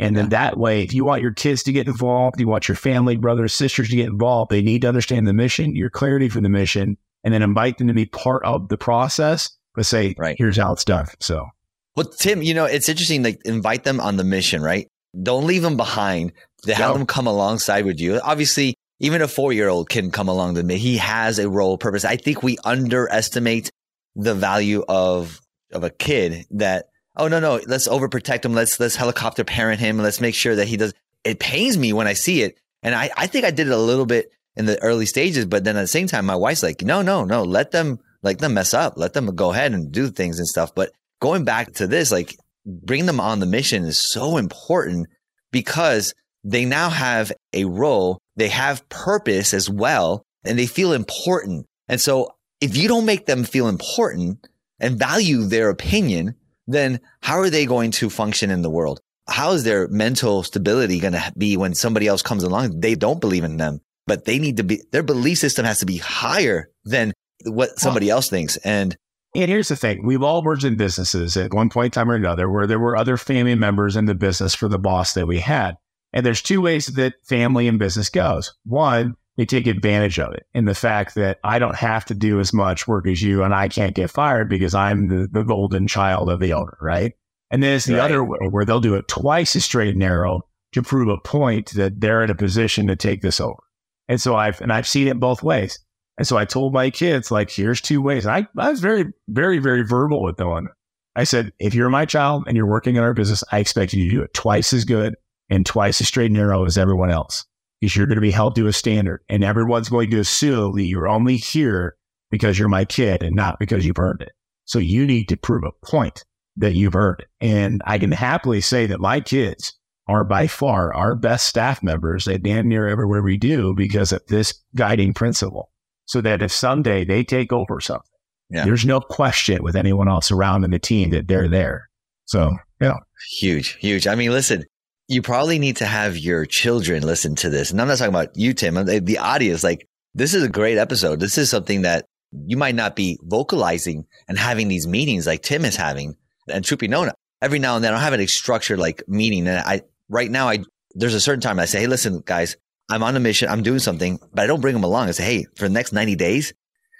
And 0.00 0.16
then 0.16 0.30
that 0.30 0.58
way, 0.58 0.82
if 0.82 0.92
you 0.92 1.04
want 1.04 1.22
your 1.22 1.32
kids 1.32 1.62
to 1.62 1.72
get 1.72 1.86
involved, 1.86 2.40
you 2.40 2.48
want 2.48 2.66
your 2.66 2.74
family, 2.74 3.16
brothers, 3.16 3.54
sisters 3.54 3.88
to 3.90 3.94
get 3.94 4.08
involved, 4.08 4.50
they 4.50 4.62
need 4.62 4.82
to 4.82 4.88
understand 4.88 5.28
the 5.28 5.32
mission, 5.32 5.76
your 5.76 5.90
clarity 5.90 6.28
for 6.28 6.40
the 6.40 6.48
mission, 6.48 6.96
and 7.22 7.32
then 7.32 7.40
invite 7.40 7.78
them 7.78 7.86
to 7.86 7.94
be 7.94 8.06
part 8.06 8.44
of 8.44 8.68
the 8.68 8.76
process, 8.76 9.56
but 9.76 9.86
say, 9.86 10.16
right. 10.18 10.34
here's 10.36 10.56
how 10.56 10.72
it's 10.72 10.84
done. 10.84 11.06
So, 11.20 11.46
well, 11.94 12.06
Tim, 12.06 12.42
you 12.42 12.52
know, 12.52 12.64
it's 12.64 12.88
interesting, 12.88 13.22
like 13.22 13.38
invite 13.44 13.84
them 13.84 14.00
on 14.00 14.16
the 14.16 14.24
mission, 14.24 14.60
right? 14.60 14.88
Don't 15.20 15.46
leave 15.46 15.62
them 15.62 15.76
behind. 15.76 16.32
To 16.64 16.74
have 16.74 16.94
them 16.94 17.06
come 17.06 17.26
alongside 17.26 17.84
with 17.84 17.98
you. 17.98 18.20
Obviously, 18.22 18.76
even 19.00 19.20
a 19.20 19.26
four 19.26 19.52
year 19.52 19.68
old 19.68 19.88
can 19.90 20.12
come 20.12 20.28
along 20.28 20.54
with 20.54 20.64
me. 20.64 20.78
He 20.78 20.96
has 20.98 21.40
a 21.40 21.48
role 21.48 21.76
purpose. 21.76 22.04
I 22.04 22.16
think 22.16 22.42
we 22.42 22.56
underestimate 22.64 23.70
the 24.14 24.34
value 24.34 24.84
of 24.88 25.40
of 25.72 25.84
a 25.84 25.90
kid 25.90 26.46
that 26.50 26.86
oh 27.16 27.28
no 27.28 27.40
no 27.40 27.60
let's 27.66 27.88
overprotect 27.88 28.44
him 28.44 28.52
let's 28.52 28.78
let's 28.78 28.96
helicopter 28.96 29.42
parent 29.42 29.80
him 29.80 29.98
let's 29.98 30.20
make 30.20 30.34
sure 30.34 30.54
that 30.54 30.68
he 30.68 30.76
does 30.76 30.92
it 31.24 31.38
pains 31.38 31.78
me 31.78 31.92
when 31.92 32.06
I 32.06 32.12
see 32.12 32.42
it 32.42 32.58
and 32.82 32.94
I 32.94 33.10
I 33.16 33.26
think 33.26 33.44
I 33.44 33.50
did 33.50 33.68
it 33.68 33.72
a 33.72 33.78
little 33.78 34.06
bit 34.06 34.30
in 34.54 34.66
the 34.66 34.80
early 34.82 35.06
stages 35.06 35.46
but 35.46 35.64
then 35.64 35.76
at 35.76 35.80
the 35.80 35.86
same 35.86 36.06
time 36.06 36.26
my 36.26 36.36
wife's 36.36 36.62
like 36.62 36.82
no 36.82 37.00
no 37.00 37.24
no 37.24 37.42
let 37.42 37.70
them 37.70 38.00
like 38.22 38.38
them 38.38 38.54
mess 38.54 38.74
up 38.74 38.94
let 38.96 39.14
them 39.14 39.34
go 39.34 39.52
ahead 39.52 39.72
and 39.72 39.90
do 39.90 40.10
things 40.10 40.38
and 40.38 40.46
stuff 40.46 40.74
but 40.74 40.92
going 41.20 41.44
back 41.44 41.72
to 41.72 41.86
this 41.86 42.12
like 42.12 42.36
bring 42.66 43.06
them 43.06 43.20
on 43.20 43.40
the 43.40 43.46
mission 43.46 43.84
is 43.84 43.98
so 43.98 44.36
important 44.36 45.08
because 45.50 46.14
they 46.44 46.64
now 46.64 46.90
have 46.90 47.32
a 47.52 47.64
role, 47.64 48.18
they 48.36 48.48
have 48.48 48.88
purpose 48.88 49.54
as 49.54 49.70
well, 49.70 50.24
and 50.44 50.58
they 50.58 50.66
feel 50.66 50.92
important. 50.92 51.66
And 51.88 52.00
so 52.00 52.34
if 52.60 52.76
you 52.76 52.88
don't 52.88 53.06
make 53.06 53.26
them 53.26 53.44
feel 53.44 53.68
important 53.68 54.46
and 54.80 54.98
value 54.98 55.44
their 55.44 55.68
opinion, 55.68 56.34
then 56.66 57.00
how 57.20 57.38
are 57.38 57.50
they 57.50 57.66
going 57.66 57.90
to 57.92 58.10
function 58.10 58.50
in 58.50 58.62
the 58.62 58.70
world? 58.70 59.00
How 59.28 59.52
is 59.52 59.64
their 59.64 59.88
mental 59.88 60.42
stability 60.42 60.98
going 60.98 61.12
to 61.12 61.32
be 61.36 61.56
when 61.56 61.74
somebody 61.74 62.06
else 62.06 62.22
comes 62.22 62.42
along? 62.42 62.80
They 62.80 62.94
don't 62.94 63.20
believe 63.20 63.44
in 63.44 63.56
them, 63.56 63.80
but 64.06 64.24
they 64.24 64.38
need 64.38 64.56
to 64.56 64.64
be, 64.64 64.82
their 64.90 65.02
belief 65.02 65.38
system 65.38 65.64
has 65.64 65.80
to 65.80 65.86
be 65.86 65.98
higher 65.98 66.68
than 66.84 67.12
what 67.44 67.78
somebody 67.78 68.10
else 68.10 68.28
thinks. 68.28 68.56
And 68.58 68.96
and 69.34 69.50
here's 69.50 69.68
the 69.68 69.76
thing 69.76 70.04
we've 70.04 70.22
all 70.22 70.42
worked 70.42 70.64
in 70.64 70.76
businesses 70.76 71.36
at 71.36 71.54
one 71.54 71.70
point 71.70 71.86
in 71.86 71.90
time 71.92 72.10
or 72.10 72.14
another 72.14 72.50
where 72.50 72.66
there 72.66 72.78
were 72.78 72.96
other 72.96 73.16
family 73.16 73.54
members 73.54 73.96
in 73.96 74.04
the 74.04 74.14
business 74.14 74.54
for 74.54 74.68
the 74.68 74.78
boss 74.78 75.14
that 75.14 75.26
we 75.26 75.40
had. 75.40 75.76
And 76.12 76.26
there's 76.26 76.42
two 76.42 76.60
ways 76.60 76.86
that 76.88 77.14
family 77.24 77.66
and 77.66 77.78
business 77.78 78.10
goes. 78.10 78.54
One, 78.64 79.16
they 79.36 79.46
take 79.46 79.66
advantage 79.66 80.18
of 80.18 80.34
it 80.34 80.46
in 80.52 80.66
the 80.66 80.74
fact 80.74 81.14
that 81.14 81.38
I 81.42 81.58
don't 81.58 81.76
have 81.76 82.04
to 82.06 82.14
do 82.14 82.38
as 82.38 82.52
much 82.52 82.86
work 82.86 83.06
as 83.06 83.22
you 83.22 83.42
and 83.42 83.54
I 83.54 83.68
can't 83.68 83.94
get 83.94 84.10
fired 84.10 84.50
because 84.50 84.74
I'm 84.74 85.08
the, 85.08 85.28
the 85.30 85.42
golden 85.42 85.86
child 85.86 86.28
of 86.28 86.40
the 86.40 86.52
owner, 86.52 86.76
right? 86.82 87.14
And 87.50 87.62
then 87.62 87.70
there's 87.70 87.86
the 87.86 87.94
right. 87.94 88.04
other 88.04 88.24
way 88.24 88.38
where 88.50 88.64
they'll 88.66 88.80
do 88.80 88.94
it 88.94 89.08
twice 89.08 89.56
as 89.56 89.64
straight 89.64 89.90
and 89.90 89.98
narrow 89.98 90.42
to 90.72 90.82
prove 90.82 91.08
a 91.08 91.18
point 91.18 91.70
that 91.74 92.00
they're 92.00 92.22
in 92.22 92.30
a 92.30 92.34
position 92.34 92.86
to 92.88 92.96
take 92.96 93.22
this 93.22 93.40
over. 93.40 93.62
And 94.08 94.20
so 94.20 94.36
I've, 94.36 94.60
and 94.60 94.72
I've 94.72 94.88
seen 94.88 95.08
it 95.08 95.20
both 95.20 95.42
ways. 95.42 95.78
And 96.18 96.26
so 96.26 96.36
I 96.36 96.44
told 96.44 96.74
my 96.74 96.90
kids, 96.90 97.30
like, 97.30 97.50
here's 97.50 97.80
two 97.80 98.02
ways. 98.02 98.26
I, 98.26 98.46
I 98.58 98.70
was 98.70 98.80
very, 98.80 99.06
very, 99.28 99.58
very 99.58 99.82
verbal 99.82 100.22
with 100.22 100.36
them. 100.36 100.68
I 101.16 101.24
said, 101.24 101.52
if 101.58 101.74
you're 101.74 101.90
my 101.90 102.04
child 102.04 102.44
and 102.46 102.56
you're 102.56 102.66
working 102.66 102.96
in 102.96 103.02
our 103.02 103.14
business, 103.14 103.44
I 103.50 103.58
expect 103.58 103.92
you 103.92 104.04
to 104.04 104.16
do 104.16 104.22
it 104.22 104.34
twice 104.34 104.72
as 104.72 104.84
good 104.84 105.14
and 105.50 105.64
twice 105.64 106.00
as 106.00 106.08
straight 106.08 106.26
and 106.26 106.34
narrow 106.34 106.64
as 106.64 106.78
everyone 106.78 107.10
else. 107.10 107.44
Because 107.80 107.96
you're 107.96 108.06
going 108.06 108.16
to 108.16 108.22
be 108.22 108.30
held 108.30 108.54
to 108.56 108.68
a 108.68 108.72
standard 108.72 109.24
and 109.28 109.42
everyone's 109.42 109.88
going 109.88 110.10
to 110.10 110.20
assume 110.20 110.76
that 110.76 110.84
you're 110.84 111.08
only 111.08 111.36
here 111.36 111.96
because 112.30 112.56
you're 112.56 112.68
my 112.68 112.84
kid 112.84 113.24
and 113.24 113.34
not 113.34 113.58
because 113.58 113.84
you've 113.84 113.98
earned 113.98 114.22
it. 114.22 114.32
So 114.64 114.78
you 114.78 115.04
need 115.04 115.28
to 115.30 115.36
prove 115.36 115.64
a 115.64 115.86
point 115.86 116.24
that 116.56 116.74
you've 116.74 116.94
earned. 116.94 117.24
And 117.40 117.82
I 117.84 117.98
can 117.98 118.12
happily 118.12 118.60
say 118.60 118.86
that 118.86 119.00
my 119.00 119.20
kids 119.20 119.76
are 120.06 120.22
by 120.22 120.46
far 120.46 120.94
our 120.94 121.16
best 121.16 121.46
staff 121.46 121.82
members 121.82 122.28
at 122.28 122.44
damn 122.44 122.68
near 122.68 122.86
everywhere 122.86 123.22
we 123.22 123.36
do 123.36 123.74
because 123.74 124.12
of 124.12 124.22
this 124.28 124.54
guiding 124.76 125.12
principle 125.12 125.71
so 126.12 126.20
that 126.20 126.42
if 126.42 126.52
someday 126.52 127.06
they 127.06 127.24
take 127.24 127.54
over 127.54 127.80
something, 127.80 128.04
yeah. 128.50 128.66
there's 128.66 128.84
no 128.84 129.00
question 129.00 129.62
with 129.62 129.74
anyone 129.74 130.10
else 130.10 130.30
around 130.30 130.62
in 130.62 130.70
the 130.70 130.78
team 130.78 131.08
that 131.08 131.26
they're 131.26 131.48
there. 131.48 131.88
So, 132.26 132.50
yeah. 132.82 132.98
Huge, 133.40 133.78
huge. 133.80 134.06
I 134.06 134.14
mean, 134.14 134.30
listen, 134.30 134.64
you 135.08 135.22
probably 135.22 135.58
need 135.58 135.78
to 135.78 135.86
have 135.86 136.18
your 136.18 136.44
children 136.44 137.02
listen 137.02 137.34
to 137.36 137.48
this. 137.48 137.70
And 137.70 137.80
I'm 137.80 137.88
not 137.88 137.96
talking 137.96 138.12
about 138.12 138.36
you, 138.36 138.52
Tim, 138.52 138.74
the 138.84 139.16
audience. 139.16 139.64
Like, 139.64 139.88
this 140.14 140.34
is 140.34 140.42
a 140.42 140.50
great 140.50 140.76
episode. 140.76 141.18
This 141.18 141.38
is 141.38 141.48
something 141.48 141.80
that 141.80 142.04
you 142.44 142.58
might 142.58 142.74
not 142.74 142.94
be 142.94 143.18
vocalizing 143.22 144.04
and 144.28 144.38
having 144.38 144.68
these 144.68 144.86
meetings 144.86 145.26
like 145.26 145.40
Tim 145.40 145.64
is 145.64 145.76
having. 145.76 146.16
And 146.46 146.66
be 146.78 146.88
known, 146.88 147.10
every 147.40 147.58
now 147.58 147.76
and 147.76 147.84
then 147.84 147.94
I'll 147.94 148.00
have 148.00 148.12
a 148.12 148.26
structured 148.26 148.78
like 148.78 149.02
meeting. 149.08 149.48
And 149.48 149.60
I, 149.60 149.80
right 150.10 150.30
now, 150.30 150.50
I, 150.50 150.58
there's 150.94 151.14
a 151.14 151.20
certain 151.20 151.40
time 151.40 151.58
I 151.58 151.64
say, 151.64 151.80
Hey, 151.80 151.86
listen, 151.86 152.22
guys, 152.26 152.58
I'm 152.90 153.02
on 153.02 153.16
a 153.16 153.20
mission. 153.20 153.48
I'm 153.48 153.62
doing 153.62 153.78
something, 153.78 154.18
but 154.32 154.42
I 154.42 154.46
don't 154.46 154.60
bring 154.60 154.74
them 154.74 154.84
along. 154.84 155.08
I 155.08 155.12
say, 155.12 155.24
Hey, 155.24 155.46
for 155.56 155.68
the 155.68 155.74
next 155.74 155.92
90 155.92 156.16
days, 156.16 156.52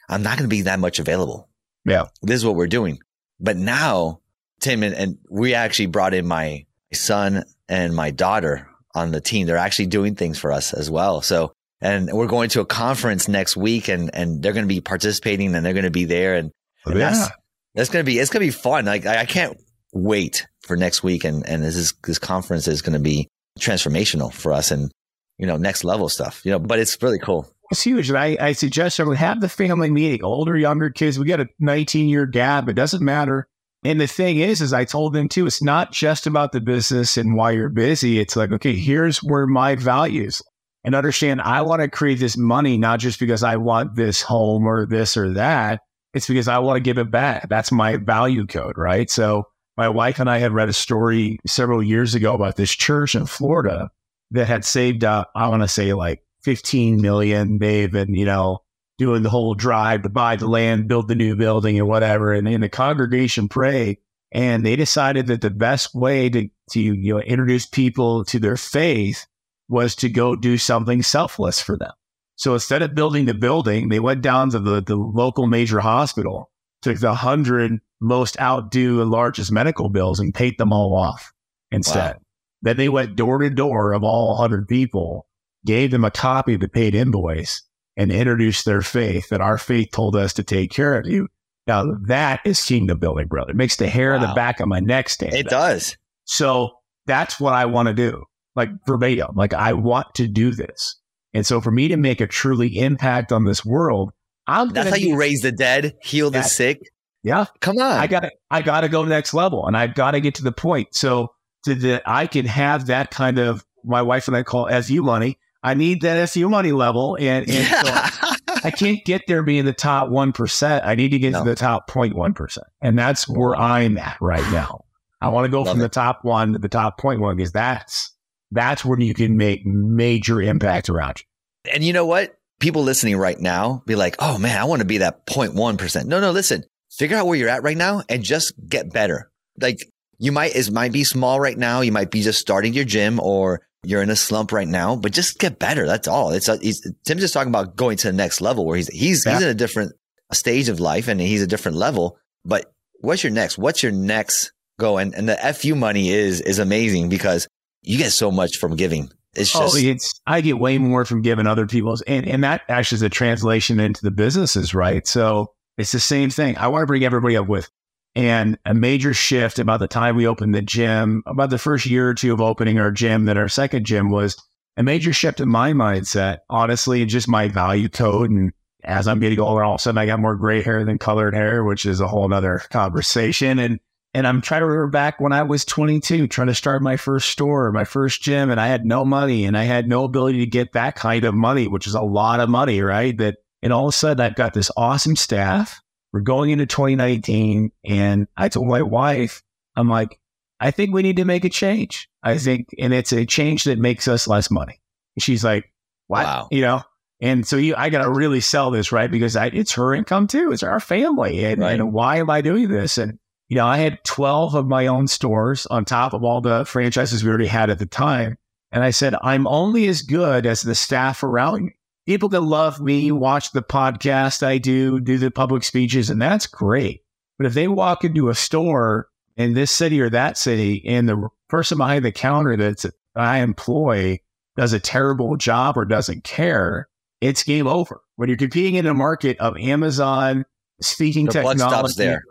I'm 0.08 0.22
not 0.22 0.38
going 0.38 0.48
to 0.48 0.54
be 0.54 0.62
that 0.62 0.78
much 0.78 0.98
available. 0.98 1.48
Yeah. 1.84 2.06
This 2.22 2.36
is 2.36 2.46
what 2.46 2.54
we're 2.54 2.66
doing. 2.66 2.98
But 3.40 3.56
now, 3.56 4.20
Tim, 4.60 4.82
and, 4.82 4.94
and 4.94 5.18
we 5.28 5.54
actually 5.54 5.86
brought 5.86 6.14
in 6.14 6.26
my 6.26 6.66
son 6.92 7.44
and 7.68 7.94
my 7.94 8.10
daughter 8.10 8.68
on 8.94 9.10
the 9.10 9.20
team. 9.20 9.46
They're 9.46 9.56
actually 9.56 9.86
doing 9.86 10.14
things 10.14 10.38
for 10.38 10.52
us 10.52 10.72
as 10.72 10.90
well. 10.90 11.22
So, 11.22 11.52
and 11.80 12.08
we're 12.12 12.26
going 12.26 12.50
to 12.50 12.60
a 12.60 12.66
conference 12.66 13.26
next 13.26 13.56
week 13.56 13.88
and, 13.88 14.14
and 14.14 14.42
they're 14.42 14.52
going 14.52 14.64
to 14.64 14.74
be 14.74 14.80
participating 14.80 15.54
and 15.54 15.66
they're 15.66 15.72
going 15.72 15.84
to 15.84 15.90
be 15.90 16.04
there. 16.04 16.36
And, 16.36 16.52
oh, 16.86 16.90
and 16.90 17.00
yeah. 17.00 17.10
that's, 17.10 17.30
that's 17.74 17.90
going 17.90 18.04
to 18.04 18.10
be, 18.10 18.18
it's 18.18 18.30
going 18.30 18.46
to 18.46 18.46
be 18.46 18.56
fun. 18.56 18.84
Like 18.84 19.06
I, 19.06 19.20
I 19.20 19.24
can't 19.24 19.58
wait 19.92 20.46
for 20.60 20.76
next 20.76 21.02
week. 21.02 21.24
And, 21.24 21.46
and 21.48 21.64
this 21.64 21.74
is, 21.74 21.94
this 22.04 22.18
conference 22.18 22.68
is 22.68 22.82
going 22.82 22.92
to 22.92 23.00
be 23.00 23.28
transformational 23.58 24.32
for 24.32 24.52
us. 24.52 24.70
And 24.70 24.92
you 25.38 25.46
know, 25.46 25.56
next 25.56 25.84
level 25.84 26.08
stuff, 26.08 26.42
you 26.44 26.50
know, 26.50 26.58
but 26.58 26.78
it's 26.78 27.00
really 27.02 27.18
cool. 27.18 27.48
It's 27.70 27.82
huge. 27.82 28.10
And 28.10 28.18
I, 28.18 28.36
I 28.38 28.52
suggest 28.52 29.00
everyone 29.00 29.16
have 29.16 29.40
the 29.40 29.48
family 29.48 29.90
meeting, 29.90 30.22
older, 30.22 30.56
younger 30.56 30.90
kids. 30.90 31.18
We 31.18 31.26
got 31.26 31.40
a 31.40 31.48
19 31.58 32.08
year 32.08 32.26
gap. 32.26 32.68
It 32.68 32.74
doesn't 32.74 33.02
matter. 33.02 33.48
And 33.84 34.00
the 34.00 34.06
thing 34.06 34.38
is, 34.38 34.60
is 34.60 34.72
I 34.72 34.84
told 34.84 35.12
them 35.12 35.28
too, 35.28 35.46
it's 35.46 35.62
not 35.62 35.90
just 35.90 36.26
about 36.26 36.52
the 36.52 36.60
business 36.60 37.16
and 37.16 37.34
why 37.34 37.52
you're 37.52 37.68
busy. 37.68 38.20
It's 38.20 38.36
like, 38.36 38.52
okay, 38.52 38.76
here's 38.76 39.18
where 39.18 39.46
my 39.46 39.74
values 39.74 40.42
and 40.84 40.94
understand 40.94 41.40
I 41.40 41.62
want 41.62 41.82
to 41.82 41.88
create 41.88 42.20
this 42.20 42.36
money, 42.36 42.76
not 42.78 43.00
just 43.00 43.18
because 43.18 43.42
I 43.42 43.56
want 43.56 43.96
this 43.96 44.22
home 44.22 44.66
or 44.66 44.86
this 44.86 45.16
or 45.16 45.32
that. 45.32 45.80
It's 46.14 46.28
because 46.28 46.48
I 46.48 46.58
want 46.58 46.76
to 46.76 46.82
give 46.82 46.98
it 46.98 47.10
back. 47.10 47.48
That's 47.48 47.72
my 47.72 47.96
value 47.96 48.46
code, 48.46 48.76
right? 48.76 49.10
So 49.10 49.44
my 49.76 49.88
wife 49.88 50.20
and 50.20 50.28
I 50.28 50.38
had 50.38 50.52
read 50.52 50.68
a 50.68 50.74
story 50.74 51.38
several 51.46 51.82
years 51.82 52.14
ago 52.14 52.34
about 52.34 52.56
this 52.56 52.70
church 52.70 53.14
in 53.14 53.26
Florida 53.26 53.90
that 54.32 54.48
had 54.48 54.64
saved 54.64 55.04
up, 55.04 55.30
I 55.34 55.48
want 55.48 55.62
to 55.62 55.68
say 55.68 55.92
like 55.92 56.22
15 56.42 57.00
million. 57.00 57.58
They've 57.58 57.90
been, 57.90 58.14
you 58.14 58.24
know, 58.24 58.62
doing 58.98 59.22
the 59.22 59.30
whole 59.30 59.54
drive 59.54 60.02
to 60.02 60.08
buy 60.08 60.36
the 60.36 60.46
land, 60.46 60.88
build 60.88 61.08
the 61.08 61.14
new 61.14 61.36
building 61.36 61.78
and 61.78 61.88
whatever. 61.88 62.32
And, 62.32 62.46
and 62.48 62.62
the 62.62 62.68
congregation 62.68 63.48
prayed 63.48 63.98
and 64.32 64.64
they 64.64 64.76
decided 64.76 65.26
that 65.26 65.40
the 65.40 65.50
best 65.50 65.94
way 65.94 66.28
to, 66.30 66.48
to, 66.70 66.80
you 66.80 67.14
know, 67.14 67.20
introduce 67.20 67.66
people 67.66 68.24
to 68.26 68.38
their 68.38 68.56
faith 68.56 69.26
was 69.68 69.94
to 69.96 70.08
go 70.08 70.34
do 70.34 70.58
something 70.58 71.02
selfless 71.02 71.60
for 71.60 71.76
them. 71.76 71.92
So 72.36 72.54
instead 72.54 72.82
of 72.82 72.94
building 72.94 73.26
the 73.26 73.34
building, 73.34 73.88
they 73.88 74.00
went 74.00 74.22
down 74.22 74.50
to 74.50 74.58
the, 74.58 74.82
the 74.82 74.96
local 74.96 75.46
major 75.46 75.80
hospital, 75.80 76.50
took 76.80 76.98
the 76.98 77.14
hundred 77.14 77.80
most 78.00 78.36
outdue 78.40 79.00
and 79.00 79.10
largest 79.10 79.52
medical 79.52 79.88
bills 79.88 80.18
and 80.18 80.34
paid 80.34 80.58
them 80.58 80.72
all 80.72 80.96
off 80.96 81.32
instead. 81.70 82.16
Wow. 82.16 82.21
Then 82.62 82.76
they 82.76 82.88
went 82.88 83.16
door 83.16 83.38
to 83.38 83.50
door 83.50 83.92
of 83.92 84.02
all 84.02 84.38
100 84.38 84.68
people, 84.68 85.26
gave 85.66 85.90
them 85.90 86.04
a 86.04 86.10
copy 86.10 86.54
of 86.54 86.60
the 86.60 86.68
paid 86.68 86.94
invoice, 86.94 87.62
and 87.96 88.10
introduced 88.10 88.64
their 88.64 88.82
faith 88.82 89.28
that 89.28 89.40
our 89.40 89.58
faith 89.58 89.90
told 89.92 90.16
us 90.16 90.32
to 90.34 90.42
take 90.42 90.70
care 90.70 90.98
of 90.98 91.06
you. 91.06 91.28
Now 91.66 91.84
that 92.06 92.40
is 92.44 92.64
kingdom 92.64 92.98
building, 92.98 93.28
brother. 93.28 93.50
It 93.50 93.56
makes 93.56 93.76
the 93.76 93.88
hair 93.88 94.10
wow. 94.10 94.16
on 94.16 94.20
the 94.22 94.34
back 94.34 94.60
of 94.60 94.68
my 94.68 94.80
neck 94.80 95.08
stand. 95.08 95.34
It 95.34 95.46
up. 95.46 95.50
does. 95.50 95.96
So 96.24 96.70
that's 97.06 97.38
what 97.38 97.52
I 97.52 97.66
want 97.66 97.88
to 97.88 97.94
do, 97.94 98.24
like 98.56 98.70
verbatim. 98.86 99.34
Like 99.34 99.54
I 99.54 99.72
want 99.72 100.14
to 100.14 100.26
do 100.26 100.52
this. 100.52 100.96
And 101.34 101.46
so 101.46 101.60
for 101.60 101.70
me 101.70 101.88
to 101.88 101.96
make 101.96 102.20
a 102.20 102.26
truly 102.26 102.78
impact 102.78 103.32
on 103.32 103.44
this 103.44 103.64
world, 103.64 104.12
I'm 104.46 104.70
That's 104.70 104.90
how 104.90 104.96
you 104.96 105.16
raise 105.16 105.40
the 105.40 105.52
dead, 105.52 105.94
heal 106.02 106.30
the 106.30 106.42
sick. 106.42 106.80
Yeah. 107.22 107.46
Come 107.60 107.78
on. 107.78 107.98
I 107.98 108.06
gotta 108.06 108.32
I 108.50 108.62
gotta 108.62 108.88
go 108.88 109.04
next 109.04 109.32
level 109.32 109.66
and 109.66 109.76
I've 109.76 109.94
gotta 109.94 110.20
get 110.20 110.34
to 110.36 110.42
the 110.42 110.52
point. 110.52 110.94
So 110.94 111.32
to 111.64 111.74
that 111.74 112.02
I 112.06 112.26
can 112.26 112.46
have 112.46 112.86
that 112.86 113.10
kind 113.10 113.38
of 113.38 113.64
my 113.84 114.02
wife 114.02 114.28
and 114.28 114.36
I 114.36 114.42
call 114.42 114.68
SU 114.68 115.02
money. 115.02 115.38
I 115.62 115.74
need 115.74 116.02
that 116.02 116.16
SU 116.16 116.48
money 116.48 116.72
level 116.72 117.16
and, 117.20 117.48
and 117.48 117.48
yeah. 117.48 118.10
so 118.10 118.32
I 118.64 118.70
can't 118.70 119.04
get 119.04 119.22
there 119.26 119.42
being 119.42 119.64
the 119.64 119.72
top 119.72 120.08
one 120.08 120.32
percent. 120.32 120.84
I 120.84 120.94
need 120.94 121.10
to 121.10 121.18
get 121.18 121.32
no. 121.32 121.44
to 121.44 121.50
the 121.50 121.56
top 121.56 121.88
0.1 121.90 122.34
percent. 122.34 122.66
And 122.80 122.98
that's 122.98 123.28
where 123.28 123.54
I'm 123.56 123.98
at 123.98 124.16
right 124.20 124.50
now. 124.52 124.84
I 125.20 125.28
want 125.28 125.44
to 125.44 125.50
go 125.50 125.62
Love 125.62 125.74
from 125.74 125.78
it. 125.78 125.82
the 125.82 125.88
top 125.88 126.24
one 126.24 126.52
to 126.54 126.58
the 126.58 126.68
top 126.68 127.00
0.1 127.00 127.36
because 127.36 127.52
that's 127.52 128.12
that's 128.50 128.84
where 128.84 128.98
you 129.00 129.14
can 129.14 129.36
make 129.36 129.64
major 129.64 130.40
impact 130.42 130.90
around 130.90 131.20
you. 131.20 131.72
And 131.72 131.84
you 131.84 131.92
know 131.92 132.06
what? 132.06 132.36
People 132.60 132.82
listening 132.82 133.16
right 133.16 133.38
now 133.38 133.82
be 133.86 133.94
like, 133.96 134.16
oh 134.18 134.38
man, 134.38 134.58
I 134.60 134.64
want 134.64 134.80
to 134.80 134.86
be 134.86 134.98
that 134.98 135.26
0.1%. 135.26 136.04
No, 136.06 136.20
no, 136.20 136.30
listen, 136.30 136.64
figure 136.90 137.16
out 137.16 137.26
where 137.26 137.38
you're 137.38 137.48
at 137.48 137.62
right 137.62 137.76
now 137.76 138.02
and 138.08 138.22
just 138.22 138.52
get 138.68 138.92
better. 138.92 139.30
Like 139.60 139.80
you 140.22 140.30
might, 140.30 140.54
it 140.54 140.70
might 140.70 140.92
be 140.92 141.02
small 141.02 141.40
right 141.40 141.58
now. 141.58 141.80
You 141.80 141.90
might 141.90 142.12
be 142.12 142.22
just 142.22 142.38
starting 142.38 142.74
your 142.74 142.84
gym 142.84 143.18
or 143.18 143.66
you're 143.82 144.02
in 144.02 144.08
a 144.08 144.14
slump 144.14 144.52
right 144.52 144.68
now, 144.68 144.94
but 144.94 145.10
just 145.10 145.40
get 145.40 145.58
better. 145.58 145.84
That's 145.84 146.06
all. 146.06 146.30
It's 146.30 146.46
a, 146.46 146.58
he's, 146.58 146.80
Tim's 147.04 147.22
just 147.22 147.34
talking 147.34 147.48
about 147.48 147.74
going 147.74 147.96
to 147.96 148.06
the 148.06 148.12
next 148.12 148.40
level 148.40 148.64
where 148.64 148.76
he's, 148.76 148.86
he's, 148.86 149.26
yeah. 149.26 149.32
he's 149.32 149.42
in 149.42 149.48
a 149.48 149.54
different 149.54 149.94
stage 150.32 150.68
of 150.68 150.78
life 150.78 151.08
and 151.08 151.20
he's 151.20 151.42
a 151.42 151.46
different 151.48 151.76
level. 151.76 152.18
But 152.44 152.72
what's 153.00 153.24
your 153.24 153.32
next? 153.32 153.58
What's 153.58 153.82
your 153.82 153.90
next 153.90 154.52
go? 154.78 154.96
And, 154.96 155.12
and 155.12 155.28
the 155.28 155.36
FU 155.54 155.74
money 155.74 156.10
is, 156.10 156.40
is 156.40 156.60
amazing 156.60 157.08
because 157.08 157.48
you 157.82 157.98
get 157.98 158.12
so 158.12 158.30
much 158.30 158.58
from 158.58 158.76
giving. 158.76 159.10
It's 159.34 159.56
oh, 159.56 159.62
just, 159.62 159.74
oh, 159.74 159.78
it's, 159.80 160.20
I 160.24 160.40
get 160.40 160.60
way 160.60 160.78
more 160.78 161.04
from 161.04 161.22
giving 161.22 161.48
other 161.48 161.66
people's, 161.66 162.00
and, 162.02 162.28
and 162.28 162.44
that 162.44 162.62
actually 162.68 162.96
is 162.96 163.02
a 163.02 163.08
translation 163.08 163.80
into 163.80 164.02
the 164.02 164.12
businesses, 164.12 164.72
right? 164.72 165.04
So 165.04 165.48
it's 165.78 165.90
the 165.90 165.98
same 165.98 166.30
thing. 166.30 166.56
I 166.58 166.68
want 166.68 166.82
to 166.82 166.86
bring 166.86 167.02
everybody 167.04 167.36
up 167.36 167.48
with, 167.48 167.68
and 168.14 168.58
a 168.66 168.74
major 168.74 169.14
shift 169.14 169.58
about 169.58 169.80
the 169.80 169.88
time 169.88 170.16
we 170.16 170.26
opened 170.26 170.54
the 170.54 170.62
gym, 170.62 171.22
about 171.26 171.50
the 171.50 171.58
first 171.58 171.86
year 171.86 172.08
or 172.08 172.14
two 172.14 172.32
of 172.32 172.40
opening 172.40 172.78
our 172.78 172.90
gym, 172.90 173.24
that 173.24 173.38
our 173.38 173.48
second 173.48 173.84
gym 173.84 174.10
was 174.10 174.36
a 174.76 174.82
major 174.82 175.12
shift 175.12 175.40
in 175.40 175.48
my 175.48 175.72
mindset, 175.72 176.38
honestly, 176.50 177.04
just 177.04 177.28
my 177.28 177.48
value 177.48 177.88
code. 177.88 178.30
And 178.30 178.52
as 178.84 179.06
I'm 179.06 179.20
getting 179.20 179.40
older, 179.40 179.62
all 179.62 179.74
of 179.74 179.80
a 179.80 179.82
sudden 179.82 179.98
I 179.98 180.06
got 180.06 180.20
more 180.20 180.36
gray 180.36 180.62
hair 180.62 180.84
than 180.84 180.98
colored 180.98 181.34
hair, 181.34 181.64
which 181.64 181.86
is 181.86 182.00
a 182.00 182.08
whole 182.08 182.32
other 182.32 182.62
conversation. 182.70 183.58
And 183.58 183.80
and 184.14 184.26
I'm 184.26 184.42
trying 184.42 184.60
to 184.60 184.66
remember 184.66 184.90
back 184.90 185.20
when 185.20 185.32
I 185.32 185.42
was 185.42 185.64
22, 185.64 186.26
trying 186.26 186.48
to 186.48 186.54
start 186.54 186.82
my 186.82 186.98
first 186.98 187.30
store, 187.30 187.72
my 187.72 187.84
first 187.84 188.20
gym, 188.20 188.50
and 188.50 188.60
I 188.60 188.68
had 188.68 188.84
no 188.84 189.06
money 189.06 189.46
and 189.46 189.56
I 189.56 189.64
had 189.64 189.88
no 189.88 190.04
ability 190.04 190.40
to 190.40 190.46
get 190.46 190.72
that 190.72 190.96
kind 190.96 191.24
of 191.24 191.34
money, 191.34 191.66
which 191.66 191.86
is 191.86 191.94
a 191.94 192.02
lot 192.02 192.40
of 192.40 192.50
money, 192.50 192.82
right? 192.82 193.16
That, 193.16 193.36
and 193.62 193.72
all 193.72 193.86
of 193.86 193.94
a 193.94 193.96
sudden 193.96 194.24
I've 194.24 194.34
got 194.34 194.52
this 194.52 194.70
awesome 194.76 195.16
staff. 195.16 195.80
We're 196.12 196.20
going 196.20 196.50
into 196.50 196.66
2019 196.66 197.72
and 197.84 198.28
I 198.36 198.48
told 198.48 198.68
my 198.68 198.82
wife, 198.82 199.42
I'm 199.76 199.88
like, 199.88 200.18
I 200.60 200.70
think 200.70 200.94
we 200.94 201.02
need 201.02 201.16
to 201.16 201.24
make 201.24 201.44
a 201.44 201.48
change. 201.48 202.08
I 202.22 202.38
think, 202.38 202.68
and 202.78 202.92
it's 202.92 203.12
a 203.12 203.26
change 203.26 203.64
that 203.64 203.78
makes 203.78 204.06
us 204.06 204.28
less 204.28 204.50
money. 204.50 204.80
she's 205.18 205.42
like, 205.42 205.72
what? 206.06 206.24
Wow. 206.24 206.48
You 206.50 206.60
know? 206.60 206.82
And 207.20 207.46
so 207.46 207.56
you, 207.56 207.74
I 207.76 207.88
got 207.88 208.02
to 208.02 208.10
really 208.10 208.40
sell 208.40 208.70
this, 208.70 208.92
right? 208.92 209.10
Because 209.10 209.36
I, 209.36 209.46
it's 209.46 209.72
her 209.72 209.94
income 209.94 210.26
too. 210.26 210.52
It's 210.52 210.62
our 210.62 210.80
family. 210.80 211.44
And, 211.44 211.60
right. 211.60 211.72
and 211.72 211.92
why 211.92 212.18
am 212.18 212.28
I 212.28 212.40
doing 212.40 212.68
this? 212.68 212.98
And, 212.98 213.18
you 213.48 213.56
know, 213.56 213.66
I 213.66 213.78
had 213.78 214.02
12 214.04 214.54
of 214.54 214.66
my 214.66 214.88
own 214.88 215.06
stores 215.06 215.66
on 215.66 215.84
top 215.84 216.14
of 216.14 216.24
all 216.24 216.40
the 216.40 216.64
franchises 216.64 217.22
we 217.22 217.30
already 217.30 217.46
had 217.46 217.70
at 217.70 217.78
the 217.78 217.86
time. 217.86 218.38
And 218.72 218.82
I 218.82 218.90
said, 218.90 219.14
I'm 219.22 219.46
only 219.46 219.86
as 219.86 220.02
good 220.02 220.46
as 220.46 220.62
the 220.62 220.74
staff 220.74 221.22
around 221.22 221.66
me. 221.66 221.76
People 222.06 222.28
that 222.30 222.40
love 222.40 222.80
me, 222.80 223.08
mm-hmm. 223.08 223.18
watch 223.18 223.52
the 223.52 223.62
podcast 223.62 224.42
I 224.42 224.58
do, 224.58 225.00
do 225.00 225.18
the 225.18 225.30
public 225.30 225.62
speeches, 225.62 226.10
and 226.10 226.20
that's 226.20 226.46
great. 226.46 227.02
But 227.38 227.46
if 227.46 227.54
they 227.54 227.68
walk 227.68 228.04
into 228.04 228.28
a 228.28 228.34
store 228.34 229.08
in 229.36 229.54
this 229.54 229.70
city 229.70 230.00
or 230.00 230.10
that 230.10 230.36
city 230.36 230.82
and 230.86 231.08
the 231.08 231.28
person 231.48 231.78
behind 231.78 232.04
the 232.04 232.12
counter 232.12 232.56
that 232.56 232.84
I 233.14 233.38
employ 233.38 234.18
does 234.56 234.72
a 234.72 234.80
terrible 234.80 235.36
job 235.36 235.76
or 235.76 235.84
doesn't 235.84 236.24
care, 236.24 236.88
it's 237.20 237.42
game 237.42 237.66
over. 237.66 238.00
When 238.16 238.28
you're 238.28 238.36
competing 238.36 238.74
in 238.74 238.86
a 238.86 238.94
market 238.94 239.38
of 239.38 239.56
Amazon, 239.56 240.44
speaking 240.80 241.26
the 241.26 241.32
technology, 241.32 241.94
there. 241.96 242.22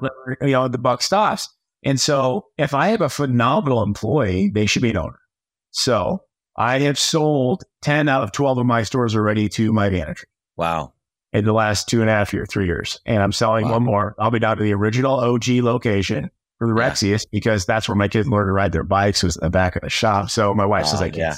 you 0.42 0.52
know, 0.52 0.68
the 0.68 0.78
buck 0.78 1.02
stops. 1.02 1.50
And 1.84 2.00
so 2.00 2.46
if 2.58 2.74
I 2.74 2.90
have 2.90 3.02
a 3.02 3.10
phenomenal 3.10 3.82
employee, 3.84 4.52
they 4.54 4.66
should 4.66 4.82
be 4.82 4.92
an 4.92 4.98
owner. 4.98 5.20
So 5.72 6.24
I 6.56 6.80
have 6.80 7.00
sold 7.00 7.64
10 7.82 8.10
out 8.10 8.24
of 8.24 8.32
12 8.32 8.60
of 8.60 8.66
my 8.66 8.84
stores 8.84 9.16
already 9.16 9.50
to 9.50 9.72
my 9.72 9.90
manager. 9.90 10.26
Wow. 10.58 10.94
In 11.34 11.46
the 11.46 11.54
last 11.54 11.88
two 11.88 12.02
and 12.02 12.10
a 12.10 12.14
half 12.14 12.34
years, 12.34 12.50
three 12.50 12.66
years. 12.66 13.00
And 13.06 13.24
I'm 13.24 13.32
selling 13.32 13.66
wow. 13.66 13.74
one 13.74 13.84
more. 13.84 14.16
I'll 14.20 14.32
be 14.32 14.40
down 14.40 14.58
to 14.58 14.64
the 14.64 14.74
original 14.74 15.20
OG 15.20 15.48
location 15.48 16.30
for 16.60 16.68
the 16.68 16.74
Rexius 16.74 17.24
yeah. 17.24 17.30
because 17.32 17.66
that's 17.66 17.88
where 17.88 17.96
my 17.96 18.08
kids 18.08 18.28
learned 18.28 18.50
to 18.50 18.52
ride 18.52 18.72
their 18.72 18.84
bikes 18.84 19.24
was 19.24 19.36
the 19.36 19.50
back 19.50 19.76
of 19.76 19.82
the 19.82 19.90
shop. 19.90 20.30
So 20.30 20.54
my 20.54 20.66
wife 20.66 20.86
says 20.86 21.02
I 21.02 21.10
can't. 21.10 21.18
Yeah. 21.18 21.36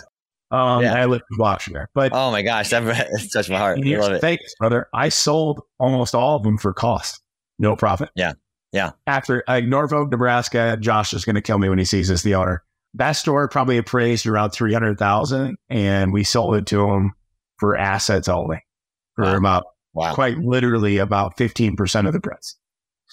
Um, 0.52 0.84
yeah. 0.84 0.94
I 0.94 1.06
live 1.06 1.22
in 1.32 1.38
Washington, 1.40 1.88
but 1.96 2.12
oh 2.14 2.30
my 2.30 2.44
gosh, 2.44 2.70
that 2.70 3.30
touched 3.34 3.50
my 3.50 3.58
heart. 3.58 3.80
I 3.84 3.96
love 3.96 4.12
it. 4.12 4.22
Thanks, 4.22 4.54
brother. 4.60 4.88
I 4.94 5.10
sold 5.10 5.62
almost 5.80 6.14
all 6.14 6.36
of 6.36 6.44
them 6.44 6.60
for 6.60 6.74
cost, 6.74 7.22
no 7.58 7.76
profit. 7.76 8.10
Yeah, 8.16 8.34
yeah. 8.72 8.92
After 9.08 9.44
uh, 9.48 9.62
Norfolk, 9.62 10.12
Nebraska, 10.12 10.78
Josh 10.80 11.12
is 11.14 11.26
going 11.26 11.36
to 11.36 11.42
kill 11.42 11.58
me 11.58 11.70
when 11.70 11.80
he 11.80 11.86
sees 11.86 12.08
this. 12.08 12.22
The 12.22 12.36
owner. 12.36 12.64
That 12.96 13.14
store 13.14 13.48
probably 13.48 13.78
appraised 13.78 14.28
around 14.28 14.52
three 14.52 14.74
hundred 14.74 15.00
thousand, 15.00 15.58
and 15.70 16.14
we 16.14 16.24
sold 16.24 16.56
it 16.56 16.68
to 16.68 16.78
them 16.78 17.14
for 17.58 17.76
assets 17.76 18.28
only, 18.28 18.64
for 19.16 19.24
wow. 19.24 19.38
about 19.38 19.66
wow. 19.94 20.14
quite 20.14 20.38
literally 20.38 20.98
about 20.98 21.38
fifteen 21.38 21.76
percent 21.76 22.08
of 22.08 22.14
the 22.14 22.22
price. 22.22 22.56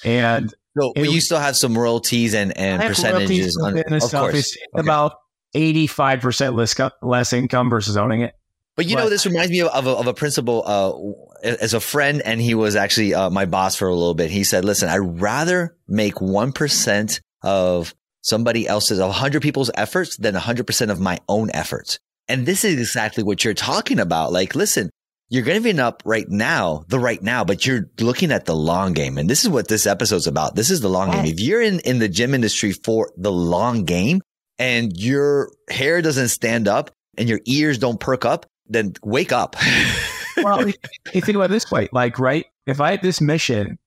And 0.05 0.51
so, 0.79 0.93
but 0.95 1.11
you 1.11 1.21
still 1.21 1.39
have 1.39 1.57
some 1.57 1.77
royalties 1.77 2.35
and 2.35 2.57
and 2.57 2.83
percentages. 2.83 3.59
On, 3.63 3.79
of 3.79 4.03
stuff. 4.03 4.31
course, 4.31 4.35
it's 4.35 4.57
okay. 4.75 4.81
about 4.81 5.15
85% 5.55 6.55
less, 6.55 6.91
less 7.03 7.33
income 7.33 7.71
versus 7.71 7.97
owning 7.97 8.23
it. 8.23 8.35
But 8.77 8.87
you 8.87 8.97
but, 8.97 9.05
know, 9.05 9.11
this 9.11 9.27
reminds 9.27 9.51
me 9.51 9.61
of, 9.61 9.69
of, 9.69 9.87
a, 9.87 9.91
of 9.91 10.07
a 10.07 10.15
principal 10.15 10.63
uh, 10.65 11.47
as 11.47 11.75
a 11.75 11.81
friend, 11.81 12.23
and 12.25 12.41
he 12.41 12.55
was 12.55 12.77
actually 12.77 13.15
uh, 13.15 13.29
my 13.29 13.45
boss 13.45 13.77
for 13.77 13.89
a 13.89 13.95
little 13.95 14.15
bit. 14.15 14.31
He 14.31 14.45
said, 14.45 14.65
"Listen, 14.65 14.89
I'd 14.89 15.21
rather 15.21 15.77
make 15.87 16.21
one 16.21 16.53
percent 16.53 17.21
of 17.43 17.95
somebody 18.23 18.67
else's, 18.67 18.99
of 18.99 19.13
hundred 19.13 19.43
people's 19.43 19.71
efforts, 19.75 20.17
than 20.17 20.35
hundred 20.35 20.67
percent 20.67 20.91
of 20.91 21.01
my 21.01 21.19
own 21.29 21.51
efforts." 21.53 21.99
And 22.29 22.47
this 22.47 22.65
is 22.65 22.79
exactly 22.79 23.25
what 23.25 23.45
you're 23.45 23.55
talking 23.55 23.99
about. 23.99 24.33
Like, 24.33 24.55
listen, 24.55 24.91
you're 25.31 25.43
going 25.43 25.61
to 25.61 25.63
giving 25.63 25.81
up 25.81 26.03
right 26.05 26.29
now, 26.29 26.85
the 26.89 26.99
right 26.99 27.23
now, 27.23 27.45
but 27.45 27.67
you're 27.67 27.91
looking 27.99 28.33
at 28.33 28.47
the 28.47 28.55
long 28.55 28.93
game. 28.93 29.19
And 29.19 29.29
this 29.29 29.45
is 29.45 29.51
what 29.51 29.69
this 29.69 29.87
episode's 29.87 30.27
about. 30.27 30.55
This 30.55 30.71
is 30.71 30.81
the 30.81 30.89
long 30.89 31.11
game. 31.11 31.25
If 31.25 31.41
you're 31.41 31.63
in, 31.63 31.81
in 31.81 31.99
the 31.99 32.09
gym 32.09 32.35
industry 32.35 32.73
for 32.73 33.13
the 33.17 33.33
long 33.33 33.85
game, 33.85 34.21
and 34.61 34.93
your 34.97 35.51
hair 35.71 36.03
doesn't 36.03 36.29
stand 36.29 36.69
up 36.69 36.91
and 37.17 37.29
your 37.29 37.41
ears 37.47 37.79
don't 37.79 37.99
perk 37.99 38.25
up, 38.25 38.47
then 38.67 38.93
wake 39.03 39.33
up. 39.33 39.57
well, 40.37 40.69
you 40.69 40.75
think 41.13 41.35
about 41.35 41.45
it 41.45 41.51
this 41.51 41.71
way, 41.71 41.89
like, 41.93 42.19
right? 42.19 42.47
If 42.67 42.81
I 42.81 42.91
had 42.93 43.03
this 43.03 43.21
mission, 43.21 43.79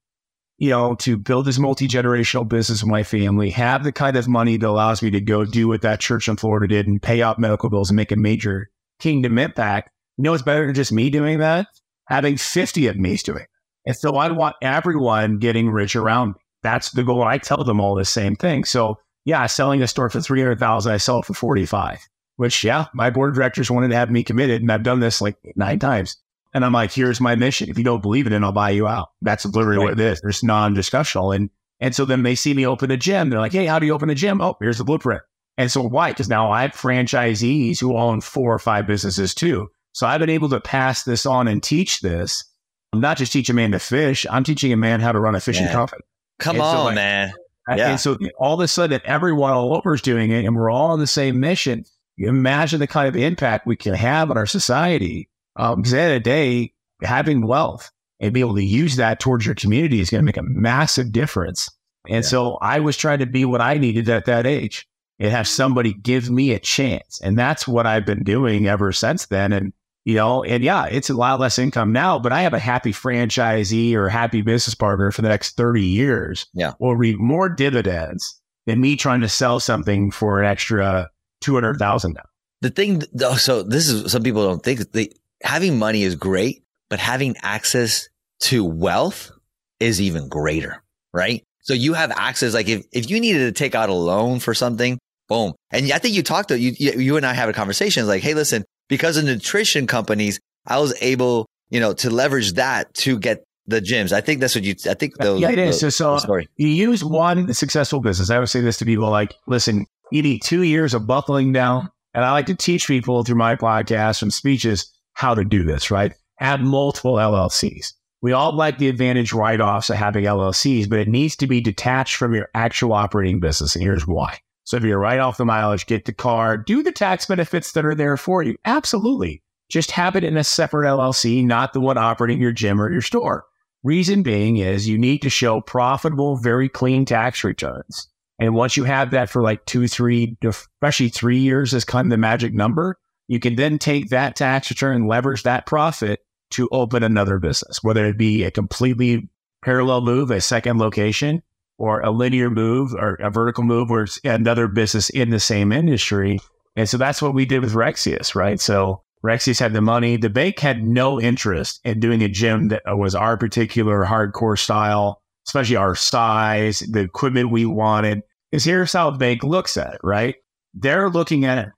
you 0.58 0.70
know, 0.70 0.96
to 0.96 1.18
build 1.18 1.46
this 1.46 1.60
multi 1.60 1.88
generational 1.88 2.48
business 2.48 2.84
with 2.84 2.92
my 2.92 3.04
family, 3.04 3.50
have 3.50 3.84
the 3.84 3.92
kind 3.92 4.16
of 4.16 4.28
money 4.28 4.58
that 4.58 4.68
allows 4.68 5.02
me 5.02 5.12
to 5.12 5.22
go 5.22 5.46
do 5.46 5.68
what 5.68 5.82
that 5.82 6.00
church 6.00 6.28
in 6.28 6.38
Florida 6.38 6.68
did 6.68 6.88
and 6.88 7.02
pay 7.02 7.22
off 7.22 7.38
medical 7.38 7.70
bills 7.70 7.90
and 7.90 7.98
make 7.98 8.12
a 8.12 8.16
major 8.16 8.70
kingdom 9.00 9.38
impact. 9.38 9.90
You 10.18 10.24
know, 10.24 10.34
it's 10.34 10.44
better 10.44 10.66
than 10.66 10.76
just 10.76 10.92
me 10.92 11.10
doing 11.10 11.40
that. 11.40 11.68
Having 12.08 12.38
50 12.38 12.88
of 12.88 12.98
me 12.98 13.16
doing 13.18 13.42
it. 13.42 13.50
And 13.86 13.96
so 13.96 14.16
I 14.16 14.32
want 14.32 14.56
everyone 14.62 15.40
getting 15.40 15.70
rich 15.70 15.96
around 15.96 16.30
me. 16.30 16.36
That's 16.62 16.92
the 16.92 17.04
goal. 17.04 17.24
I 17.24 17.38
tell 17.38 17.64
them 17.64 17.82
all 17.82 17.96
the 17.96 18.06
same 18.06 18.36
thing. 18.36 18.64
So 18.64 18.98
yeah, 19.26 19.46
selling 19.48 19.82
a 19.82 19.88
store 19.88 20.10
for 20.10 20.22
300,000, 20.22 20.92
I 20.92 20.98
sell 20.98 21.20
it 21.20 21.26
for 21.26 21.34
45, 21.34 22.00
which 22.38 22.64
yeah, 22.64 22.86
my 22.94 23.10
board 23.10 23.30
of 23.30 23.36
directors 23.36 23.72
wanted 23.72 23.90
to 23.90 23.96
have 23.96 24.12
me 24.12 24.24
committed. 24.24 24.62
And 24.62 24.72
I've 24.72 24.84
done 24.84 25.00
this 25.00 25.22
like 25.22 25.38
nine 25.56 25.80
times. 25.80 26.18
And 26.54 26.64
I'm 26.64 26.74
like, 26.74 26.92
here's 26.92 27.20
my 27.20 27.36
mission. 27.36 27.70
If 27.70 27.78
you 27.78 27.84
don't 27.84 28.02
believe 28.02 28.28
in 28.28 28.34
it, 28.34 28.44
I'll 28.44 28.52
buy 28.52 28.70
you 28.70 28.88
out. 28.88 29.10
That's 29.22 29.46
literally 29.46 29.78
right. 29.80 29.84
what 29.86 29.94
it 29.94 30.00
is. 30.00 30.22
There's 30.22 30.44
non-discussional. 30.44 31.36
And, 31.36 31.50
and 31.80 31.96
so 31.96 32.06
then 32.06 32.24
they 32.24 32.36
see 32.36 32.54
me 32.54 32.66
open 32.68 32.92
a 32.92 32.98
gym. 32.98 33.30
They're 33.30 33.40
like, 33.40 33.54
Hey, 33.54 33.66
how 33.66 33.80
do 33.80 33.86
you 33.86 33.94
open 33.94 34.10
a 34.10 34.16
gym? 34.16 34.40
Oh, 34.42 34.56
here's 34.60 34.78
the 34.78 34.84
blueprint. 34.84 35.22
And 35.58 35.72
so 35.72 35.82
why? 35.82 36.12
Because 36.12 36.30
now 36.30 36.52
I 36.52 36.64
have 36.64 36.72
franchisees 36.72 37.80
who 37.80 37.98
own 37.98 38.22
four 38.22 38.54
or 38.54 38.60
five 38.60 38.88
businesses 38.88 39.34
too. 39.36 39.70
So 39.94 40.08
I've 40.08 40.20
been 40.20 40.30
able 40.30 40.50
to 40.50 40.60
pass 40.60 41.04
this 41.04 41.26
on 41.26 41.48
and 41.48 41.62
teach 41.62 42.02
this. 42.02 42.44
I'm 42.92 43.02
not 43.02 43.18
just 43.18 43.32
teaching 43.32 43.54
a 43.54 43.58
man 43.58 43.72
to 43.72 43.80
fish. 43.80 44.26
I'm 44.30 44.44
teaching 44.44 44.72
a 44.72 44.78
man 44.78 45.00
how 45.00 45.12
to 45.12 45.20
run 45.20 45.36
a 45.36 45.40
fishing 45.40 45.66
yeah. 45.66 45.74
company. 45.74 46.02
Come 46.40 46.58
and 46.58 46.64
on, 46.64 46.76
so 46.76 46.84
like, 46.86 46.96
man. 46.96 47.34
Yeah. 47.70 47.92
And 47.92 48.00
so 48.00 48.18
all 48.38 48.56
of 48.56 48.60
a 48.60 48.68
sudden, 48.68 49.02
everyone 49.06 49.52
all 49.52 49.76
over 49.76 49.94
is 49.94 50.02
doing 50.02 50.32
it, 50.32 50.46
and 50.46 50.56
we're 50.56 50.70
all 50.70 50.92
on 50.92 51.00
the 51.00 51.08
same 51.08 51.40
mission. 51.40 51.86
You 52.18 52.28
imagine 52.28 52.80
the 52.80 52.88
kind 52.88 53.08
of 53.08 53.16
impact 53.16 53.66
we 53.66 53.76
can 53.76 53.94
have 53.94 54.30
on 54.30 54.38
our 54.38 54.46
society. 54.46 55.30
Um, 55.56 55.82
because 55.82 55.94
at 55.94 55.98
the 55.98 56.02
end 56.02 56.14
of 56.14 56.24
the 56.24 56.30
day, 56.30 56.74
having 57.04 57.46
wealth 57.46 57.92
and 58.20 58.34
be 58.34 58.40
able 58.40 58.56
to 58.56 58.64
use 58.64 58.96
that 58.96 59.20
towards 59.20 59.46
your 59.46 59.56
community 59.56 60.00
is 60.00 60.10
going 60.10 60.22
to 60.22 60.26
make 60.26 60.38
a 60.38 60.44
massive 60.44 61.12
difference. 61.12 61.70
And 62.08 62.24
yeah. 62.24 62.30
so 62.30 62.58
I 62.62 62.80
was 62.80 62.98
trying 62.98 63.20
to 63.20 63.26
be 63.26 63.46
what 63.46 63.62
I 63.62 63.78
needed 63.78 64.10
at 64.10 64.26
that 64.26 64.48
age 64.48 64.88
and 65.20 65.32
have 65.32 65.48
somebody 65.48 65.94
give 65.94 66.30
me 66.30 66.52
a 66.52 66.60
chance. 66.60 67.20
And 67.22 67.38
that's 67.38 67.68
what 67.68 67.86
I've 67.86 68.06
been 68.06 68.24
doing 68.24 68.68
ever 68.68 68.92
since 68.92 69.28
then. 69.28 69.54
And 69.54 69.74
you 70.06 70.16
know, 70.16 70.44
and 70.44 70.64
yeah, 70.64 70.86
it's 70.86 71.10
a 71.10 71.14
lot 71.14 71.40
less 71.40 71.58
income 71.58 71.94
now, 71.94 72.20
but 72.20 72.34
I 72.34 72.42
have 72.42 72.54
a 72.54 72.60
happy 72.60 72.92
franchisee 72.92 73.94
or 73.94 74.10
happy 74.10 74.42
business 74.42 74.76
partner 74.76 75.12
for 75.12 75.22
the 75.22 75.30
next 75.30 75.56
30 75.56 75.82
years. 75.82 76.46
Yeah. 76.54 76.74
Will 76.80 76.96
reap 76.96 77.20
more 77.20 77.48
dividends 77.48 78.42
than 78.66 78.82
me 78.82 78.98
trying 78.98 79.22
to 79.22 79.30
sell 79.30 79.60
something 79.60 80.12
for 80.12 80.42
an 80.42 80.50
extra 80.50 81.10
200,000 81.42 82.14
now. 82.14 82.22
The 82.62 82.70
thing, 82.70 83.04
so 83.38 83.64
this 83.64 83.90
is, 83.90 84.12
some 84.12 84.24
people 84.24 84.46
don't 84.46 84.64
think 84.64 84.92
they, 84.92 85.10
having 85.44 85.78
money 85.78 86.04
is 86.04 86.16
great, 86.16 86.64
but 86.90 87.00
having 87.00 87.36
access 87.42 88.10
to 88.42 88.64
wealth 88.64 89.32
is 89.80 90.02
even 90.02 90.30
greater, 90.30 90.82
right? 91.14 91.44
So 91.62 91.74
you 91.74 91.94
have 91.94 92.12
access, 92.12 92.54
like 92.54 92.68
if, 92.68 92.86
if 92.92 93.10
you 93.10 93.20
needed 93.20 93.40
to 93.40 93.52
take 93.52 93.76
out 93.76 93.90
a 93.90 93.94
loan 93.94 94.40
for 94.40 94.54
something, 94.54 95.00
boom. 95.30 95.54
And 95.72 95.92
I 95.92 95.98
think 95.98 96.16
you 96.16 96.24
talked 96.24 96.50
to 96.50 96.60
you, 96.60 96.74
you 96.78 97.18
and 97.18 97.26
I 97.26 97.34
have 97.34 97.50
a 97.50 97.54
conversation 97.54 98.06
like, 98.08 98.22
Hey, 98.22 98.34
listen, 98.34 98.64
because 98.90 99.18
of 99.18 99.26
nutrition 99.26 99.88
companies, 99.88 100.40
I 100.68 100.80
was 100.80 100.94
able, 101.02 101.48
you 101.70 101.80
know, 101.80 101.94
to 101.94 102.10
leverage 102.10 102.54
that 102.54 102.94
to 102.96 103.18
get 103.18 103.44
the 103.66 103.80
gyms. 103.80 104.12
I 104.12 104.22
think 104.22 104.42
that's 104.42 104.56
what 104.56 104.64
you, 104.66 104.76
I 104.90 104.94
think 104.94 105.18
those, 105.18 105.40
yeah, 105.40 105.52
it 105.52 105.60
is. 105.60 105.80
so, 105.80 105.90
so 105.90 106.18
story. 106.18 106.50
you 106.58 106.68
use 106.68 107.04
one 107.04 107.54
successful 107.54 108.02
business. 108.02 108.30
I 108.30 108.40
would 108.40 108.50
say 108.50 108.60
this 108.60 108.78
to 108.78 108.86
people 108.86 109.10
like, 109.10 109.34
listen, 109.48 109.86
you 110.12 110.22
need 110.22 110.42
two 110.42 110.64
years 110.64 110.94
of 110.94 111.08
buckling 111.08 111.54
down. 111.54 111.90
And 112.14 112.24
I 112.24 112.32
like 112.32 112.46
to 112.48 112.56
teach 112.56 112.88
people 112.88 113.24
through 113.24 113.38
my 113.38 113.56
podcast 113.56 114.22
and 114.22 114.34
speeches 114.34 114.93
how 115.14 115.36
to 115.36 115.46
do 115.46 115.64
this, 115.64 115.92
right? 115.92 116.14
Have 116.38 116.62
multiple 116.62 117.16
LLCs. 117.16 117.94
We 118.22 118.32
all 118.32 118.54
like 118.54 118.78
the 118.78 118.88
advantage 118.88 119.34
write 119.34 119.60
offs 119.60 119.90
of 119.90 119.98
having 119.98 120.24
LLCs, 120.26 120.90
but 120.90 121.00
it 121.00 121.08
needs 121.10 121.36
to 121.38 121.48
be 121.48 121.60
detached 121.62 122.16
from 122.16 122.34
your 122.34 122.50
actual 122.54 122.94
operating 122.94 123.40
business. 123.40 123.76
And 123.76 123.84
here's 123.84 124.08
why. 124.08 124.40
So 124.64 124.78
if 124.78 124.84
you're 124.84 125.00
write 125.00 125.20
off 125.20 125.38
the 125.38 125.46
mileage, 125.46 125.86
get 125.88 126.06
the 126.06 126.14
car, 126.14 126.58
do 126.58 126.84
the 126.84 126.92
tax 126.92 127.26
benefits 127.26 127.74
that 127.74 127.86
are 127.86 127.96
there 127.96 128.16
for 128.16 128.42
you. 128.42 128.56
Absolutely. 128.64 129.44
Just 129.70 129.92
have 129.92 130.16
it 130.16 130.24
in 130.24 130.38
a 130.38 130.44
separate 130.44 130.88
LLC, 130.88 131.44
not 131.44 131.74
the 131.74 131.82
one 131.82 131.98
operating 131.98 132.42
your 132.42 132.52
gym 132.52 132.82
or 132.82 132.92
your 132.92 133.02
store. 133.02 133.46
Reason 133.84 134.24
being 134.24 134.58
is 134.58 134.88
you 134.88 134.98
need 134.98 135.22
to 135.24 135.30
show 135.30 135.60
profitable, 135.60 136.38
very 136.38 136.70
clean 136.70 137.04
tax 137.04 137.44
returns. 137.44 138.08
And 138.40 138.56
once 138.56 138.78
you 138.78 138.86
have 138.86 139.12
that 139.12 139.30
for 139.30 139.42
like 139.42 139.66
two, 139.66 139.88
three, 139.88 140.38
especially 140.46 141.10
three 141.10 141.40
years 141.40 141.74
is 141.74 141.84
kind 141.84 142.08
of 142.08 142.10
the 142.12 142.18
magic 142.18 142.54
number, 142.54 142.98
you 143.34 143.40
can 143.40 143.56
then 143.56 143.80
take 143.80 144.10
that 144.10 144.36
tax 144.36 144.70
return 144.70 144.96
and 144.96 145.08
leverage 145.08 145.44
that 145.44 145.66
profit 145.66 146.20
to 146.52 146.70
open 146.72 147.02
another 147.02 147.40
business, 147.40 147.80
whether 147.82 148.06
it 148.06 148.18
be 148.18 148.44
a 148.44 148.52
completely 148.52 149.28
parallel 149.66 150.02
move, 150.02 150.30
a 150.30 150.40
second 150.40 150.78
location, 150.78 151.42
or 151.80 152.02
a 152.02 152.12
linear 152.12 152.52
move 152.52 152.94
or 152.94 153.16
a 153.16 153.32
vertical 153.32 153.64
move 153.64 153.90
where 153.90 154.04
it's 154.04 154.20
another 154.24 154.68
business 154.68 155.10
in 155.10 155.32
the 155.32 155.40
same 155.40 155.72
industry. 155.72 156.40
And 156.76 156.88
so 156.88 156.98
that's 156.98 157.22
what 157.24 157.34
we 157.34 157.46
did 157.46 157.62
with 157.62 157.74
Rexius, 157.74 158.36
right? 158.36 158.60
So 158.60 159.02
Rexius 159.26 159.60
had 159.60 159.74
the 159.74 159.82
money. 159.82 160.18
The 160.18 160.30
bank 160.30 160.60
had 160.60 160.84
no 160.84 161.20
interest 161.20 161.80
in 161.84 162.00
doing 162.00 162.22
a 162.22 162.30
gym 162.30 162.68
that 162.68 162.84
uh, 162.88 162.96
was 162.96 163.16
our 163.16 163.36
particular 163.36 164.06
hardcore 164.06 164.60
style, 164.60 165.24
especially 165.48 165.78
our 165.78 165.96
size, 165.96 166.80
the 166.80 167.00
equipment 167.00 167.52
we 167.52 167.66
wanted. 167.66 168.22
Because 168.52 168.64
here's 168.64 168.94
how 168.94 169.10
the 169.10 169.18
bank 169.18 169.44
looks 169.44 169.76
at 169.78 169.96
it, 169.96 170.02
right? 170.04 170.36
They're 170.76 171.10
looking 171.10 171.46
at 171.46 171.58
it 171.58 171.70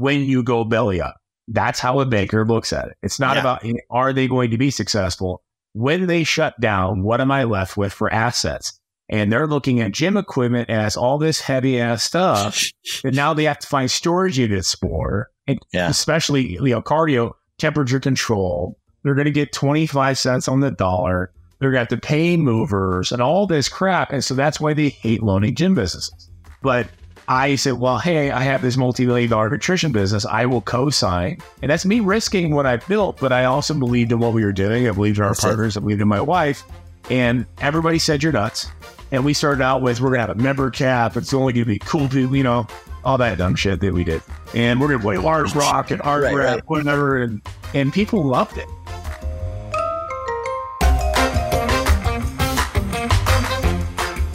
when 0.00 0.22
you 0.22 0.42
go 0.42 0.64
belly 0.64 1.00
up. 1.00 1.16
That's 1.48 1.80
how 1.80 2.00
a 2.00 2.06
banker 2.06 2.46
looks 2.46 2.72
at 2.72 2.88
it. 2.88 2.96
It's 3.02 3.18
not 3.18 3.36
yeah. 3.36 3.40
about 3.40 3.64
are 3.90 4.12
they 4.12 4.28
going 4.28 4.50
to 4.50 4.58
be 4.58 4.70
successful? 4.70 5.42
When 5.72 6.06
they 6.06 6.24
shut 6.24 6.60
down, 6.60 7.02
what 7.02 7.20
am 7.20 7.30
I 7.30 7.44
left 7.44 7.76
with 7.76 7.92
for 7.92 8.12
assets? 8.12 8.80
and 9.10 9.32
they're 9.32 9.48
looking 9.48 9.80
at 9.80 9.90
gym 9.92 10.16
equipment 10.16 10.70
as 10.70 10.96
all 10.96 11.18
this 11.18 11.40
heavy 11.40 11.78
ass 11.78 12.02
stuff 12.02 12.62
and 13.04 13.14
now 13.14 13.34
they 13.34 13.44
have 13.44 13.58
to 13.58 13.66
find 13.66 13.90
storage 13.90 14.38
units 14.38 14.74
for 14.74 15.30
and 15.46 15.58
yeah. 15.72 15.88
especially 15.90 16.52
you 16.52 16.70
know 16.70 16.80
cardio 16.80 17.32
temperature 17.58 18.00
control 18.00 18.78
they're 19.02 19.14
going 19.14 19.26
to 19.26 19.30
get 19.30 19.52
25 19.52 20.16
cents 20.16 20.48
on 20.48 20.60
the 20.60 20.70
dollar 20.70 21.32
they're 21.58 21.70
going 21.70 21.84
to 21.84 21.94
have 21.94 22.00
to 22.00 22.06
pay 22.06 22.38
movers 22.38 23.12
and 23.12 23.20
all 23.20 23.46
this 23.46 23.68
crap 23.68 24.12
and 24.12 24.24
so 24.24 24.32
that's 24.32 24.60
why 24.60 24.72
they 24.72 24.88
hate 24.88 25.22
loaning 25.22 25.54
gym 25.54 25.74
businesses 25.74 26.30
but 26.62 26.88
I 27.28 27.54
said, 27.56 27.74
well, 27.74 27.98
hey, 27.98 28.30
I 28.30 28.42
have 28.42 28.62
this 28.62 28.76
multi-million 28.76 29.30
dollar 29.30 29.50
nutrition 29.50 29.92
business. 29.92 30.26
I 30.26 30.46
will 30.46 30.60
co-sign. 30.60 31.38
And 31.62 31.70
that's 31.70 31.84
me 31.84 32.00
risking 32.00 32.54
what 32.54 32.66
I 32.66 32.76
built, 32.76 33.18
but 33.20 33.32
I 33.32 33.44
also 33.44 33.74
believed 33.74 34.12
in 34.12 34.18
what 34.18 34.32
we 34.32 34.44
were 34.44 34.52
doing. 34.52 34.88
I 34.88 34.90
believed 34.90 35.18
in 35.18 35.24
our 35.24 35.30
that's 35.30 35.40
partners. 35.40 35.76
It. 35.76 35.80
I 35.80 35.82
believed 35.82 36.00
in 36.00 36.08
my 36.08 36.20
wife. 36.20 36.64
And 37.08 37.46
everybody 37.60 37.98
said, 37.98 38.22
you're 38.22 38.32
nuts. 38.32 38.68
And 39.12 39.24
we 39.24 39.34
started 39.34 39.62
out 39.62 39.82
with 39.82 40.00
we're 40.00 40.10
gonna 40.10 40.26
have 40.26 40.30
a 40.30 40.34
member 40.36 40.70
cap. 40.70 41.16
It's 41.16 41.34
only 41.34 41.52
gonna 41.52 41.64
be 41.64 41.80
cool 41.80 42.08
to 42.10 42.32
you 42.34 42.42
know 42.44 42.66
all 43.04 43.18
that 43.18 43.38
dumb 43.38 43.56
shit 43.56 43.80
that 43.80 43.92
we 43.92 44.04
did. 44.04 44.22
And 44.54 44.80
we're 44.80 44.88
gonna 44.88 45.00
play 45.00 45.18
large 45.18 45.54
rock 45.54 45.90
and 45.90 46.00
hard 46.00 46.22
right, 46.22 46.34
rap, 46.34 46.54
right. 46.54 46.64
whatever, 46.68 47.22
and 47.22 47.42
and 47.74 47.92
people 47.92 48.22
loved 48.22 48.56
it. 48.56 48.68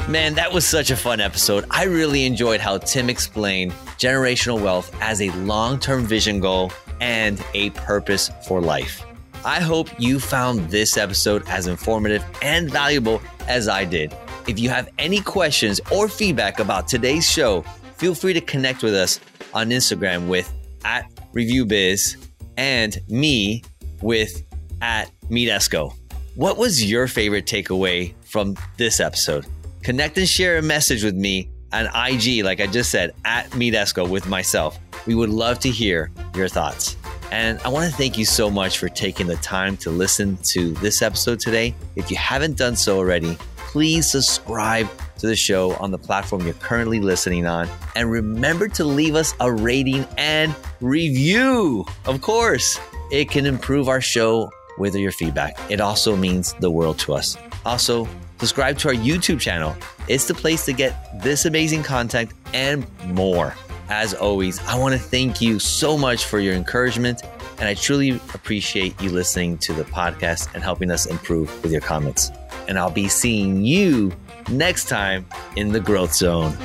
Man, 0.08 0.36
that 0.36 0.54
was 0.54 0.68
such 0.68 0.92
a 0.92 0.96
fun 0.96 1.20
episode. 1.20 1.66
I 1.72 1.86
really 1.86 2.26
enjoyed 2.26 2.60
how 2.60 2.78
Tim 2.78 3.10
explained 3.10 3.72
generational 3.98 4.62
wealth 4.62 4.96
as 5.02 5.20
a 5.20 5.32
long 5.32 5.80
term 5.80 6.06
vision 6.06 6.40
goal 6.40 6.72
and 7.02 7.44
a 7.56 7.72
purpose 7.72 8.30
for 8.48 8.62
life. 8.62 9.04
I 9.44 9.60
hope 9.60 9.90
you 10.00 10.20
found 10.20 10.70
this 10.70 10.96
episode 10.96 11.44
as 11.48 11.66
informative 11.66 12.24
and 12.44 12.70
valuable 12.70 13.20
as 13.48 13.68
I 13.68 13.84
did. 13.84 14.16
If 14.48 14.60
you 14.60 14.70
have 14.70 14.90
any 15.00 15.22
questions 15.22 15.82
or 15.92 16.08
feedback 16.08 16.60
about 16.60 16.88
today's 16.88 17.28
show, 17.28 17.64
feel 17.98 18.14
free 18.14 18.34
to 18.34 18.42
connect 18.42 18.84
with 18.84 18.94
us 18.94 19.20
on 19.56 19.72
Instagram 19.72 20.28
with 20.28 20.54
at 20.84 21.10
ReviewBiz 21.34 22.30
and 22.58 23.00
me 23.10 23.64
with 24.04 24.44
at 24.82 25.10
Meetesco. 25.32 25.96
What 26.36 26.58
was 26.58 26.86
your 26.86 27.08
favorite 27.08 27.48
takeaway 27.48 28.14
from 28.24 28.56
this 28.78 29.00
episode? 29.00 29.48
Connect 29.86 30.18
and 30.18 30.28
share 30.28 30.58
a 30.58 30.64
message 30.64 31.04
with 31.04 31.14
me 31.14 31.48
on 31.72 31.86
IG, 31.86 32.44
like 32.44 32.60
I 32.60 32.66
just 32.66 32.90
said, 32.90 33.14
at 33.24 33.52
Meetesco 33.52 34.10
with 34.10 34.28
myself. 34.28 34.80
We 35.06 35.14
would 35.14 35.30
love 35.30 35.60
to 35.60 35.70
hear 35.70 36.10
your 36.34 36.48
thoughts. 36.48 36.98
And 37.30 37.60
I 37.60 37.70
want 37.70 37.92
to 37.92 37.96
thank 37.96 38.18
you 38.18 38.26
so 38.26 38.50
much 38.50 38.80
for 38.80 38.90
taking 38.90 39.28
the 39.28 39.36
time 39.36 39.78
to 39.78 39.92
listen 39.92 40.38
to 40.46 40.72
this 40.74 41.04
episode 41.04 41.40
today. 41.40 41.76
If 41.96 42.10
you 42.10 42.18
haven't 42.18 42.58
done 42.58 42.76
so 42.76 42.98
already, 42.98 43.38
please 43.58 44.10
subscribe 44.10 44.90
to 45.20 45.28
the 45.28 45.36
show 45.36 45.76
on 45.76 45.92
the 45.92 46.00
platform 46.00 46.44
you're 46.46 46.56
currently 46.56 47.00
listening 47.00 47.46
on. 47.46 47.70
And 47.96 48.10
remember 48.10 48.68
to 48.70 48.86
leave 48.86 49.14
us 49.14 49.36
a 49.40 49.52
rating 49.52 50.08
and 50.18 50.56
review. 50.82 51.86
Of 52.08 52.22
course, 52.22 52.80
it 53.12 53.30
can 53.30 53.46
improve 53.46 53.88
our 53.88 54.02
show 54.02 54.50
with 54.80 54.96
your 54.96 55.12
feedback. 55.12 55.60
It 55.70 55.80
also 55.80 56.16
means 56.16 56.54
the 56.54 56.72
world 56.72 56.98
to 57.00 57.14
us. 57.14 57.38
Also, 57.68 58.08
subscribe 58.46 58.78
to 58.78 58.90
our 58.90 58.94
YouTube 58.94 59.40
channel. 59.40 59.76
It's 60.08 60.28
the 60.28 60.36
place 60.36 60.66
to 60.66 60.74
get 60.74 61.22
this 61.24 61.46
amazing 61.46 61.84
content 61.84 62.32
and 62.54 62.86
more. 63.06 63.56
As 63.90 64.14
always, 64.14 64.60
I 64.68 64.78
want 64.78 64.94
to 64.94 65.00
thank 65.00 65.42
you 65.42 65.58
so 65.58 65.98
much 65.98 66.26
for 66.26 66.40
your 66.40 66.54
encouragement. 66.54 67.24
And 67.58 67.68
I 67.68 67.74
truly 67.74 68.12
appreciate 68.34 69.02
you 69.02 69.10
listening 69.10 69.58
to 69.60 69.74
the 69.74 69.84
podcast 69.84 70.54
and 70.54 70.64
helping 70.64 70.92
us 70.92 71.06
improve 71.06 71.64
with 71.64 71.72
your 71.72 71.82
comments 71.82 72.32
and 72.68 72.78
I'll 72.80 72.92
be 72.92 73.08
seeing 73.08 73.64
you 73.64 74.12
next 74.50 74.86
time 74.86 75.26
in 75.56 75.72
the 75.72 75.80
Growth 75.80 76.14
Zone. 76.14 76.56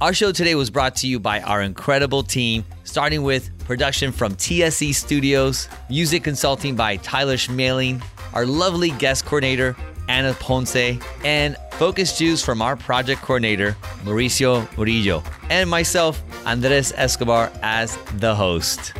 Our 0.00 0.12
show 0.12 0.32
today 0.32 0.54
was 0.54 0.70
brought 0.70 0.96
to 0.96 1.06
you 1.06 1.18
by 1.18 1.40
our 1.40 1.62
incredible 1.62 2.22
team 2.22 2.64
starting 2.84 3.22
with 3.22 3.50
production 3.64 4.12
from 4.12 4.36
TSE 4.36 4.92
Studios, 4.92 5.68
music 5.88 6.22
consulting 6.22 6.76
by 6.76 6.96
Tyler 6.96 7.36
Schmaling, 7.36 8.02
our 8.34 8.44
lovely 8.46 8.90
guest 8.90 9.24
coordinator, 9.24 9.74
Anna 10.08 10.34
Ponce, 10.34 10.98
and 11.24 11.56
focus 11.72 12.18
Jews 12.18 12.44
from 12.44 12.60
our 12.60 12.76
project 12.76 13.22
coordinator, 13.22 13.76
Mauricio 14.04 14.68
Murillo, 14.76 15.22
and 15.50 15.68
myself, 15.70 16.22
Andres 16.44 16.92
Escobar, 16.96 17.50
as 17.62 17.96
the 18.18 18.34
host. 18.34 18.92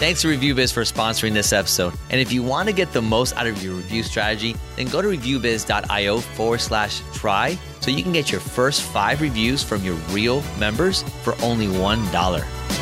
Thanks 0.00 0.22
to 0.22 0.28
ReviewBiz 0.28 0.72
for 0.72 0.80
sponsoring 0.80 1.34
this 1.34 1.52
episode. 1.52 1.92
And 2.08 2.22
if 2.22 2.32
you 2.32 2.42
want 2.42 2.70
to 2.70 2.74
get 2.74 2.90
the 2.94 3.02
most 3.02 3.36
out 3.36 3.46
of 3.46 3.62
your 3.62 3.74
review 3.74 4.02
strategy, 4.02 4.56
then 4.76 4.86
go 4.86 5.02
to 5.02 5.08
reviewbiz.io 5.08 6.20
forward 6.20 6.62
slash 6.62 7.02
try 7.12 7.58
so 7.80 7.90
you 7.90 8.02
can 8.02 8.14
get 8.14 8.32
your 8.32 8.40
first 8.40 8.80
five 8.80 9.20
reviews 9.20 9.62
from 9.62 9.84
your 9.84 9.96
real 10.08 10.42
members 10.58 11.02
for 11.22 11.34
only 11.42 11.66
$1. 11.66 12.79